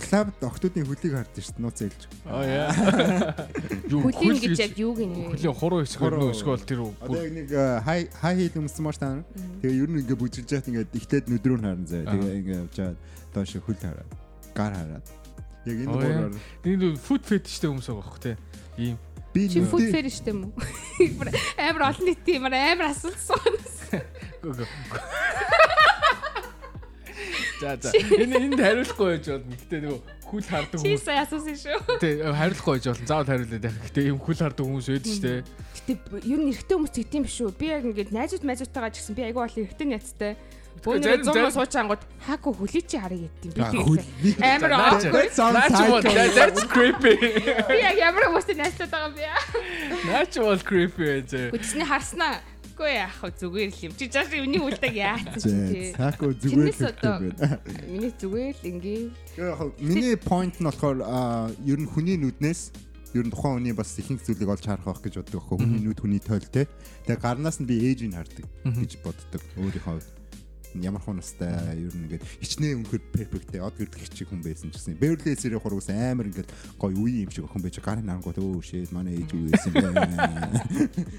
Клабд 0.00 0.40
охтуудын 0.40 0.88
хөлийг 0.88 1.14
хардсан 1.20 1.44
шүү 1.44 1.52
дээ 1.52 1.64
нууц 1.64 1.78
ээлж. 1.84 2.02
Аа 2.24 2.44
яа. 2.48 2.72
Юу 3.92 4.00
Хүлийн 4.08 4.40
гэж 4.40 4.56
яг 4.64 4.74
юу 4.80 4.96
гинэ? 4.96 5.36
Хөлийн 5.36 5.52
хуруу 5.60 5.84
хэсэг 5.84 6.00
Хуруу. 6.00 6.20
нөө 6.24 6.32
эсвэл 6.32 6.64
тэр 6.64 6.80
Одоо 6.96 7.20
яг 7.20 7.32
нэг 7.36 7.48
хай 7.84 8.00
хай 8.08 8.32
хил 8.40 8.64
өмсөн 8.64 8.82
маш 8.88 8.96
таа. 8.96 9.20
Тэгээ 9.60 9.80
ер 9.84 9.90
нь 9.92 10.00
ингээ 10.00 10.16
бүжиглж 10.16 10.48
яхад 10.48 10.70
ингээ 10.72 10.86
ихтэйд 10.96 11.26
нүдрөө 11.28 11.58
нь 11.60 11.66
харна 11.68 11.84
заа. 11.84 12.02
Тэгээ 12.08 12.38
ингээ 12.40 12.58
явж 12.64 12.72
чаад 12.72 12.96
доош 13.36 13.52
хөл 13.60 13.76
хараад 13.84 14.10
гар 14.56 14.72
хараад. 14.72 15.06
Яг 15.68 15.76
энэ 15.76 15.92
гураар 15.92 16.32
энэ 16.64 16.96
food 16.96 17.22
fetishтэй 17.28 17.68
хүмүүс 17.68 17.84
байгаа 17.92 18.00
бох 18.00 18.16
те. 18.16 18.40
Ийм 18.80 18.96
би 19.34 19.44
Чи 19.46 19.60
фуд 19.60 19.84
штэ 19.84 20.32
юм 20.32 20.48
уу? 20.48 20.52
Амар 21.60 21.92
олон 21.92 22.04
нийтийн 22.08 22.40
ямар 22.40 22.54
амар. 22.56 22.96
Гү, 22.96 23.12
гү. 23.12 23.79
За 27.60 27.76
за. 27.76 27.92
Энэ 27.92 28.36
энд 28.48 28.56
хариулахгүй 28.56 29.20
байж 29.20 29.26
болно. 29.28 29.52
Гэтэ 29.52 29.76
нөгөө 29.84 30.00
хүл 30.24 30.44
хардаг 30.48 30.78
Чи 30.80 30.96
хүмүүс. 30.96 31.02
сая 31.04 31.20
асуусан 31.28 31.56
шүү. 31.60 31.78
Тэ 32.00 32.08
хариулахгүй 32.32 32.72
байж 32.80 32.84
болно. 32.88 33.04
Заавал 33.10 33.28
хариулаад 33.28 33.60
байх. 33.68 33.76
Гэтэ 33.84 34.00
ийм 34.08 34.16
хүл 34.16 34.38
хардаг 34.40 34.64
хүмүүс 34.64 34.86
байдаг 34.88 35.12
шүү 35.12 35.24
дээ. 35.28 35.40
Гэтэ 35.76 35.92
ер 36.24 36.40
нь 36.40 36.48
эрэгтэй 36.56 36.76
хүмүүс 36.80 36.94
тэгдэм 36.96 37.22
биш 37.28 37.36
үү? 37.44 37.52
Би 37.60 37.66
яг 37.68 37.84
ингээд 37.84 38.10
найзууд 38.16 38.44
майзуудтайгаа 38.48 38.92
ч 38.96 39.04
гэсэн 39.04 39.12
би 39.12 39.22
айгүй 39.28 39.42
бол 39.44 39.58
эрэгтэй 39.60 39.86
найзтай. 39.92 40.32
Зарим- 40.80 41.20
100 41.20 41.34
зарим- 41.36 41.52
сууч 41.52 41.74
ангууд 41.76 42.02
хаагүй 42.24 42.52
хөлий 42.56 42.84
чи 42.88 42.96
харъя 42.96 43.28
гэдтийм 43.28 43.52
би 43.52 43.60
хөл 43.84 44.00
тийм. 44.00 44.34
Амар 44.40 44.72
чи- 44.96 45.12
psycho. 45.12 46.10
that's 46.32 46.64
creepy. 46.72 47.14
Би 47.68 47.76
яг 47.84 47.96
ямар 48.00 48.24
хүмүүстэй 48.32 48.56
найзтай 48.56 48.88
байгаа 48.88 49.12
юм 49.12 49.14
бэ? 49.20 49.28
Наач 50.08 50.32
бол 50.40 50.56
creepy 50.64 51.04
байж. 51.04 51.30
Гүтсний 51.52 51.84
харснаа. 51.84 52.40
Үгүй 52.80 52.96
яах 52.96 53.20
вэ 53.20 53.28
зүгээр 53.36 53.70
л 53.76 53.80
юм. 53.84 53.92
Чи 53.92 54.08
жааш 54.08 54.32
юуны 54.40 54.56
үлдэг 54.64 54.94
яатсан 54.96 55.68
чи. 55.68 55.92
Цаако 55.92 56.32
зүгээр 56.32 56.72
л 56.72 56.80
гэдэг. 56.80 57.20
миний 57.92 58.12
зүгээр 58.16 58.56
л 58.56 58.64
Яг 59.36 59.60
миний 59.84 60.16
point 60.16 60.56
нь 60.56 60.64
болохоор 60.64 61.04
аа, 61.04 61.52
ер 61.68 61.76
нь 61.76 61.84
хүний 61.84 62.16
нүднээс 62.16 62.72
ер 63.12 63.28
нь 63.28 63.32
тухайн 63.36 63.60
хүний 63.60 63.76
бас 63.76 63.92
ихэнх 64.00 64.24
зүйлийг 64.24 64.48
олж 64.48 64.64
харах 64.64 64.88
байх 64.88 65.04
гэж 65.04 65.20
боддог 65.20 65.44
хүний 65.44 65.84
нүд 65.84 66.00
хүний 66.00 66.24
тойл 66.24 66.48
те. 66.48 66.64
Тэгээ 67.04 67.20
гарнаас 67.20 67.60
нь 67.60 67.68
би 67.68 67.84
ээжийг 67.84 68.16
хардаг 68.16 68.48
гэж 68.64 68.92
боддог 69.04 69.42
өөрийнхөө 69.60 70.00
хувьд. 70.00 70.19
Ямар 70.78 71.02
хунастай 71.02 71.74
ер 71.74 71.90
нь 71.90 72.06
ингээд 72.06 72.22
хичнээн 72.38 72.86
өнөхөр 72.86 73.02
перфект 73.10 73.50
од 73.58 73.74
гэрдэх 73.74 74.06
хичиг 74.06 74.30
хүн 74.30 74.42
байсан 74.44 74.70
гэсэн 74.70 74.94
Beverly 75.00 75.34
Hills-ийн 75.34 75.58
хургус 75.58 75.90
амар 75.90 76.30
ингээд 76.30 76.50
гоё 76.78 76.94
үе 76.94 77.26
юм 77.26 77.30
шиг 77.34 77.50
охин 77.50 77.62
байж 77.62 77.82
гарын 77.82 78.06
нарангууд 78.06 78.38
өө 78.38 78.62
shit 78.62 78.94
манай 78.94 79.18
ээж 79.18 79.34
юу 79.34 79.50
байсан 79.50 79.72
бэ 79.74 79.82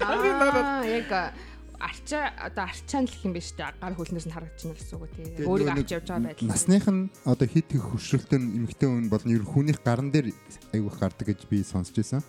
Аа 0.00 0.84
яг 0.88 1.36
арчаа 1.82 2.30
одоо 2.38 2.64
арчаан 2.64 3.04
л 3.10 3.16
юм 3.26 3.32
биш 3.34 3.50
үү? 3.58 3.66
Гар 3.82 3.94
хөлнөөс 3.98 4.26
нь 4.30 4.34
харагдаж 4.34 4.62
байна 4.62 4.78
гэсэн 4.78 4.96
үг 5.02 5.12
тий. 5.18 5.26
Өөрийг 5.42 5.68
авч 5.74 5.90
явж 5.90 6.06
байгаа 6.06 6.26
байдал. 6.30 6.48
Насных 6.48 6.86
нь 6.86 7.10
одоо 7.26 7.46
хит 7.50 7.68
их 7.74 7.84
хөшрөлтөө 7.90 8.38
эмэгтэй 8.38 8.88
хүн 8.88 9.10
болон 9.10 9.34
ер 9.34 9.42
хүнийх 9.42 9.82
гарн 9.82 10.14
дээр 10.14 10.30
айгүйх 10.72 10.96
гардаг 11.02 11.26
гэж 11.26 11.40
би 11.50 11.66
сонсч 11.66 11.98
байсан. 11.98 12.22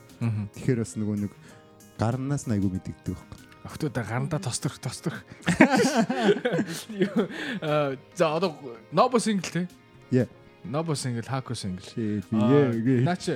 Тэгэхээр 0.57 0.82
бас 0.82 0.97
нөгөө 0.97 1.17
нэг 1.30 1.32
гарнаас 2.01 2.49
нь 2.49 2.53
айгүй 2.57 2.69
мэддэгдэг 2.74 3.13
байхгүй. 3.13 3.43
Охтуудаа 3.64 4.03
гарандаа 4.03 4.39
тосторх 4.43 4.78
тосторх. 4.80 5.24
Аа, 7.61 7.95
За 8.16 8.36
одоо 8.36 8.55
Nobo 8.91 9.20
single 9.20 9.51
те. 9.51 9.68
Yeah. 10.11 10.28
Nobo 10.66 10.95
single, 10.95 11.24
Haku 11.28 11.55
single. 11.55 11.84
Shit 11.84 12.24
Аа, 12.32 12.72
яа 12.72 13.01
наа 13.03 13.16
чи- 13.16 13.36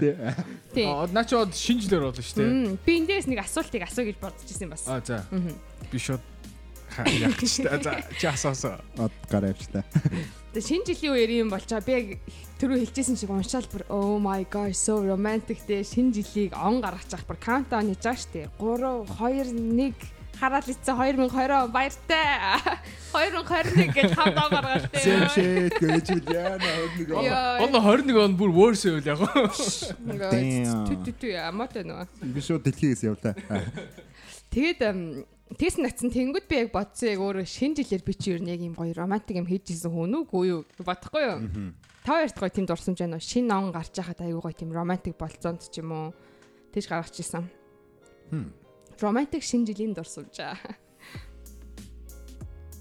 Тий. 0.73 0.85
Аа 0.85 1.07
наа 1.11 1.23
чи 1.23 1.35
од 1.35 1.51
шинжлэр 1.55 2.01
болно 2.11 2.23
шүү 2.23 2.35
дээ. 2.43 2.77
Би 2.85 2.91
эндээс 3.03 3.27
нэг 3.27 3.39
асуултыг 3.43 3.83
асуу 3.83 4.05
гэж 4.07 4.17
бодож 4.19 4.47
ирсэн 4.47 4.69
бас. 4.69 4.87
Аа 4.87 5.01
за. 5.03 5.23
Би 5.91 5.99
шууд 5.99 6.21
яах 7.03 7.39
ч 7.43 7.63
та 7.63 7.79
за 7.83 7.91
чи 8.19 8.27
асаасаа. 8.27 8.79
Од 8.97 9.11
гараа 9.31 9.51
авчлаа. 9.51 9.83
Тэгээ 10.55 10.67
шинэ 10.67 10.85
жилийн 10.87 11.13
үеэр 11.15 11.31
юм 11.43 11.49
болж 11.51 11.67
байгаа. 11.67 11.83
Би 11.83 11.91
яг 11.91 12.07
түрүү 12.63 12.79
хэлжсэн 12.87 13.15
шиг 13.19 13.29
уншаал 13.31 13.67
бүр 13.67 13.83
oh 13.91 14.19
my 14.23 14.43
god 14.47 14.71
so 14.75 15.03
romantic 15.03 15.59
те 15.67 15.83
шинэ 15.83 16.15
жилийг 16.15 16.55
он 16.55 16.79
гаргаж 16.79 17.11
авах 17.11 17.27
бүр 17.27 17.39
countdown 17.43 17.91
хийж 17.91 18.03
байгаа 18.07 18.23
штэ. 18.23 18.41
3 18.55 19.03
2 19.19 19.91
1 19.91 19.95
хараал 20.39 20.67
ицсэн 20.69 20.95
2020 20.95 21.51
он 21.57 21.71
баяртай. 21.71 22.61
2021 23.11 23.93
гэж 23.95 24.11
countdown 24.13 24.49
гаргаж 24.53 24.83
Сэм 25.01 25.21
те. 25.25 25.29
шэт 25.33 25.75
гэж 25.81 26.07
үл 26.13 26.27
яана 26.33 26.71
нэг. 26.97 27.09
Гол 27.09 27.71
21 27.73 28.21
он 28.21 28.37
бүр 28.37 28.51
worse 28.53 28.85
үйл 28.91 29.05
яг. 29.07 29.19
Тү 30.05 30.93
тү 31.01 31.11
тү 31.17 31.27
амаатай 31.41 31.83
нөгөө. 31.87 32.07
би 32.21 32.41
шууд 32.41 32.63
дэлхийгээс 32.67 33.03
явлаа. 33.07 33.33
Тэгээд 34.53 34.79
ам, 34.87 35.25
тэгс 35.57 35.77
нацсан 35.81 36.11
тэнгууд 36.13 36.45
би 36.47 36.55
яг 36.61 36.71
бодсон 36.71 37.09
яг 37.15 37.19
өөрөө 37.23 37.45
шинэ 37.47 37.81
жилээр 37.83 38.03
би 38.05 38.13
чи 38.13 38.31
ер 38.35 38.41
нь 38.43 38.51
яг 38.53 38.61
юм 38.61 38.75
гоё 38.77 38.93
романтик 38.93 39.35
юм 39.41 39.47
хийж 39.49 39.73
исэн 39.73 39.91
хүн 39.91 40.23
үгүй 40.23 40.53
юу 40.53 40.61
бодохгүй 40.83 41.23
юу. 41.23 41.39
Та 42.05 42.21
хоёрт 42.23 42.37
гоё 42.39 42.51
тийм 42.53 42.65
дурсамж 42.69 42.99
байна 43.01 43.17
уу? 43.19 43.23
Шинэ 43.23 43.51
он 43.51 43.71
гарч 43.75 43.91
байхад 43.97 44.21
аюу 44.23 44.39
гоё 44.39 44.55
тийм 44.55 44.71
романтик 44.71 45.17
болцоонд 45.19 45.67
ч 45.67 45.81
юм 45.83 45.91
уу. 45.91 46.07
Тэгж 46.71 46.87
гаргаж 46.87 47.15
исэн. 47.19 47.43
Hmm. 48.31 48.51
Романтик 49.01 49.43
шинэ 49.43 49.69
жилийн 49.69 49.93
дурсамж 49.93 50.39
аа. 50.39 50.57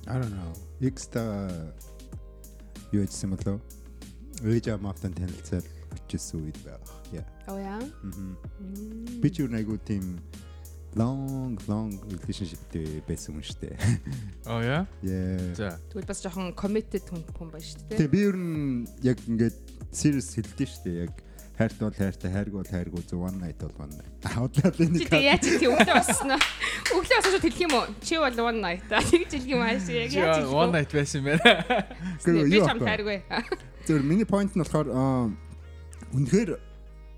I 0.07 0.17
don't 0.21 0.31
know. 0.33 0.55
X-та 0.81 1.51
юу 2.93 3.05
хийсэн 3.05 3.35
болов? 3.35 3.61
Ээж 4.41 4.73
амаатан 4.73 5.13
танилцаад 5.13 5.67
очижсэн 5.93 6.41
үед 6.41 6.59
байх. 6.65 6.81
Yeah. 7.13 7.27
Оо 7.49 7.59
яа. 7.59 7.83
Мгм. 8.03 9.21
Би 9.21 9.29
ч 9.31 9.43
юу 9.43 9.51
нэг 9.51 9.67
айгу 9.67 9.77
тийм 9.83 10.23
long 10.95 11.59
long 11.69 11.93
relationshipтэй 12.09 13.03
байсан 13.05 13.37
хүн 13.37 13.45
шүү 13.45 13.59
дээ. 13.67 13.77
Аа 14.49 14.63
яа. 14.63 14.83
Yeah. 15.03 15.53
За. 15.59 15.77
Тэгвэл 15.91 16.09
бас 16.09 16.23
жоохон 16.23 16.55
committed 16.57 17.05
хүн 17.11 17.27
хүн 17.37 17.51
байна 17.51 17.67
шүү 17.67 17.83
дээ. 17.91 17.99
Тэгээ 18.01 18.15
би 18.15 18.21
ер 18.25 18.37
нь 18.39 18.87
яг 19.03 19.19
ингээд 19.27 19.57
serious 19.93 20.33
хэлдэг 20.33 20.69
шүү 20.71 20.83
дээ. 20.87 20.97
Яг 21.11 21.13
хайрт 21.57 21.79
бол 21.81 21.95
хайртай, 21.97 22.31
хайрг 22.33 22.53
бол 22.53 22.69
хайрг 22.69 22.93
үзэн 23.01 23.19
one 23.19 23.39
night 23.41 23.59
бол 23.61 23.73
one 23.81 23.93
night. 23.97 24.13
Аудлаа 24.37 24.71
Чи 24.77 24.87
нэг 24.93 25.09
тэг 25.09 25.23
яаж 25.25 25.41
чи 25.47 25.67
өглөө 25.67 25.95
басна. 25.97 26.37
Өглөө 26.93 27.17
басна 27.17 27.31
шүү 27.33 27.43
хэлэх 27.47 27.61
юм 27.65 27.73
уу? 27.81 27.87
Чи 28.05 28.15
бол 28.21 28.37
one 28.45 28.61
night 28.61 28.85
аа. 28.93 29.01
Тэгж 29.01 29.31
хэлэх 29.33 29.49
юм 29.49 29.63
ааш 29.65 29.89
яг 29.89 30.11
Чи 30.13 30.21
яаж 30.21 30.37
хэлэх 30.45 30.53
one 30.53 30.73
night 30.77 30.91
байсан 30.93 31.17
юм 31.21 31.27
байна. 31.33 31.87
Би 32.21 32.31
юу 32.45 32.67
чам 32.69 32.77
аахгүй. 32.77 32.89
хайргүй. 32.93 33.19
Зөв 33.89 34.05
миний 34.05 34.29
point 34.29 34.53
нь 34.53 34.61
болохоор 34.61 34.89
үнэхээр 36.13 36.51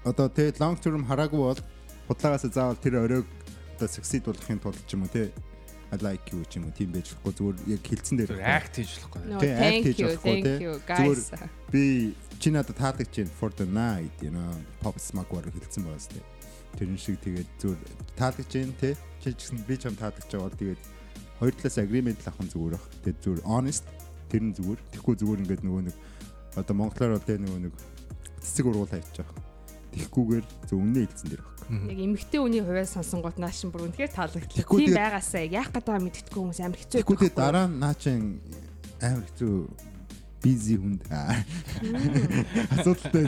одоо 0.06 0.26
тэгээ 0.30 0.60
long 0.62 0.76
term 0.78 1.02
хараагүй 1.04 1.40
бол 1.42 1.60
худлаагаас 2.08 2.46
заавал 2.48 2.78
тэр 2.78 3.02
оройг 3.04 3.26
одоо 3.76 3.88
succeed 3.90 4.22
болгохын 4.24 4.62
тулд 4.62 4.78
ч 4.86 4.94
юм 4.94 5.02
уу 5.04 5.12
те 5.12 5.28
I 5.90 5.96
like 5.98 6.30
you 6.32 6.44
ч 6.48 6.56
юм 6.60 6.68
уу 6.68 6.74
тийм 6.76 6.92
байж 6.94 7.10
болохгүй 7.12 7.32
зүгээр 7.36 7.56
яг 7.74 7.82
хилцэн 7.84 8.16
дээр 8.22 8.30
act 8.38 8.78
хийж 8.80 8.90
болохгүй. 9.02 9.20
No, 9.28 9.38
Тэг, 9.42 9.50
act 9.50 9.60
thank 9.60 9.82
хийж 9.88 9.98
you, 9.98 10.06
болохгүй, 10.08 10.36
you 10.62 10.72
Зүгээр 10.86 11.20
guys. 11.26 11.26
би 11.72 11.84
чи 12.38 12.50
надад 12.50 12.76
таалагдж 12.78 13.14
байна. 13.16 13.30
For 13.40 13.50
the 13.50 13.66
night 13.66 14.14
you 14.22 14.30
know. 14.30 14.54
Pop 14.82 14.98
smoke 14.98 15.34
вар 15.34 15.50
хэлсэн 15.50 15.84
байгаас 15.84 16.08
те. 16.08 16.22
Тэрэн 16.78 16.98
шиг 16.98 17.18
тэгээд 17.20 17.50
зүгээр 17.58 17.80
таалагдж 18.16 18.52
байна 18.54 18.74
те. 18.80 18.90
Чи 19.22 19.32
ч 19.34 19.50
гэсэн 19.50 19.58
би 19.66 19.74
ч 19.76 19.86
юм 19.90 19.96
таалагдж 19.98 20.30
байгаа 20.30 20.46
бол 20.48 20.60
тэгээд 20.62 20.80
хоёр 21.38 21.54
талаас 21.58 21.78
agreement 21.78 22.20
авах 22.26 22.48
зүгээр 22.48 22.74
бах 22.78 22.86
тэгээд 23.02 23.18
зүгээр 23.22 23.42
honest 23.44 23.84
тэр 24.30 24.42
нь 24.46 24.54
зүгээр. 24.54 24.80
Тэгэхгүй 24.94 25.14
зүгээр 25.18 25.42
ингээд 25.42 25.62
нөгөө 25.66 25.82
нэг 25.90 25.96
одоо 26.54 26.74
монголоор 26.78 27.12
бол 27.18 27.26
те 27.26 27.34
нөгөө 27.38 27.60
нэг 27.66 27.74
цэцэг 28.42 28.66
ургуул 28.66 28.90
хайчих 28.90 29.14
жоох. 29.18 29.32
Тэгэхгүйгээр 29.92 30.46
зөв 30.68 30.78
өмнө 30.78 31.02
хэлсэн 31.06 31.28
дээр 31.34 31.42
баг 31.42 31.58
Яг 31.68 32.00
эмэгтэй 32.00 32.40
үний 32.40 32.64
хувьд 32.64 32.88
сонсон 32.88 33.20
гот 33.20 33.36
наашин 33.36 33.68
бүр 33.68 33.92
үнэхээр 33.92 34.08
таалагдлаа. 34.08 34.48
Тийм 34.48 34.96
байгаасаа 34.96 35.44
яах 35.44 35.68
гэдэг 35.68 35.84
байгаа 35.84 36.00
мэддэхгүй 36.00 36.40
хүмүүс 36.40 36.60
амар 36.64 36.80
хэцүү. 36.80 36.96
тэгэхгүй 36.96 37.16
тэгээд 37.28 37.36
дараа 37.36 37.66
нь 37.68 37.76
наа 37.76 37.92
чин 37.92 38.40
амар 39.04 39.24
хэцүү 39.28 39.52
busy 40.42 40.76
хүнд 40.78 41.02
асуудалтай 42.78 43.24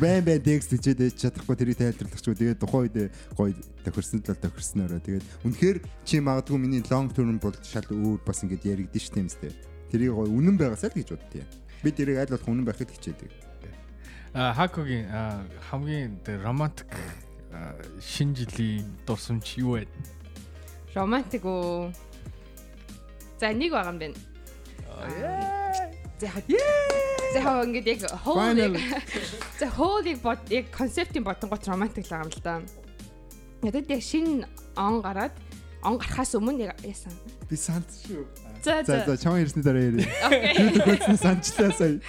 байн 0.00 0.24
байн 0.24 0.42
текст 0.42 0.72
хийгээд 0.72 1.00
байж 1.02 1.14
чадахгүй 1.20 1.56
тэрийг 1.56 1.78
тайлбарлах 1.78 2.20
ч 2.20 2.26
тэгээд 2.32 2.62
тухайн 2.62 2.84
үед 2.88 3.12
гоё 3.36 3.52
тохирсон 3.84 4.20
л 4.24 4.42
тохирснороо 4.42 5.00
тэгээд 5.00 5.24
үнэхээр 5.44 5.78
чи 6.08 6.20
магадгүй 6.20 6.58
миний 6.58 6.82
long 6.88 7.12
term 7.12 7.36
бол 7.38 7.56
шал 7.62 7.86
өөр 7.88 8.20
бас 8.24 8.42
ингэж 8.42 8.62
яригдэн 8.64 9.00
ш 9.00 9.08
тийм 9.12 9.28
үстэй 9.28 9.52
тэрийг 9.94 10.10
гоё 10.10 10.26
үнэн 10.26 10.58
байгаасаа 10.58 10.90
л 10.90 10.98
гэж 10.98 11.08
боддیں۔ 11.14 11.46
Би 11.86 11.90
тэрийг 11.94 12.18
аль 12.18 12.32
болох 12.34 12.50
үнэн 12.50 12.66
байхыг 12.66 12.90
хичээдэг. 12.90 13.30
А 14.34 14.50
Хакогийн 14.50 15.06
аа, 15.06 15.46
хамгийн 15.70 16.18
романтик 16.42 16.90
шинэ 18.02 18.34
жилийн 18.34 18.82
дурсамж 19.06 19.54
юу 19.62 19.78
вэ? 19.78 19.86
романтик 20.94 21.44
уу. 21.46 21.94
За 23.38 23.54
нэг 23.54 23.70
байгаа 23.70 23.94
юм 23.94 23.98
байна. 24.02 24.18
За 26.24 26.30
яг 26.30 26.44
За 27.34 27.40
яг 27.40 27.66
ингэж 27.66 27.86
яг 27.86 28.10
хоол 28.24 28.38
Final. 28.38 28.80
За 29.60 29.68
хоолыг 29.68 30.18
бод 30.22 30.38
яг 30.48 30.70
концептын 30.72 31.24
бодонгот 31.24 31.66
романтик 31.68 32.06
л 32.06 32.10
байгаа 32.10 32.24
юм 32.24 32.32
л 32.32 32.40
да. 32.40 32.62
Надад 33.60 33.90
яг 33.90 34.00
шинэ 34.00 34.48
он 34.76 35.02
гараад 35.02 35.32
он 35.82 35.98
гарахаас 35.98 36.32
өмнө 36.34 36.64
яг 36.64 36.80
яасан. 36.80 37.12
Би 37.50 37.56
сант 37.56 37.84
шүү. 38.08 38.24
За 38.64 38.80
За 38.86 39.16
чам 39.20 39.36
ирсний 39.36 39.60
дараа 39.60 39.84
ярив. 39.84 40.08
Окей. 40.24 40.64
Юу 40.64 40.70
төгөлснө 40.78 41.16
санчлаа 41.20 41.72
сая. 41.76 42.00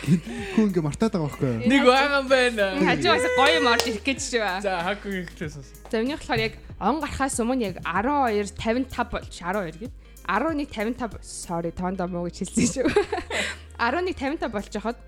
Хүн 0.56 0.72
ингээ 0.72 0.86
мартаад 0.86 1.12
байгаа 1.12 1.28
байхгүй 1.28 1.50
юу? 1.52 1.68
Нэг 1.68 1.84
байгаа 1.84 2.24
байна. 2.32 2.66
Хажуугаас 2.88 3.28
гоё 3.36 3.56
юм 3.60 3.68
орж 3.68 3.84
ирэх 3.92 4.04
гэж 4.08 4.20
шүү. 4.32 4.48
За 4.64 4.80
хаггүй 4.88 5.28
ихтэйс. 5.28 5.60
За 5.92 6.00
үүнийх 6.00 6.24
болохоор 6.24 6.40
яг 6.40 6.54
он 6.80 7.04
гарахаас 7.04 7.36
өмнө 7.44 7.68
яг 7.68 7.84
12 7.84 8.56
55 8.56 9.12
болж 9.12 9.28
12 9.28 9.84
гээд 9.84 9.94
11 10.24 10.72
55 10.72 11.20
sorry 11.28 11.76
тоондоо 11.76 12.08
муу 12.08 12.32
гэж 12.32 12.48
хэлсэн 12.48 12.88
шүү. 12.88 12.88
11 13.80 14.16
55 14.16 14.52
болж 14.52 14.72
хахад 14.74 15.00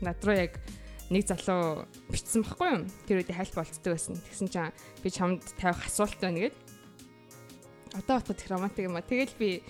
над 0.00 0.18
руу 0.24 0.36
яг 0.36 0.52
нэг 1.10 1.26
залуу 1.26 1.86
бичсэн 2.10 2.42
баггүй 2.42 2.68
юу? 2.74 2.82
Тэр 3.06 3.22
үед 3.22 3.30
хайлт 3.30 3.54
болцдог 3.54 3.92
байсан. 3.94 4.18
Тэгсэн 4.18 4.48
чинь 4.50 4.74
би 5.02 5.08
чамд 5.10 5.42
тавих 5.58 5.86
асуулт 5.86 6.18
байна 6.18 6.50
гээд. 6.50 6.56
Одоо 7.94 8.18
бодоход 8.18 8.40
их 8.42 8.50
романтик 8.50 8.84
юм 8.90 8.96
а. 8.98 9.02
Тэгэл 9.06 9.34
би 9.38 9.62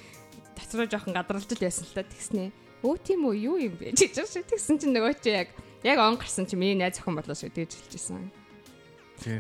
дотроо 0.57 0.89
жоохон 0.89 1.13
гадралж 1.15 1.47
л 1.53 1.61
байсан 1.61 1.85
л 1.85 1.95
та 1.95 2.03
тэгснэ. 2.03 2.51
Өө 2.83 2.97
тийм 3.05 3.29
үү 3.29 3.37
юу 3.37 3.57
юм 3.61 3.77
бэ? 3.77 3.93
Чиж 3.99 4.17
шиг 4.25 4.49
тэгсэн 4.49 4.81
чинь 4.81 4.97
нөгөө 4.97 5.21
чи 5.21 5.31
яг 5.37 5.49
яг 5.85 5.99
он 6.01 6.17
гарсан 6.17 6.49
чи 6.49 6.57
миний 6.57 6.75
найз 6.75 6.99
охин 6.99 7.15
болоо 7.15 7.37
шүү 7.37 7.53
тэгж 7.53 7.77
хэлчихсэн. 7.77 8.33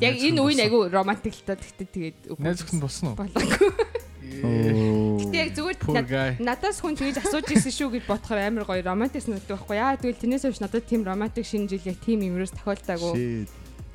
Яг 0.00 0.16
энэ 0.20 0.40
үеийн 0.40 0.62
айгу 0.68 0.88
романтик 0.88 1.32
л 1.36 1.44
та 1.48 1.56
тэгтээ 1.56 1.88
тэгээд 1.88 2.18
Найз 2.40 2.60
өхөн 2.64 2.80
болсон 2.80 3.12
уу? 3.12 3.16
болоогүй. 3.20 3.72
Оо. 4.44 5.18
Гэтэ 5.22 5.36
яг 5.36 5.50
зүгээр 5.56 6.40
надаас 6.42 6.80
хүн 6.82 6.96
тэгж 6.98 7.22
асууж 7.24 7.48
ирсэн 7.50 7.72
шүү 7.72 7.88
гэж 7.96 8.04
бодохоор 8.10 8.40
амар 8.42 8.64
гоё 8.68 8.82
романтик 8.84 9.24
санагддаг 9.24 9.56
байхгүй 9.56 9.76
яа 9.80 9.96
тэгвэл 9.96 10.20
тэрнээс 10.20 10.44
хойш 10.44 10.60
надад 10.60 10.84
тийм 10.84 11.02
романтик 11.06 11.46
шинэ 11.46 11.70
жил 11.70 11.88
яг 11.88 11.98
тийм 12.04 12.20
юмрээс 12.26 12.52
тохиолдоогүй. 12.52 13.14
Shit. 13.16 13.50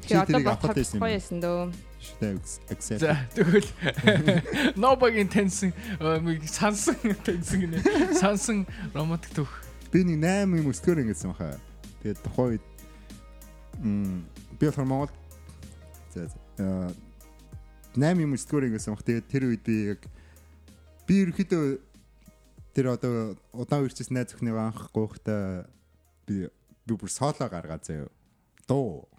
Тэгээ 0.07 0.23
одоо 0.25 0.39
бодоход 0.41 0.77
гоё 0.81 1.13
байсан 1.13 1.37
дөө. 1.39 1.71
За 2.97 3.13
тэгвэл 3.35 3.69
нобагийн 4.75 5.29
тенсэн 5.29 5.73
миг 6.25 6.41
сансан 6.49 6.97
тенсэн 7.21 7.59
гинэ. 7.61 7.77
Сансан 8.17 8.65
романтик 8.93 9.31
төх. 9.37 9.51
Би 9.93 10.01
нэг 10.01 10.17
8 10.17 10.57
юм 10.57 10.71
өсгөр 10.73 11.05
ингэсэн 11.05 11.29
баха. 11.35 11.59
Тэгээд 12.01 12.19
тухайн 12.25 12.57
үед 12.57 12.65
м 13.85 14.25
би 14.57 14.65
болохоор 14.65 14.87
Монгол 14.89 15.13
за 16.15 16.25
за, 16.25 16.37
аа, 16.57 16.89
8 17.93 18.25
юм 18.25 18.33
өсгөр 18.33 18.65
ингэсэн 18.71 18.97
баха. 18.97 19.05
Тэгээд 19.05 19.29
тэр 19.29 19.43
үед 19.53 19.61
би 19.61 19.75
яг 19.93 20.01
би 21.11 21.17
ерөөхдөө 21.27 21.63
тэр 22.71 22.87
одоо 22.95 23.35
удаан 23.51 23.83
үрчээс 23.83 24.15
найз 24.15 24.31
өхнийгөө 24.31 24.63
анх 24.63 24.87
гоохта 24.95 25.67
би 26.23 26.47
би 26.87 26.95
бүр 26.95 27.11
соло 27.11 27.35
гаргаад 27.51 27.83
заяа. 27.83 28.07
Дуу. 28.63 29.11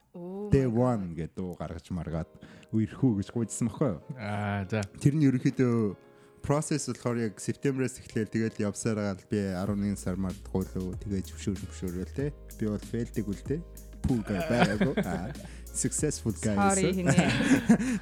Day 0.52 0.64
1 0.64 1.12
гэдэг 1.16 1.36
дуу 1.36 1.52
гаргаж 1.56 1.92
маргаад 1.92 2.32
үерхүү 2.72 3.20
гэж 3.20 3.28
гуйдсан 3.32 3.68
баха. 3.68 4.00
Аа 4.16 4.64
за. 4.72 4.80
Тэр 5.04 5.20
нь 5.20 5.28
ерөөхдөө 5.28 5.96
process 6.40 6.88
болохоор 6.88 7.28
яг 7.28 7.36
септембрээс 7.36 8.00
эхлээл 8.00 8.32
тэгэл 8.32 8.64
явсаар 8.72 9.12
гал 9.12 9.24
би 9.28 9.40
11 9.52 10.00
сар 10.00 10.16
март 10.16 10.40
гуйлуу 10.48 10.96
тэгээ 10.96 11.28
зөвшөөр 11.28 11.58
зөвшөөрөл 11.60 12.16
те 12.16 12.32
би 12.56 12.66
бол 12.72 12.88
фейлдэг 12.88 13.28
үл 13.28 13.42
те 13.46 13.60
pool 14.02 14.20
guy 14.26 14.40
байгаагүй 14.50 14.96
аа 15.06 15.30
successful 15.74 16.34
guy 16.38 16.54
гэсэн. 16.54 17.08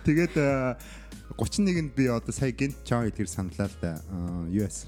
тэгээд 0.06 0.34
аа, 0.38 0.76
31-нд 1.38 1.94
би 1.94 2.10
одоо 2.10 2.34
сая 2.34 2.52
гинт 2.52 2.76
чаа 2.84 3.08
тэр 3.10 3.30
саналаа 3.30 3.70
л 3.70 3.76
да 3.80 3.92
Аа, 4.10 4.46
US 4.50 4.86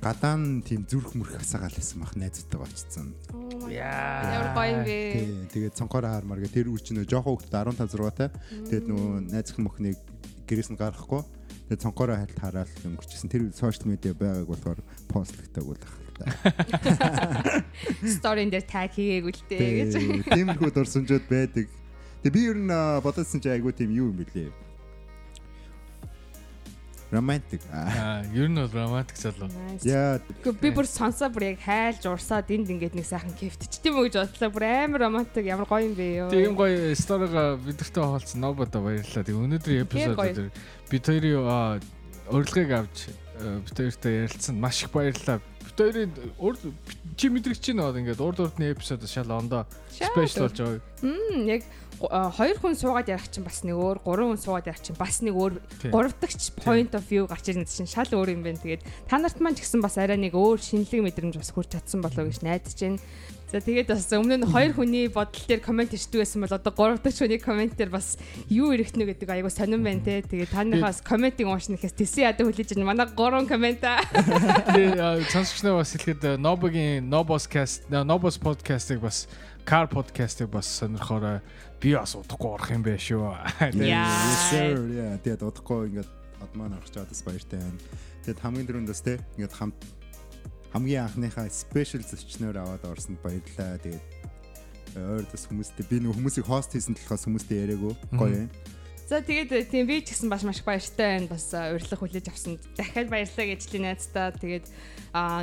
гадаан 0.00 0.62
тийм 0.62 0.84
зүрх 0.86 1.16
мөрх 1.16 1.40
асаагаал 1.40 1.72
байсан 1.72 2.00
бах 2.04 2.14
найзтайгаа 2.14 2.68
очсон. 2.68 3.14
Ямар 3.72 4.52
гоё 4.54 4.70
юм 4.76 4.82
бэ. 4.84 4.96
Тий, 5.16 5.26
тэгээд 5.50 5.74
цонхоор 5.74 6.06
хаармаар 6.06 6.40
гэ 6.44 6.52
тэр 6.52 6.68
үуч 6.68 6.92
нөө 6.92 7.08
жоохон 7.08 7.40
хөлтөд 7.40 7.56
15 7.74 7.96
6 7.96 8.14
та. 8.14 8.28
Тэгээд 8.70 8.86
нөгөө 8.86 9.10
найзхан 9.32 9.64
мөхнийг 9.64 9.98
гэрээс 10.46 10.70
нь 10.70 10.78
гаргахгүй. 10.78 11.22
Тэгээд 11.66 11.82
цонхоор 11.82 12.10
хальт 12.12 12.38
хараал 12.38 12.72
өнгөрчихсэн. 12.86 13.32
Тэр 13.32 13.50
сошиал 13.56 13.88
медиа 13.88 14.14
байгааг 14.14 14.46
болохоор 14.46 14.80
постлогдаг 15.10 15.64
та. 15.80 16.05
Сторин 18.16 18.50
дээр 18.50 18.64
таг 18.64 18.92
хийгээгүй 18.96 19.32
л 19.32 19.42
дээ 19.50 19.70
гэж. 19.84 19.92
Тий, 19.96 20.22
Тиймэрхүү 20.32 20.70
дурсамжууд 20.72 21.26
байдаг. 21.28 21.66
Тэгээд 22.22 22.34
би 22.34 22.42
ер 22.48 22.58
нь 22.58 22.72
бодсон 23.04 23.40
чи 23.40 23.48
айгуу 23.52 23.72
тийм 23.72 23.92
юу 23.92 24.10
юм 24.10 24.18
бэлээ. 24.24 24.50
Романтик. 27.10 27.62
Аа. 27.70 28.24
Ер 28.34 28.48
нь 28.50 28.58
бол 28.58 28.66
романтик 28.66 29.16
залуу. 29.16 29.46
Яа, 29.86 30.18
би 30.42 30.70
бүр 30.74 30.88
сонсоо 30.90 31.30
бүр 31.30 31.54
яг 31.54 31.62
хайлж 31.62 32.02
урсаад 32.10 32.50
энд 32.50 32.66
ингээд 32.66 32.98
нэг 32.98 33.06
сайхан 33.06 33.30
кефтчихдээ 33.30 33.94
мө 33.94 34.10
гэж 34.10 34.26
бодлоо. 34.26 34.50
Бүр 34.50 34.64
амар 34.66 35.06
романтик 35.06 35.46
ямар 35.46 35.70
гоё 35.70 35.86
юм 35.86 35.94
бэ 35.94 36.06
ёо. 36.26 36.30
Тийм 36.34 36.58
гоё 36.58 36.98
сторога 36.98 37.54
бидэртэй 37.62 38.02
хаалцсан 38.02 38.42
нобода 38.42 38.82
баярлалаа. 38.82 39.22
Тэг 39.22 39.38
өнөөдрийн 39.38 39.86
эпизод 39.86 40.50
бид 40.90 41.04
хоёрын 41.06 41.46
аа, 41.46 41.78
урилгыг 42.34 42.70
авч 42.74 43.06
бид 43.38 43.76
хоёртай 43.78 44.26
ярилцсан 44.26 44.58
маш 44.58 44.82
их 44.82 44.90
баярлалаа. 44.90 45.38
Хоёрын 45.76 46.12
урд 46.38 46.60
чи 47.16 47.28
мэдрэгч 47.28 47.60
чинь 47.60 47.80
бол 47.80 47.92
ингээд 47.92 48.20
урд 48.20 48.40
урдны 48.40 48.72
эпизод 48.72 49.04
шал 49.08 49.30
ондоо 49.30 49.66
спешиал 49.92 50.48
болж 50.48 50.56
байгаа. 50.56 50.80
Мм 51.04 51.44
яг 51.46 51.62
хоёр 52.00 52.56
хүн 52.60 52.76
суугаад 52.76 53.08
ярих 53.08 53.30
чинь 53.32 53.44
бас 53.44 53.64
нэг 53.64 53.76
өөр, 53.76 54.04
гурван 54.04 54.36
хүн 54.36 54.42
суугаад 54.42 54.68
ярих 54.68 54.84
чинь 54.84 54.98
бас 55.00 55.24
нэг 55.24 55.32
өөр, 55.32 55.54
гуравдагч 55.88 56.52
point 56.60 56.92
of 56.92 57.04
view 57.08 57.24
гарч 57.24 57.48
ирнэ 57.48 57.64
чинь 57.64 57.88
шал 57.88 58.08
өөр 58.10 58.36
юм 58.36 58.44
байна. 58.44 58.60
Тэгээд 58.60 58.84
та 59.08 59.16
нарт 59.16 59.40
маань 59.40 59.56
ч 59.56 59.64
гэсэн 59.64 59.80
бас 59.80 59.96
арай 59.96 60.20
нэг 60.20 60.36
өөр 60.36 60.60
шинэлэг 60.60 61.00
мэдрэмж 61.00 61.40
бас 61.40 61.54
хүрч 61.56 61.72
чадсан 61.72 62.04
болов 62.04 62.28
гэж 62.28 62.44
найдаж 62.44 62.76
байна. 62.76 63.00
За 63.46 63.62
тэгээд 63.62 63.94
бас 63.94 64.10
өмнө 64.10 64.42
нь 64.42 64.50
хоёр 64.50 64.74
хүний 64.74 65.06
бодол 65.06 65.46
дээр 65.46 65.62
комент 65.62 65.94
ичдэг 65.94 66.18
байсан 66.26 66.42
бол 66.42 66.50
одоо 66.50 66.72
гуравдагч 66.74 67.22
хүний 67.22 67.38
комент 67.38 67.78
дээр 67.78 67.94
бас 67.94 68.18
юу 68.50 68.74
ирэхнэ 68.74 69.06
гэдэг 69.14 69.30
айгу 69.30 69.54
сонирн 69.54 69.86
байна 69.86 70.02
те. 70.02 70.26
Тэгээд 70.26 70.50
таныхаас 70.50 70.98
комментиг 70.98 71.46
уушнахаас 71.46 71.94
тэсээ 71.94 72.26
ядаа 72.34 72.50
хүлээж 72.50 72.74
байна. 72.74 72.90
Манай 72.90 73.06
гурван 73.06 73.46
комент 73.46 73.86
аа. 73.86 74.02
Тэгээ 74.74 75.30
сонсогчноо 75.30 75.78
бас 75.78 75.94
хэлэхэд 75.94 76.42
Нобогийн 76.42 77.06
Nobos 77.06 77.46
cast, 77.46 77.86
Nobos 77.86 78.34
podcast-ыг 78.34 78.98
бас 78.98 79.30
Car 79.62 79.86
podcast-ыг 79.86 80.50
бас 80.50 80.66
сонирхороо 80.66 81.38
би 81.80 81.94
бас 81.94 82.16
удахгүй 82.16 82.50
орох 82.56 82.70
юм 82.72 82.82
байна 82.86 83.00
шүү. 83.00 83.22
Яа. 83.86 85.18
Тэгээд 85.20 85.42
удахгүй 85.44 85.92
ингээд 85.92 86.10
од 86.40 86.52
маань 86.56 86.76
орох 86.76 86.90
чадас 86.90 87.20
баяртай 87.26 87.60
байна. 87.60 87.80
Тэгээд 88.24 88.42
хамгийн 88.42 88.66
дөрөндөөс 88.68 89.02
те 89.04 89.20
ингээд 89.36 89.54
хамт 89.56 89.80
хамгийн 90.72 91.04
анхныхаа 91.08 91.48
спешиал 91.52 92.04
зочноор 92.04 92.56
аваад 92.60 92.84
орсонд 92.88 93.20
баярлалаа. 93.20 93.80
Тэгээд 93.80 94.04
ойрдос 94.96 95.44
хүмүүстэй 95.48 95.84
би 95.88 96.00
нэг 96.00 96.16
хүмүүсийг 96.16 96.48
хост 96.48 96.72
хийсэн 96.72 96.96
талаас 96.96 97.28
хүмүүстэй 97.28 97.64
яриаггүй 97.68 97.94
гоё 98.16 98.48
юм. 98.48 98.50
За 99.06 99.22
тэгээд 99.22 99.70
тийм 99.70 99.86
би 99.86 100.02
ч 100.02 100.18
гэсэн 100.18 100.26
бас 100.26 100.42
маш 100.42 100.64
баяртай 100.66 101.20
байна. 101.20 101.30
Бас 101.30 101.54
а, 101.54 101.70
урилга 101.70 101.94
хүлээж 101.94 102.26
авсанд 102.26 102.58
дахиад 102.74 103.06
баярлалаа 103.06 103.46
гэж 103.54 103.60
хэлээ 103.62 103.84
найздаа. 103.86 104.34
Тэгээд 104.34 104.66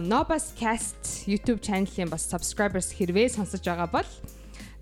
Nobas 0.04 0.52
Cast 0.60 1.24
YouTube 1.30 1.64
channel-ийн 1.64 2.12
бас 2.12 2.28
subscribers 2.28 2.92
хэрвээ 2.92 3.32
сонсож 3.32 3.64
байгаа 3.64 3.88
бол 3.88 4.10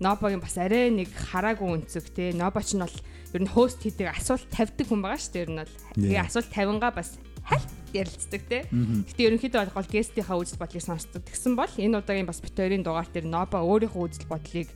Nobогийн 0.02 0.42
бас 0.42 0.58
арай 0.58 0.90
нэг 0.90 1.14
хараагүй 1.14 1.78
өнцөг 1.78 2.10
те. 2.10 2.34
Nobo 2.34 2.58
ч 2.58 2.74
нь 2.74 2.82
бол 2.82 2.98
ер 3.32 3.42
нь 3.46 3.52
хост 3.54 3.78
хийдэг 3.78 4.10
асуулт 4.10 4.50
тавьдаг 4.50 4.86
хүн 4.90 4.98
байгаа 4.98 5.20
шүү 5.22 5.32
дээ. 5.32 5.44
Ер 5.46 5.52
нь 5.54 5.60
бол 5.62 5.74
тэгээ 5.94 6.26
асуулт 6.26 6.50
тавингаа 6.50 6.90
бас 6.90 7.22
хальт 7.46 7.70
ярилцдаг 7.94 8.42
те. 8.50 8.58
Гэтэ 8.66 9.22
ерөнхийдөө 9.30 9.70
бол 9.70 9.86
гестийнхаа 9.86 10.42
үзэл 10.42 10.58
бодлыг 10.58 10.82
сонсдог. 10.82 11.22
Тэгсэн 11.22 11.54
бол 11.54 11.70
энэ 11.70 12.02
удаагийн 12.02 12.26
бас 12.26 12.42
бит 12.42 12.58
хоёрын 12.58 12.82
дугаар 12.82 13.06
дээр 13.06 13.30
Nobо 13.30 13.62
өөрийнхөө 13.62 14.02
үзэл 14.10 14.26
бодлыг 14.26 14.68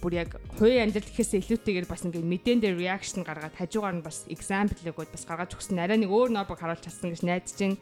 бүр 0.00 0.16
яг 0.16 0.30
хувийн 0.56 0.88
амьдрал 0.88 1.04
гэхээсээ 1.04 1.44
илүүтэйгээр 1.44 1.86
бас 1.90 2.08
ингээд 2.08 2.24
мэдэн 2.24 2.58
дээр 2.64 2.80
реакшн 2.80 3.20
гаргаад 3.20 3.52
хажуугаар 3.52 4.00
нь 4.00 4.04
бас 4.04 4.24
example 4.32 4.80
өгөөд 4.80 5.12
бас 5.12 5.28
гаргаж 5.28 5.52
өгсөн 5.60 5.76
арай 5.76 6.00
нэг 6.00 6.08
өөр 6.08 6.32
нобог 6.32 6.56
харуулж 6.56 6.80
чадсан 6.80 7.12
гэж 7.12 7.20
найдаж 7.20 7.52
байна. 7.60 7.76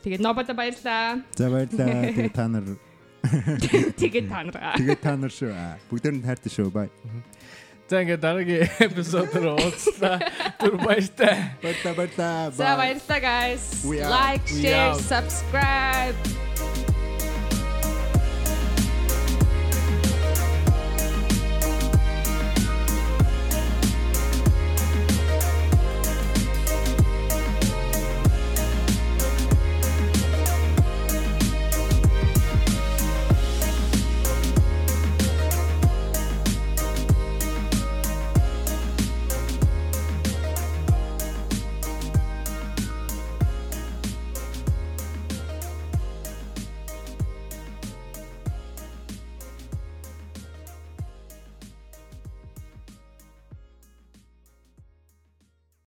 Тэгээд 0.00 0.24
нобода 0.24 0.56
баярлаа. 0.56 1.20
За 1.36 1.52
баярлалаа. 1.52 2.08
Тэгээд 2.08 2.32
та 2.32 2.48
нар 2.48 2.64
Тэгээд 4.00 4.26
та 4.28 4.40
нараа. 4.46 4.74
тэгээд 4.78 5.00
та 5.02 5.12
нар 5.16 5.32
шүү. 5.32 5.52
Бүгдээр 5.90 6.14
нь 6.16 6.24
хайртай 6.26 6.50
шүү. 6.52 6.70
Бай. 6.70 6.88
За 7.86 8.02
ингээд 8.02 8.22
дараагийн 8.22 8.66
эпизодоор 8.86 9.46
уулзлаа. 9.58 10.18
Түр 10.58 10.74
баяртай. 10.82 11.54
Баярлалаа, 11.62 11.94
баярлалаа. 11.94 12.50
За 12.50 12.74
баярлалаа 12.74 13.20
guys. 13.22 13.64
Like, 13.86 14.46
share, 14.50 14.94
subscribe. 14.98 16.45